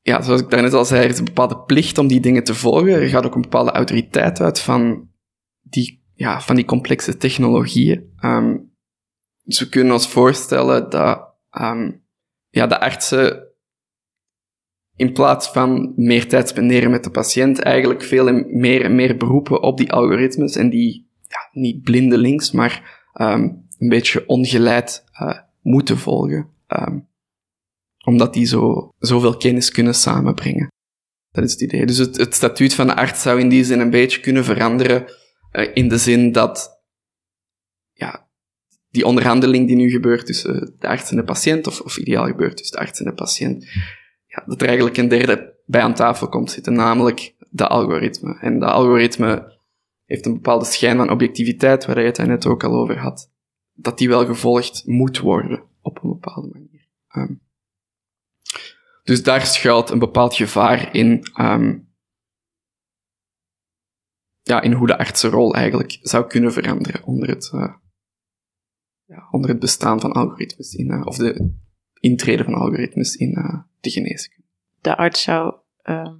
ja, 0.00 0.22
zoals 0.22 0.40
ik 0.40 0.50
daarnet 0.50 0.72
al 0.72 0.84
zei, 0.84 1.02
er 1.02 1.10
is 1.10 1.18
een 1.18 1.24
bepaalde 1.24 1.58
plicht 1.58 1.98
om 1.98 2.06
die 2.06 2.20
dingen 2.20 2.44
te 2.44 2.54
volgen. 2.54 2.92
Er 2.92 3.08
gaat 3.08 3.26
ook 3.26 3.34
een 3.34 3.40
bepaalde 3.40 3.70
autoriteit 3.70 4.40
uit 4.40 4.60
van 4.60 5.10
die, 5.60 6.04
ja, 6.14 6.40
van 6.40 6.56
die 6.56 6.64
complexe 6.64 7.16
technologieën. 7.16 8.12
Um, 8.24 8.74
dus 9.42 9.58
we 9.58 9.68
kunnen 9.68 9.92
ons 9.92 10.08
voorstellen 10.08 10.90
dat 10.90 11.34
um, 11.50 11.99
ja, 12.50 12.66
de 12.66 12.80
artsen 12.80 13.48
in 14.96 15.12
plaats 15.12 15.48
van 15.48 15.92
meer 15.96 16.28
tijd 16.28 16.48
spenderen 16.48 16.90
met 16.90 17.04
de 17.04 17.10
patiënt, 17.10 17.58
eigenlijk 17.58 18.02
veel 18.02 18.32
meer 18.46 18.84
en 18.84 18.94
meer 18.94 19.16
beroepen 19.16 19.62
op 19.62 19.78
die 19.78 19.92
algoritmes 19.92 20.56
en 20.56 20.70
die 20.70 21.08
ja, 21.28 21.48
niet 21.52 21.82
blindelings, 21.82 22.50
maar 22.50 23.02
um, 23.14 23.66
een 23.78 23.88
beetje 23.88 24.26
ongeleid 24.26 25.04
uh, 25.20 25.38
moeten 25.62 25.98
volgen. 25.98 26.48
Um, 26.68 27.08
omdat 28.04 28.34
die 28.34 28.46
zo, 28.46 28.94
zoveel 28.98 29.36
kennis 29.36 29.70
kunnen 29.70 29.94
samenbrengen. 29.94 30.68
Dat 31.30 31.44
is 31.44 31.52
het 31.52 31.60
idee. 31.60 31.86
Dus 31.86 31.98
het, 31.98 32.16
het 32.16 32.34
statuut 32.34 32.74
van 32.74 32.86
de 32.86 32.96
arts 32.96 33.22
zou 33.22 33.40
in 33.40 33.48
die 33.48 33.64
zin 33.64 33.80
een 33.80 33.90
beetje 33.90 34.20
kunnen 34.20 34.44
veranderen, 34.44 35.06
uh, 35.52 35.70
in 35.74 35.88
de 35.88 35.98
zin 35.98 36.32
dat 36.32 36.82
ja, 37.92 38.29
die 38.90 39.06
onderhandeling 39.06 39.66
die 39.66 39.76
nu 39.76 39.90
gebeurt 39.90 40.26
tussen 40.26 40.74
de 40.78 40.88
arts 40.88 41.10
en 41.10 41.16
de 41.16 41.24
patiënt, 41.24 41.66
of, 41.66 41.80
of 41.80 41.96
ideaal 41.96 42.26
gebeurt 42.26 42.56
tussen 42.56 42.76
de 42.76 42.82
arts 42.82 42.98
en 42.98 43.04
de 43.04 43.14
patiënt, 43.14 43.64
ja, 44.26 44.42
dat 44.46 44.60
er 44.60 44.66
eigenlijk 44.66 44.96
een 44.96 45.08
derde 45.08 45.54
bij 45.66 45.80
aan 45.80 45.94
tafel 45.94 46.28
komt 46.28 46.50
zitten, 46.50 46.72
namelijk 46.72 47.34
de 47.50 47.66
algoritme. 47.66 48.38
En 48.40 48.58
dat 48.58 48.70
algoritme 48.70 49.58
heeft 50.04 50.26
een 50.26 50.32
bepaalde 50.32 50.64
schijn 50.64 50.96
van 50.96 51.10
objectiviteit, 51.10 51.86
waar 51.86 52.00
je 52.00 52.06
het 52.06 52.26
net 52.26 52.46
ook 52.46 52.64
al 52.64 52.72
over 52.72 52.98
had, 52.98 53.30
dat 53.72 53.98
die 53.98 54.08
wel 54.08 54.26
gevolgd 54.26 54.82
moet 54.86 55.18
worden 55.18 55.62
op 55.80 56.02
een 56.02 56.10
bepaalde 56.10 56.48
manier. 56.52 56.88
Um, 57.16 57.40
dus 59.02 59.22
daar 59.22 59.46
schuilt 59.46 59.90
een 59.90 59.98
bepaald 59.98 60.34
gevaar 60.34 60.94
in, 60.94 61.24
um, 61.40 61.88
ja, 64.42 64.60
in 64.60 64.72
hoe 64.72 64.86
de 64.86 64.98
artsenrol 64.98 65.54
eigenlijk 65.54 65.98
zou 66.02 66.26
kunnen 66.26 66.52
veranderen 66.52 67.04
onder 67.04 67.28
het, 67.28 67.50
uh, 67.54 67.74
ja, 69.10 69.28
onder 69.30 69.50
het 69.50 69.58
bestaan 69.58 70.00
van 70.00 70.12
algoritmes 70.12 70.74
in, 70.74 70.92
uh, 70.92 71.06
of 71.06 71.16
de 71.16 71.54
intreden 72.00 72.44
van 72.44 72.54
algoritmes 72.54 73.16
in 73.16 73.38
uh, 73.38 73.62
de 73.80 73.90
geneeskunde. 73.90 74.48
De 74.80 74.96
arts 74.96 75.22
zou 75.22 75.54
uh, 75.82 76.14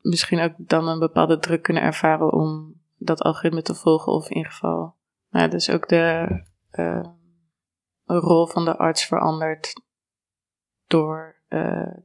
misschien 0.00 0.40
ook 0.40 0.52
dan 0.56 0.88
een 0.88 0.98
bepaalde 0.98 1.38
druk 1.38 1.62
kunnen 1.62 1.82
ervaren 1.82 2.32
om 2.32 2.80
dat 2.96 3.22
algoritme 3.22 3.62
te 3.62 3.74
volgen, 3.74 4.12
of 4.12 4.30
in 4.30 4.36
ieder 4.36 4.52
geval, 4.52 4.96
nou, 5.30 5.50
dus 5.50 5.70
ook 5.70 5.88
de 5.88 6.26
uh, 6.72 7.04
rol 8.04 8.46
van 8.46 8.64
de 8.64 8.76
arts 8.76 9.04
verandert 9.04 9.82
door 10.86 11.38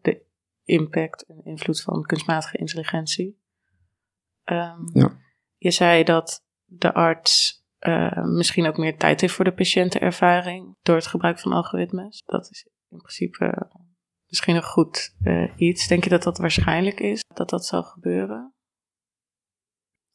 de 0.02 0.26
impact 0.63 1.26
en 1.26 1.44
invloed 1.44 1.82
van 1.82 2.04
kunstmatige 2.04 2.58
intelligentie. 2.58 3.41
Um, 4.46 4.89
ja. 4.94 5.18
Je 5.58 5.72
zei 5.72 6.04
dat 6.04 6.46
de 6.65 6.94
arts 6.94 7.64
uh, 7.88 8.24
misschien 8.24 8.67
ook 8.67 8.78
meer 8.78 8.98
tijd 8.98 9.21
heeft 9.21 9.34
voor 9.34 9.45
de 9.45 9.54
patiëntenervaring 9.54 10.76
door 10.82 10.95
het 10.95 11.08
gebruik 11.08 11.39
van 11.39 11.52
algoritmes. 11.52 12.24
Dat 12.26 12.50
is 12.52 12.67
in 12.89 12.98
principe 12.98 13.69
misschien 14.28 14.56
een 14.56 14.63
goed 14.63 15.15
uh, 15.21 15.52
iets. 15.56 15.88
Denk 15.88 16.04
je 16.04 16.10
dat 16.10 16.24
dat 16.24 16.38
waarschijnlijk 16.38 17.00
is, 17.00 17.24
dat 17.34 17.50
dat 17.50 17.65
zal 17.65 17.84
gebeuren? 17.84 18.54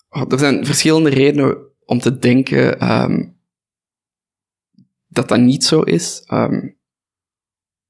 Oh, 0.08 0.32
er 0.32 0.38
zijn 0.38 0.66
verschillende 0.66 1.10
redenen 1.10 1.68
om 1.84 1.98
te 1.98 2.18
denken 2.18 2.92
um, 2.92 3.40
dat 5.06 5.28
dat 5.28 5.38
niet 5.38 5.64
zo 5.64 5.80
is. 5.80 6.24
Um, 6.32 6.78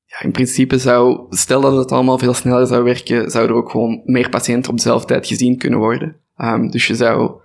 ja, 0.05 0.23
in 0.23 0.33
principe 0.33 0.79
zou, 0.79 1.27
stel 1.29 1.61
dat 1.61 1.77
het 1.77 1.93
allemaal 1.93 2.19
veel 2.19 2.35
sneller 2.35 2.67
zou 2.67 2.85
werken, 2.85 3.31
zouden 3.31 3.57
er 3.57 3.63
ook 3.63 3.71
gewoon 3.71 4.03
meer 4.05 4.29
patiënten 4.29 4.71
op 4.71 4.77
dezelfde 4.77 5.07
tijd 5.07 5.27
gezien 5.27 5.59
kunnen 5.59 5.79
worden. 5.79 6.21
Um, 6.37 6.71
dus 6.71 6.87
je 6.87 6.95
zou 6.95 7.43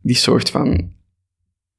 die 0.00 0.16
soort 0.16 0.50
van 0.50 0.95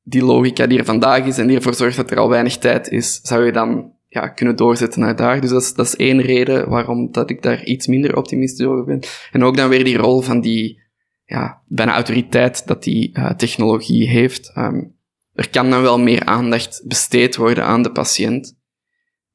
die 0.09 0.23
logica 0.23 0.67
die 0.67 0.79
er 0.79 0.85
vandaag 0.85 1.25
is 1.25 1.37
en 1.37 1.47
die 1.47 1.55
ervoor 1.55 1.73
zorgt 1.73 1.95
dat 1.95 2.11
er 2.11 2.19
al 2.19 2.29
weinig 2.29 2.57
tijd 2.57 2.89
is, 2.89 3.19
zou 3.23 3.45
je 3.45 3.51
dan 3.51 3.91
ja, 4.07 4.27
kunnen 4.27 4.55
doorzetten 4.55 5.01
naar 5.01 5.15
daar. 5.15 5.41
Dus 5.41 5.49
dat 5.49 5.61
is, 5.61 5.73
dat 5.73 5.85
is 5.85 5.95
één 5.95 6.21
reden 6.21 6.69
waarom 6.69 7.11
dat 7.11 7.29
ik 7.29 7.41
daar 7.41 7.63
iets 7.63 7.87
minder 7.87 8.17
optimistisch 8.17 8.65
over 8.65 8.85
ben. 8.85 8.99
En 9.31 9.43
ook 9.43 9.57
dan 9.57 9.69
weer 9.69 9.83
die 9.83 9.97
rol 9.97 10.21
van 10.21 10.41
die 10.41 10.81
ja, 11.25 11.61
bijna 11.67 11.93
autoriteit 11.93 12.67
dat 12.67 12.83
die 12.83 13.09
uh, 13.13 13.29
technologie 13.29 14.09
heeft. 14.09 14.51
Um, 14.57 14.95
er 15.33 15.49
kan 15.49 15.69
dan 15.69 15.81
wel 15.81 15.99
meer 15.99 16.25
aandacht 16.25 16.83
besteed 16.85 17.35
worden 17.35 17.63
aan 17.63 17.81
de 17.81 17.91
patiënt. 17.91 18.57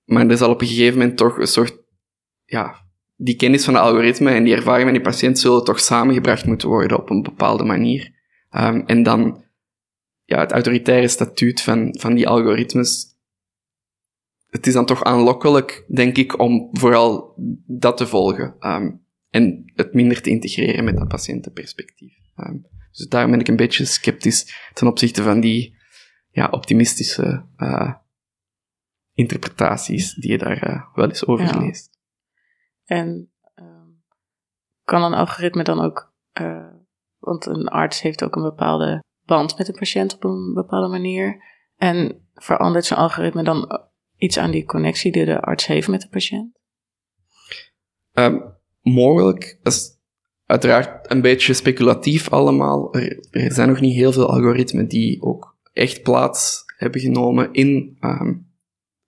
Maar 0.04 0.26
er 0.26 0.36
zal 0.36 0.50
op 0.50 0.60
een 0.60 0.66
gegeven 0.66 0.98
moment 0.98 1.16
toch 1.16 1.38
een 1.38 1.46
soort, 1.46 1.78
ja, 2.44 2.74
die 3.16 3.36
kennis 3.36 3.64
van 3.64 3.74
de 3.74 3.80
algoritme 3.80 4.30
en 4.30 4.44
die 4.44 4.54
ervaring 4.54 4.84
van 4.84 4.92
die 4.92 5.02
patiënt 5.02 5.38
zullen 5.38 5.64
toch 5.64 5.80
samengebracht 5.80 6.46
moeten 6.46 6.68
worden 6.68 6.98
op 6.98 7.10
een 7.10 7.22
bepaalde 7.22 7.64
manier. 7.64 8.10
Um, 8.50 8.82
en 8.86 9.02
dan 9.02 9.50
ja, 10.32 10.40
het 10.40 10.52
autoritaire 10.52 11.08
statuut 11.08 11.60
van, 11.60 11.96
van 11.98 12.14
die 12.14 12.28
algoritmes. 12.28 13.06
Het 14.46 14.66
is 14.66 14.72
dan 14.72 14.86
toch 14.86 15.04
aanlokkelijk, 15.04 15.84
denk 15.88 16.16
ik, 16.16 16.38
om 16.38 16.68
vooral 16.72 17.34
dat 17.66 17.96
te 17.96 18.06
volgen. 18.06 18.56
Um, 18.60 19.06
en 19.30 19.72
het 19.74 19.94
minder 19.94 20.22
te 20.22 20.30
integreren 20.30 20.84
met 20.84 20.96
dat 20.96 21.08
patiëntenperspectief. 21.08 22.16
Um, 22.36 22.66
dus 22.90 23.08
daarom 23.08 23.30
ben 23.30 23.40
ik 23.40 23.48
een 23.48 23.56
beetje 23.56 23.84
sceptisch 23.84 24.70
ten 24.72 24.86
opzichte 24.86 25.22
van 25.22 25.40
die 25.40 25.76
ja, 26.30 26.48
optimistische 26.50 27.46
uh, 27.56 27.94
interpretaties 29.12 30.14
die 30.14 30.30
je 30.30 30.38
daar 30.38 30.62
eh, 30.62 30.94
wel 30.94 31.08
eens 31.08 31.26
over 31.26 31.46
Ja. 31.46 31.58
leest. 31.58 31.90
En 32.84 33.32
ehm, 33.54 33.88
kan 34.82 35.02
een 35.02 35.14
algoritme 35.14 35.62
dan 35.62 35.80
ook, 35.80 36.12
eh, 36.32 36.74
want 37.18 37.46
een 37.46 37.68
arts 37.68 38.00
heeft 38.00 38.24
ook 38.24 38.36
een 38.36 38.42
bepaalde 38.42 39.02
band 39.32 39.58
met 39.58 39.66
de 39.66 39.72
patiënt 39.72 40.14
op 40.14 40.24
een 40.24 40.52
bepaalde 40.54 40.88
manier. 40.88 41.42
En 41.76 42.28
verandert 42.34 42.84
zo'n 42.84 42.98
algoritme 42.98 43.42
dan 43.42 43.80
iets 44.16 44.38
aan 44.38 44.50
die 44.50 44.64
connectie 44.64 45.12
die 45.12 45.24
de 45.24 45.40
arts 45.40 45.66
heeft 45.66 45.88
met 45.88 46.00
de 46.00 46.08
patiënt? 46.08 46.58
Ehm, 48.12 48.38
mogelijk, 48.80 49.58
dat 49.62 49.72
is 49.72 49.98
uiteraard 50.46 51.10
een 51.10 51.20
beetje 51.20 51.54
speculatief 51.54 52.30
allemaal. 52.30 52.94
Er, 52.94 53.52
zijn 53.52 53.68
nog 53.68 53.80
niet 53.80 53.94
heel 53.94 54.12
veel 54.12 54.30
algoritmen 54.30 54.88
die 54.88 55.22
ook 55.22 55.56
echt 55.72 56.02
plaats 56.02 56.62
hebben 56.76 57.00
genomen 57.00 57.52
in 57.52 57.96
ehm, 58.00 58.34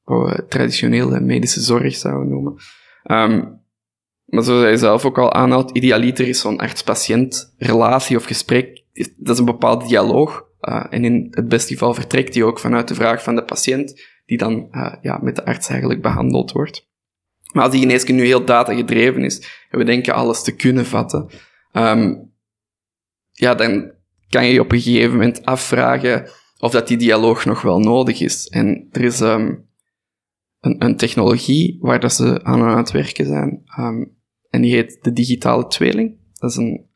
wat 0.02 0.28
we 0.28 0.46
traditionele 0.46 1.20
medische 1.20 1.60
zorg 1.60 1.94
zouden 1.94 2.28
noemen. 2.28 2.56
Ehm, 3.02 3.44
maar 4.24 4.42
zoals 4.42 4.62
hij 4.62 4.76
zelf 4.76 5.04
ook 5.04 5.18
al 5.18 5.32
aanhaalt, 5.32 5.70
idealiter 5.70 6.28
is 6.28 6.40
zo'n 6.40 6.58
arts-patiënt 6.58 7.54
relatie 7.58 8.16
of 8.16 8.24
gesprek, 8.24 8.83
dat 8.94 9.34
is 9.34 9.38
een 9.38 9.44
bepaalde 9.44 9.86
dialoog. 9.86 10.44
Eh, 10.60 10.86
en 10.90 11.04
in 11.04 11.26
het 11.30 11.48
beste 11.48 11.72
geval 11.72 11.94
vertrekt 11.94 12.32
die 12.32 12.44
ook 12.44 12.58
vanuit 12.58 12.88
de 12.88 12.94
vraag 12.94 13.22
van 13.22 13.34
de 13.34 13.44
patiënt, 13.44 14.02
die 14.26 14.38
dan 14.38 14.68
eh, 14.70 14.94
ja, 15.02 15.18
met 15.22 15.36
de 15.36 15.44
arts 15.44 15.68
eigenlijk 15.68 16.02
behandeld 16.02 16.52
wordt. 16.52 16.92
Maar 17.52 17.62
als 17.62 17.72
die 17.72 17.80
geneeskunde 17.80 18.22
nu 18.22 18.28
heel 18.28 18.44
datagedreven 18.44 19.24
is, 19.24 19.66
en 19.70 19.78
we 19.78 19.84
denken 19.84 20.14
alles 20.14 20.42
te 20.42 20.56
kunnen 20.56 20.86
vatten, 20.86 21.30
ehm, 21.72 22.14
ja, 23.30 23.54
dan 23.54 23.92
kan 24.28 24.46
je 24.46 24.52
je 24.52 24.60
op 24.60 24.72
een 24.72 24.80
gegeven 24.80 25.12
moment 25.12 25.44
afvragen 25.44 26.28
of 26.58 26.72
dat 26.72 26.88
die 26.88 26.96
dialoog 26.96 27.44
nog 27.44 27.62
wel 27.62 27.78
nodig 27.78 28.20
is. 28.20 28.46
En 28.46 28.88
er 28.90 29.04
is 29.04 29.20
ehm, 29.20 29.54
een, 30.60 30.84
een 30.84 30.96
technologie 30.96 31.78
waar 31.80 32.00
dat 32.00 32.12
ze 32.12 32.44
aan 32.44 32.62
aan 32.62 32.76
het 32.76 32.90
werken 32.90 33.26
zijn, 33.26 33.62
ehm, 33.64 34.04
en 34.50 34.62
die 34.62 34.74
heet 34.74 34.98
de 35.02 35.12
digitale 35.12 35.66
tweeling. 35.66 36.16
Dat 36.34 36.50
is 36.50 36.56
een 36.56 36.86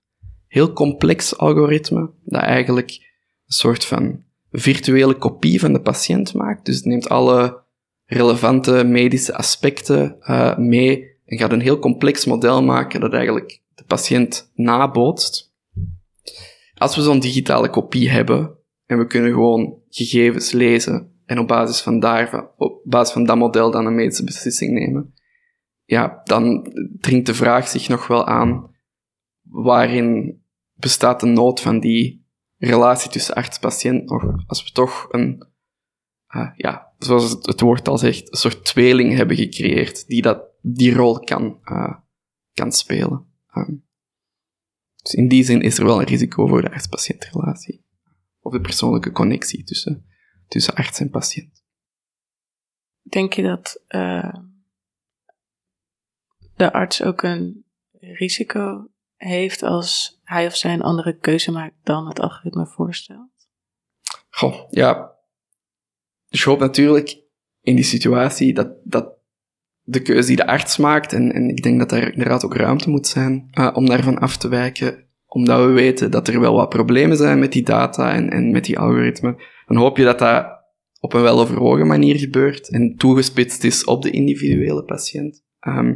heel 0.48 0.72
complex 0.72 1.38
algoritme, 1.38 2.10
dat 2.24 2.42
eigenlijk 2.42 2.90
een 2.90 3.54
soort 3.54 3.84
van 3.84 4.22
virtuele 4.50 5.14
kopie 5.14 5.60
van 5.60 5.72
de 5.72 5.80
patiënt 5.80 6.34
maakt. 6.34 6.64
Dus 6.64 6.76
het 6.76 6.84
neemt 6.84 7.08
alle 7.08 7.62
relevante 8.04 8.84
medische 8.84 9.34
aspecten 9.34 10.20
eh, 10.20 10.56
mee 10.56 11.16
en 11.24 11.38
gaat 11.38 11.52
een 11.52 11.60
heel 11.60 11.78
complex 11.78 12.24
model 12.24 12.62
maken 12.62 13.00
dat 13.00 13.12
eigenlijk 13.12 13.62
de 13.74 13.84
patiënt 13.84 14.50
nabootst. 14.54 15.52
Als 16.74 16.96
we 16.96 17.02
zo'n 17.02 17.20
digitale 17.20 17.70
kopie 17.70 18.10
hebben 18.10 18.56
en 18.86 18.98
we 18.98 19.06
kunnen 19.06 19.32
gewoon 19.32 19.78
gegevens 19.88 20.52
lezen 20.52 21.12
en 21.26 21.38
op 21.38 21.48
basis 21.48 21.80
van, 21.80 22.00
daarvan, 22.00 22.48
op 22.56 22.80
basis 22.84 23.12
van 23.12 23.24
dat 23.24 23.36
model 23.36 23.70
dan 23.70 23.86
een 23.86 23.94
medische 23.94 24.24
beslissing 24.24 24.72
nemen, 24.72 25.14
ja, 25.84 26.20
dan 26.24 26.72
dringt 27.00 27.26
de 27.26 27.34
vraag 27.34 27.68
zich 27.68 27.88
nog 27.88 28.06
wel 28.06 28.26
aan 28.26 28.70
waarin 29.50 30.42
bestaat 30.74 31.20
de 31.20 31.26
nood 31.26 31.60
van 31.60 31.80
die 31.80 32.26
relatie 32.58 33.10
tussen 33.10 33.34
arts-patiënt 33.34 34.08
nog, 34.08 34.46
als 34.46 34.64
we 34.64 34.70
toch 34.72 35.06
een, 35.10 35.46
ah, 36.26 36.56
ja, 36.56 36.92
zoals 36.98 37.30
het, 37.30 37.60
woord 37.60 37.88
al 37.88 37.98
zegt, 37.98 38.32
een 38.32 38.38
soort 38.38 38.64
tweeling 38.64 39.16
hebben 39.16 39.36
gecreëerd 39.36 40.06
die 40.06 40.22
dat, 40.22 40.42
die 40.60 40.94
rol 40.94 41.20
kan, 41.20 41.58
ah, 41.62 41.98
kan 42.52 42.72
spelen. 42.72 43.26
Ehm, 43.50 43.74
dus 45.02 45.14
in 45.14 45.28
die 45.28 45.44
zin 45.44 45.60
is 45.60 45.78
er 45.78 45.84
wel 45.84 46.00
een 46.00 46.06
risico 46.06 46.46
voor 46.46 46.62
de 46.62 46.70
arts-patiëntrelatie. 46.70 47.86
Of 48.40 48.52
de 48.52 48.60
persoonlijke 48.60 49.12
connectie 49.12 49.64
tussen, 49.64 50.06
tussen 50.48 50.74
arts 50.74 51.00
en 51.00 51.10
patiënt. 51.10 51.64
Denk 53.02 53.32
je 53.32 53.42
dat 53.42 53.84
eh, 53.86 54.34
de 56.56 56.72
arts 56.72 57.02
ook 57.02 57.22
een 57.22 57.64
risico 58.00 58.90
heeft 59.18 59.62
als 59.62 60.20
hij 60.24 60.46
of 60.46 60.56
zij 60.56 60.72
een 60.72 60.82
andere 60.82 61.18
keuze 61.18 61.52
maakt 61.52 61.74
dan 61.82 62.08
het 62.08 62.20
algoritme 62.20 62.66
voorstelt? 62.66 63.30
Goh, 64.30 64.70
ja. 64.70 65.12
Dus 66.28 66.42
je 66.42 66.48
hoopt 66.48 66.60
natuurlijk 66.60 67.20
in 67.60 67.74
die 67.74 67.84
situatie 67.84 68.54
dat, 68.54 68.72
dat 68.84 69.16
de 69.82 70.02
keuze 70.02 70.26
die 70.26 70.36
de 70.36 70.46
arts 70.46 70.76
maakt, 70.76 71.12
en, 71.12 71.32
en 71.32 71.48
ik 71.48 71.62
denk 71.62 71.78
dat 71.78 71.88
daar 71.88 72.12
inderdaad 72.12 72.44
ook 72.44 72.54
ruimte 72.54 72.90
moet 72.90 73.06
zijn 73.06 73.48
eh, 73.50 73.70
om 73.72 73.86
daarvan 73.86 74.18
af 74.18 74.36
te 74.36 74.48
wijken, 74.48 75.06
omdat 75.26 75.66
we 75.66 75.72
weten 75.72 76.10
dat 76.10 76.28
er 76.28 76.40
wel 76.40 76.54
wat 76.54 76.68
problemen 76.68 77.16
zijn 77.16 77.38
met 77.38 77.52
die 77.52 77.62
data 77.62 78.12
en, 78.12 78.30
en 78.30 78.50
met 78.50 78.64
die 78.64 78.78
algoritmen, 78.78 79.36
dan 79.66 79.76
hoop 79.76 79.96
je 79.96 80.04
dat 80.04 80.18
dat 80.18 80.58
op 81.00 81.12
een 81.12 81.22
weloverwogen 81.22 81.86
manier 81.86 82.18
gebeurt 82.18 82.70
en 82.70 82.96
toegespitst 82.96 83.64
is 83.64 83.84
op 83.84 84.02
de 84.02 84.10
individuele 84.10 84.84
patiënt. 84.84 85.44
Ehm, 85.60 85.94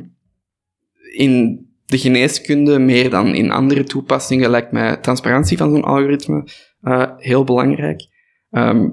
in 1.13 1.67
de 1.85 1.99
geneeskunde, 1.99 2.79
meer 2.79 3.11
dan 3.11 3.35
in 3.35 3.51
andere 3.51 3.85
toepassingen, 3.85 4.51
lijkt 4.51 4.73
mij 4.73 4.97
transparantie 4.97 5.57
van 5.57 5.71
zo'n 5.71 5.85
algoritme 5.85 6.49
eh, 6.81 7.11
heel 7.17 7.45
belangrijk. 7.45 8.07
Ehm, 8.51 8.89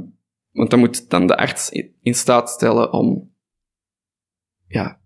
want 0.52 0.70
dan 0.70 0.80
moet 0.80 1.10
dan 1.10 1.28
de 1.28 1.38
arts 1.38 1.70
in 2.02 2.16
staat 2.16 2.50
stellen 2.50 2.94
om 2.94 3.32
ja, 4.68 5.00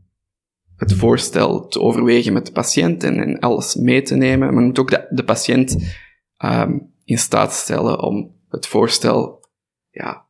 het 0.75 0.93
voorstel 0.93 1.67
te 1.67 1.79
overwegen 1.79 2.33
met 2.33 2.45
de 2.45 2.51
patiënt 2.51 3.03
en, 3.03 3.19
en 3.19 3.39
alles 3.39 3.75
mee 3.75 4.01
te 4.01 4.15
nemen. 4.15 4.53
Maar 4.53 4.63
moet 4.63 4.79
ook 4.79 4.89
de, 4.89 5.07
de 5.09 5.23
patiënt 5.23 5.95
ehm, 6.37 6.77
in 7.05 7.17
staat 7.17 7.53
stellen 7.53 8.01
om 8.01 8.35
het 8.49 8.67
voorstel 8.67 9.49
ja, 9.89 10.25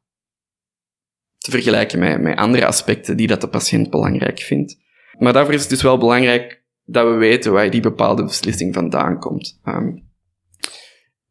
te 1.38 1.52
vergelijken 1.52 2.00
met, 2.00 2.22
met 2.22 2.38
andere 2.38 2.66
aspecten 2.66 3.18
die 3.18 3.28
dat 3.28 3.42
de 3.42 3.48
patiënt 3.48 3.90
belangrijk 3.90 4.40
vindt. 4.40 4.78
Maar 5.18 5.34
daarvoor 5.34 5.54
is 5.54 5.62
het 5.62 5.70
dus 5.70 5.82
wel 5.82 5.98
belangrijk 5.98 6.63
dat 6.86 7.08
we 7.08 7.14
weten 7.14 7.52
waar 7.52 7.70
die 7.70 7.82
bepaalde 7.82 8.24
beslissing 8.24 8.74
vandaan 8.74 9.20
komt. 9.20 9.60
Ehm, 9.64 9.98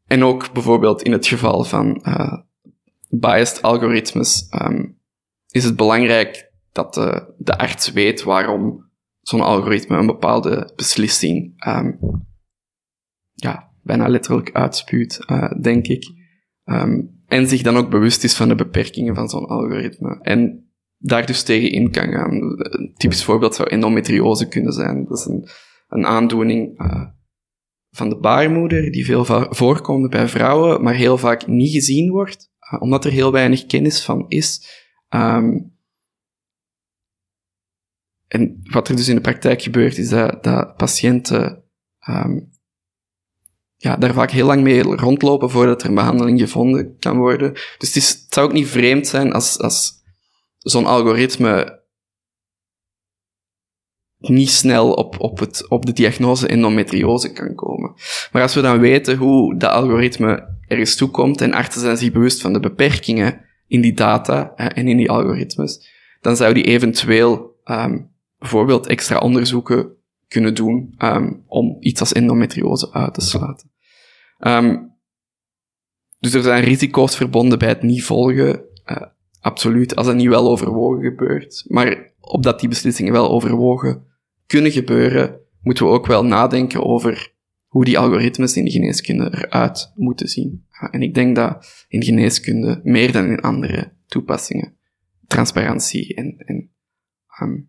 en 0.07 0.25
ook 0.25 0.53
bijvoorbeeld 0.53 1.03
in 1.03 1.13
het 1.13 1.27
geval 1.27 1.65
van 1.65 2.03
eh, 2.03 2.39
biased 3.09 3.63
algoritmes 3.63 4.49
ehm, 4.49 4.85
is 5.51 5.65
het 5.65 5.77
belangrijk 5.77 6.53
dat 6.73 6.95
de, 6.95 7.35
de 7.39 7.59
arts 7.59 7.93
weet 7.93 8.23
waarom 8.23 8.91
zo'n 9.21 9.41
algoritme 9.41 9.97
een 9.97 10.07
bepaalde 10.07 10.73
beslissing 10.77 11.53
ehm, 11.57 11.93
ja, 13.33 13.73
bijna 13.83 14.09
letterlijk 14.09 14.53
uitspuwt, 14.53 15.25
eh, 15.27 15.51
denk 15.61 15.87
ik. 15.87 16.21
En 17.27 17.49
zich 17.49 17.63
dan 17.63 17.77
ook 17.77 17.91
bewust 17.91 18.25
is 18.25 18.37
van 18.37 18.49
de 18.49 18.55
beperkingen 18.55 19.15
van 19.15 19.29
zo'n 19.29 19.47
algoritme. 19.47 20.19
En 20.21 20.72
daar 21.03 21.27
dus 21.27 21.43
tegen 21.43 21.71
in 21.71 21.91
kan 21.91 22.13
gaan. 22.13 22.33
Een 22.33 22.93
typisch 22.97 23.25
voorbeeld 23.25 23.55
zou 23.55 23.69
endometriose 23.69 24.49
kunnen 24.49 24.73
zijn. 24.73 25.05
Dat 25.05 25.19
is 25.19 25.25
een, 25.25 25.49
een 25.89 26.07
aandoening 26.07 26.79
eh, 26.79 27.05
van 27.91 28.09
de 28.09 28.19
baarmoeder 28.19 28.91
die 28.91 29.05
veel 29.05 29.25
voorkomt 29.51 30.11
bij 30.11 30.29
vrouwen, 30.29 30.83
maar 30.83 30.95
heel 30.95 31.19
vaak 31.19 31.47
niet 31.47 31.73
gezien 31.73 32.11
wordt, 32.11 32.51
eh, 32.59 32.83
omdat 32.83 33.05
er 33.05 33.11
heel 33.11 33.33
weinig 33.33 33.67
kennis 33.67 34.05
van 34.05 34.25
is. 34.29 34.67
Ehm, 35.09 35.59
en 38.29 38.61
wat 38.63 38.89
er 38.89 38.97
dus 38.97 39.09
in 39.09 39.15
de 39.15 39.21
praktijk 39.21 39.63
gebeurt, 39.63 39.99
is 39.99 40.09
dat, 40.09 40.45
dat 40.45 40.77
patiënten 40.77 41.65
ehm, 41.99 42.39
ja, 43.77 43.97
daar 43.97 44.15
vaak 44.15 44.31
heel 44.31 44.47
lang 44.47 44.63
mee 44.63 44.83
rondlopen 44.83 45.51
voordat 45.51 45.83
er 45.83 45.89
een 45.89 45.95
behandeling 45.95 46.41
gevonden 46.41 46.99
kan 46.99 47.17
worden. 47.17 47.53
Dus 47.53 47.89
het, 47.89 47.97
is, 47.97 48.09
het 48.09 48.35
zou 48.35 48.47
ook 48.47 48.53
niet 48.53 48.69
vreemd 48.69 49.07
zijn 49.07 49.33
als, 49.33 49.59
als 49.59 50.02
zo'n 50.63 50.87
algoritme 50.87 51.81
niet 54.19 54.51
snel 54.51 54.93
op, 54.93 55.21
op, 55.21 55.39
het, 55.39 55.69
op 55.69 55.87
de 55.87 55.93
diagnose 55.93 56.47
endometriose 56.47 57.33
kan 57.33 57.55
komen. 57.55 57.95
Maar 58.33 58.43
als 58.43 58.55
we 58.55 58.61
dan 58.61 58.79
weten 58.79 59.17
hoe 59.17 59.57
dat 59.57 59.71
algoritme 59.71 60.49
ergens 60.67 60.97
toekomt 60.97 61.41
en 61.41 61.53
artsen 61.53 61.81
zijn 61.81 61.97
zich 61.97 62.13
bewust 62.13 62.41
van 62.41 62.53
de 62.53 62.61
beperkingen 62.61 63.41
in 63.67 63.81
die 63.81 63.95
data 63.95 64.55
en 64.55 64.89
in 64.89 64.97
die 64.97 65.11
algoritmes, 65.11 65.89
dan 66.21 66.37
zou 66.37 66.55
die 66.55 66.65
eventueel 66.65 67.61
ehm, 67.65 67.99
bijvoorbeeld 68.39 68.87
extra 68.87 69.19
onderzoeken 69.19 69.97
kunnen 70.29 70.55
doen 70.55 70.95
ehm, 70.99 71.33
om 71.47 71.77
iets 71.81 72.01
als 72.01 72.13
endometriose 72.13 72.93
uit 72.93 73.15
te 73.15 73.21
sluiten. 73.21 73.71
Ehm, 74.39 74.77
dus 76.19 76.35
er 76.35 76.43
zijn 76.43 76.65
risico's 76.65 77.17
verbonden 77.17 77.59
bij 77.59 77.69
het 77.69 77.83
niet 77.83 78.05
volgen, 78.05 78.65
eh, 78.85 79.03
absoluut, 79.43 79.97
als 79.97 80.07
het 80.07 80.17
niet 80.17 80.29
wel 80.29 80.51
overwogen 80.51 81.03
gebeurt. 81.03 81.65
Maar 81.69 82.13
opdat 82.21 82.61
die 82.61 82.69
beslissingen 82.69 83.13
wel 83.13 83.31
overwogen 83.31 84.07
kunnen 84.47 84.73
gebeuren, 84.73 85.41
moeten 85.61 85.87
we 85.87 85.93
ook 85.93 86.07
wel 86.07 86.25
nadenken 86.25 86.85
over 86.85 87.33
hoe 87.67 87.85
die 87.85 87.99
algoritmes 87.99 88.57
in 88.57 88.65
de 88.65 88.71
geneeskunde 88.71 89.25
eruit 89.35 89.93
moeten 89.95 90.29
zien. 90.29 90.67
En 90.91 91.03
ik 91.03 91.15
denk 91.15 91.37
dat 91.37 91.87
in 91.89 92.03
geneeskunde, 92.03 92.81
meer 92.83 93.13
dan 93.13 93.27
in 93.27 93.41
andere 93.41 93.93
toepassingen, 94.07 94.77
transparantie 95.27 96.15
en, 96.15 96.37
en 96.39 96.73
ehm, 97.27 97.61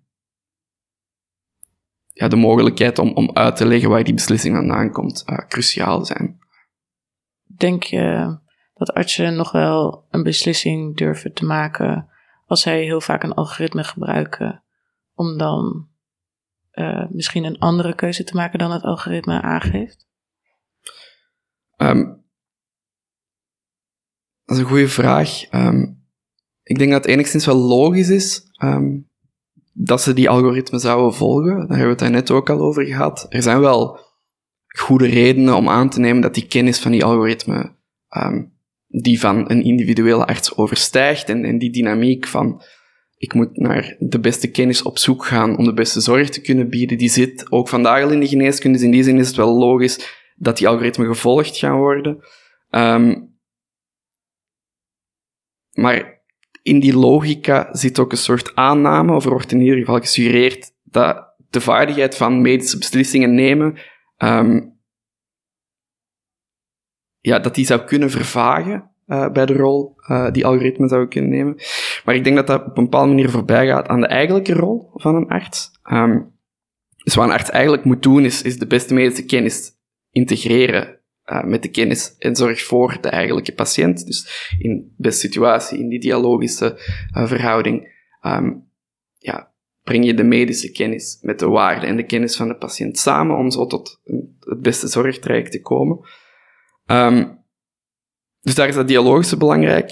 ja, 2.08 2.28
de 2.28 2.36
mogelijkheid 2.36 3.00
om, 3.00 3.12
om 3.12 3.32
uit 3.34 3.56
te 3.56 3.66
leggen 3.66 3.90
waar 3.90 4.04
die 4.04 4.14
beslissing 4.14 4.56
vandaan 4.56 4.92
komt, 4.92 5.24
eh, 5.26 5.48
cruciaal 5.48 6.06
zijn. 6.06 6.40
Denk 7.44 7.84
je 7.84 8.38
dat 8.86 8.96
artsen 8.96 9.36
nog 9.36 9.52
wel 9.52 10.06
een 10.10 10.24
beslissing 10.24 10.98
durven 10.98 11.34
te 11.34 11.46
maken 11.46 12.10
als 12.46 12.62
zij 12.62 12.84
heel 12.84 13.02
vaak 13.02 13.24
een 13.24 13.34
algoritme 13.34 13.84
gebruiken, 13.84 14.64
om 15.14 15.38
dan 15.38 15.88
uh, 16.74 17.06
misschien 17.10 17.44
een 17.44 17.60
andere 17.60 17.96
keuze 17.96 18.24
te 18.24 18.36
maken 18.36 18.60
dan 18.60 18.72
het 18.72 18.84
algoritme 18.84 19.42
aangeeft? 19.42 20.08
Um, 21.78 22.24
dat 24.46 24.56
is 24.56 24.64
een 24.64 24.70
goede 24.70 24.88
vraag. 24.88 25.52
Um, 25.52 26.06
ik 26.64 26.78
denk 26.78 26.92
dat 26.92 27.04
het 27.04 27.12
enigszins 27.12 27.46
wel 27.46 27.56
logisch 27.56 28.10
is 28.10 28.50
um, 28.64 29.10
dat 29.74 30.02
ze 30.02 30.14
die 30.14 30.30
algoritme 30.30 30.80
zouden 30.80 31.14
volgen. 31.14 31.68
Daar 31.68 31.78
hebben 31.78 31.98
we 31.98 32.04
het 32.04 32.14
net 32.14 32.32
ook 32.32 32.50
al 32.50 32.60
over 32.60 32.86
gehad. 32.86 33.26
Er 33.30 33.42
zijn 33.42 33.60
wel 33.60 34.00
goede 34.68 35.08
redenen 35.08 35.56
om 35.56 35.70
aan 35.70 35.90
te 35.90 36.00
nemen 36.00 36.22
dat 36.22 36.34
die 36.34 36.48
kennis 36.48 36.80
van 36.80 36.92
die 36.92 37.04
algoritme 37.04 37.76
die 39.02 39.20
van 39.20 39.50
een 39.52 39.64
individuele 39.64 40.26
arts 40.26 40.58
overstijgt 40.58 41.30
en, 41.30 41.46
en 41.46 41.58
die 41.58 41.72
dynamiek 41.72 42.28
van 42.28 42.62
ik 43.18 43.34
moet 43.34 43.58
naar 43.58 43.96
de 44.00 44.20
beste 44.20 44.52
kennis 44.52 44.82
op 44.82 44.98
zoek 44.98 45.26
gaan 45.26 45.58
om 45.58 45.66
de 45.66 45.74
beste 45.74 46.02
zorg 46.02 46.30
te 46.30 46.42
kunnen 46.42 46.70
bieden, 46.70 46.98
die 46.98 47.10
zit 47.10 47.52
ook 47.52 47.70
vandaag 47.70 48.04
al 48.04 48.12
in 48.12 48.20
de 48.20 48.28
geneeskunde. 48.28 48.78
Dus 48.78 48.86
in 48.86 48.92
die 48.92 49.04
zin 49.04 49.20
is 49.20 49.28
het 49.28 49.36
wel 49.36 49.58
logisch 49.58 50.22
dat 50.36 50.58
die 50.58 50.68
algoritmen 50.68 51.08
gevolgd 51.08 51.58
gaan 51.58 51.78
worden. 51.78 52.24
Um, 52.70 53.38
maar 55.72 56.22
in 56.62 56.80
die 56.80 56.98
logica 56.98 57.70
zit 57.72 58.00
ook 58.00 58.12
een 58.12 58.18
soort 58.18 58.56
aanname, 58.56 59.16
of 59.16 59.26
er 59.26 59.32
wordt 59.32 59.52
in 59.52 59.62
ieder 59.62 59.78
geval 59.78 60.00
gesuggereerd 60.00 60.72
dat 60.84 61.36
de 61.50 61.62
vaardigheid 61.62 62.18
van 62.18 62.42
medische 62.42 62.78
beslissingen 62.78 63.34
nemen, 63.34 63.78
um, 64.18 64.73
ja, 67.24 67.40
dat 67.40 67.56
die 67.56 67.66
zou 67.66 67.82
kunnen 67.82 68.10
vervagen 68.10 68.92
uh, 69.08 69.32
bij 69.32 69.46
de 69.46 69.54
rol 69.54 69.96
uh, 70.08 70.32
die 70.32 70.46
algoritmen 70.46 70.90
zouden 70.90 71.10
kunnen 71.10 71.30
nemen. 71.30 71.56
Maar 72.06 72.16
ik 72.16 72.24
denk 72.24 72.36
dat 72.36 72.48
dat 72.48 72.66
op 72.66 72.78
een 72.78 72.84
bepaalde 72.84 73.08
manier 73.08 73.30
voorbij 73.30 73.68
gaat 73.68 73.88
aan 73.88 74.02
de 74.02 74.08
eigenlijke 74.08 74.54
rol 74.54 74.90
van 74.94 75.16
een 75.16 75.28
arts. 75.28 75.72
Um, 75.92 76.32
dus 77.04 77.16
wat 77.16 77.26
een 77.26 77.32
arts 77.32 77.50
eigenlijk 77.50 77.84
moet 77.84 78.04
doen, 78.04 78.26
is, 78.26 78.42
is 78.42 78.60
de 78.60 78.68
beste 78.68 78.94
medische 78.94 79.26
kennis 79.26 79.72
integreren 80.12 81.00
uh, 81.26 81.44
met 81.44 81.62
de 81.62 81.70
kennis 81.70 82.16
en 82.18 82.36
zorg 82.36 82.62
voor 82.62 82.98
de 83.02 83.10
eigenlijke 83.10 83.54
patiënt. 83.54 84.06
Dus 84.06 84.52
in 84.60 84.94
de 84.98 85.12
situatie, 85.12 85.80
in 85.80 85.90
die 85.90 86.00
dialogische 86.00 86.76
verhouding, 87.14 87.88
um, 88.22 88.70
ja, 89.18 89.52
breng 89.84 90.06
je 90.06 90.14
de 90.14 90.24
medische 90.24 90.72
kennis 90.72 91.18
met 91.22 91.40
de 91.40 91.48
waarde 91.48 91.86
en 91.86 91.96
de 91.96 92.06
kennis 92.06 92.36
van 92.36 92.48
de 92.48 92.56
patiënt 92.56 92.98
samen 92.98 93.38
om 93.38 93.52
zo 93.52 93.66
tot 93.66 94.02
het 94.40 94.62
beste 94.62 94.88
zorgtraject 94.88 95.52
te 95.52 95.62
komen. 95.62 96.00
Um, 96.86 97.42
dus 98.42 98.56
daar 98.56 98.68
is 98.68 98.76
dat 98.76 98.88
dialogische 98.88 99.38
belangrijk. 99.38 99.92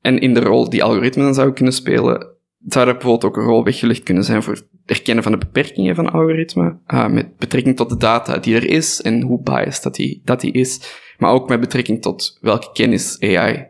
En 0.00 0.18
in 0.18 0.34
de 0.34 0.40
rol 0.40 0.70
die 0.70 0.84
algoritmen 0.84 1.24
dan 1.24 1.34
zouden 1.34 1.54
kunnen 1.54 1.74
spelen, 1.74 2.36
zou 2.66 2.86
er 2.86 2.92
bijvoorbeeld 2.92 3.24
ook 3.24 3.36
een 3.36 3.48
rol 3.48 3.64
weggelegd 3.64 4.02
kunnen 4.02 4.24
zijn 4.24 4.42
voor 4.42 4.54
het 4.54 4.68
erkennen 4.84 5.22
van 5.22 5.32
de 5.32 5.38
beperkingen 5.38 5.94
van 5.94 6.12
algoritmen, 6.12 6.82
uh, 6.86 7.08
met 7.08 7.36
betrekking 7.36 7.76
tot 7.76 7.88
de 7.88 7.96
data 7.96 8.38
die 8.38 8.56
er 8.56 8.68
is 8.68 9.02
en 9.02 9.22
hoe 9.22 9.42
biased 9.42 9.82
dat 9.82 9.94
die, 9.94 10.22
dat 10.24 10.40
die 10.40 10.52
is, 10.52 11.00
maar 11.18 11.32
ook 11.32 11.48
met 11.48 11.60
betrekking 11.60 12.02
tot 12.02 12.38
welke 12.40 12.72
kennis 12.72 13.20
AI, 13.20 13.66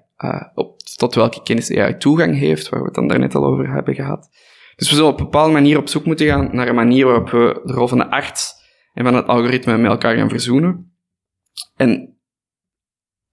op, 0.55 0.79
tot 0.97 1.15
welke 1.15 1.43
kennis 1.43 1.77
AI 1.77 1.97
toegang 1.97 2.39
heeft, 2.39 2.69
waar 2.69 2.81
we 2.81 2.87
het 2.87 2.95
dan 2.95 3.09
daarnet 3.09 3.35
al 3.35 3.45
over 3.45 3.73
hebben 3.73 3.95
gehad. 3.95 4.29
Dus 4.77 4.89
we 4.89 4.95
zullen 4.95 5.11
op 5.11 5.19
een 5.19 5.25
bepaalde 5.25 5.53
manier 5.53 5.79
op 5.79 5.89
zoek 5.89 6.05
moeten 6.05 6.27
gaan 6.27 6.49
naar 6.53 6.69
een 6.69 6.75
manier 6.75 7.07
waarop 7.07 7.31
we 7.31 7.61
de 7.65 7.73
rol 7.73 7.89
van 7.89 7.99
de 7.99 8.11
arts 8.11 8.55
en 8.95 9.05
van 9.05 9.15
het 9.15 9.27
algoritme 9.27 9.79
met 9.79 9.91
elkaar 9.91 10.17
gaan 10.17 10.29
verzoenen. 10.29 10.96
En 11.77 12.19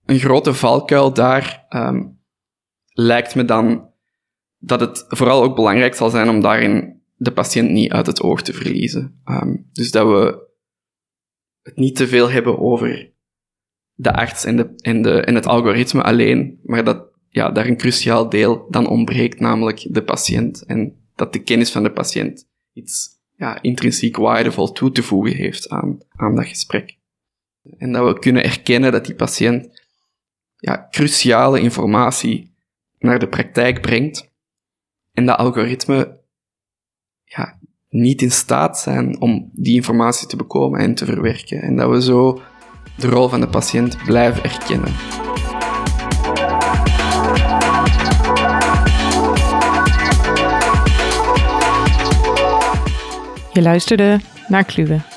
een 0.05 0.19
grote 0.19 0.53
valkuil 0.53 1.13
daar 1.13 1.65
um, 1.69 2.21
lijkt 2.85 3.35
me 3.35 3.45
dan 3.45 3.91
dat 4.57 4.79
het 4.79 5.05
vooral 5.07 5.43
ook 5.43 5.55
belangrijk 5.55 5.95
zal 5.95 6.09
zijn 6.09 6.29
om 6.29 6.41
daarin 6.41 7.01
de 7.15 7.31
patiënt 7.31 7.69
niet 7.69 7.91
uit 7.91 8.05
het 8.05 8.21
oog 8.21 8.41
te 8.41 8.53
verliezen. 8.53 9.21
Um, 9.25 9.69
dus 9.71 9.91
dat 9.91 10.07
we 10.07 10.51
het 11.61 11.75
niet 11.75 11.95
te 11.95 12.07
veel 12.07 12.29
hebben 12.29 12.59
over 12.59 13.11
de 13.93 14.13
arts 14.13 14.45
en, 14.45 14.55
de, 14.55 14.73
en, 14.75 15.01
de, 15.01 15.21
en 15.21 15.35
het 15.35 15.45
algoritme 15.45 16.03
alleen, 16.03 16.59
maar 16.63 16.83
dat 16.83 17.11
ja, 17.29 17.49
daar 17.49 17.67
een 17.67 17.77
cruciaal 17.77 18.29
deel 18.29 18.67
dan 18.69 18.87
ontbreekt, 18.87 19.39
namelijk 19.39 19.87
de 19.89 20.03
patiënt. 20.03 20.65
En 20.65 20.95
dat 21.15 21.33
de 21.33 21.43
kennis 21.43 21.71
van 21.71 21.83
de 21.83 21.91
patiënt 21.91 22.49
iets 22.73 23.09
ja, 23.35 23.61
intrinsiek 23.61 24.17
waardevol 24.17 24.71
toe 24.71 24.91
te 24.91 25.03
voegen 25.03 25.35
heeft 25.35 25.69
aan, 25.69 25.97
aan 26.09 26.35
dat 26.35 26.45
gesprek. 26.45 26.97
En 27.77 27.91
dat 27.91 28.13
we 28.13 28.19
kunnen 28.19 28.43
erkennen 28.43 28.91
dat 28.91 29.05
die 29.05 29.15
patiënt 29.15 29.81
ja, 30.55 30.87
cruciale 30.91 31.59
informatie 31.59 32.55
naar 32.99 33.19
de 33.19 33.27
praktijk 33.27 33.81
brengt 33.81 34.31
en 35.11 35.25
dat 35.25 35.37
algoritme 35.37 36.21
ja, 37.23 37.59
niet 37.89 38.21
in 38.21 38.31
staat 38.31 38.79
zijn 38.79 39.21
om 39.21 39.49
die 39.53 39.75
informatie 39.75 40.27
te 40.27 40.35
bekomen 40.35 40.79
en 40.79 40.95
te 40.95 41.05
verwerken. 41.05 41.61
En 41.61 41.75
dat 41.75 41.89
we 41.89 42.01
zo 42.01 42.41
de 42.97 43.07
rol 43.07 43.29
van 43.29 43.39
de 43.39 43.47
patiënt 43.47 43.97
blijven 44.05 44.43
erkennen. 44.43 44.93
Je 53.53 53.61
luisterde 53.61 54.19
naar 54.47 54.63
Kluwe. 54.63 55.12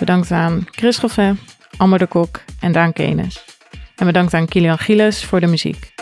Bedankt 0.00 0.30
aan 0.30 0.66
Chris 0.70 0.98
Goffin, 0.98 1.38
Amber 1.76 1.98
de 1.98 2.06
Kok 2.06 2.40
en 2.60 2.72
Daan 2.72 2.92
Kenes. 2.92 3.44
En 3.96 4.06
bedankt 4.06 4.34
aan 4.34 4.46
Kilian 4.46 4.78
Gilles 4.78 5.24
voor 5.24 5.40
de 5.40 5.46
muziek. 5.46 5.92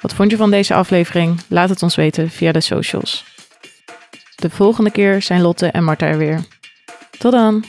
Wat 0.00 0.14
vond 0.14 0.30
je 0.30 0.36
van 0.36 0.50
deze 0.50 0.74
aflevering? 0.74 1.40
Laat 1.48 1.68
het 1.68 1.82
ons 1.82 1.94
weten 1.94 2.30
via 2.30 2.52
de 2.52 2.60
socials. 2.60 3.24
De 4.36 4.50
volgende 4.50 4.90
keer 4.90 5.22
zijn 5.22 5.40
Lotte 5.40 5.66
en 5.66 5.84
Marta 5.84 6.06
er 6.06 6.18
weer. 6.18 6.44
Tot 7.18 7.32
dan! 7.32 7.64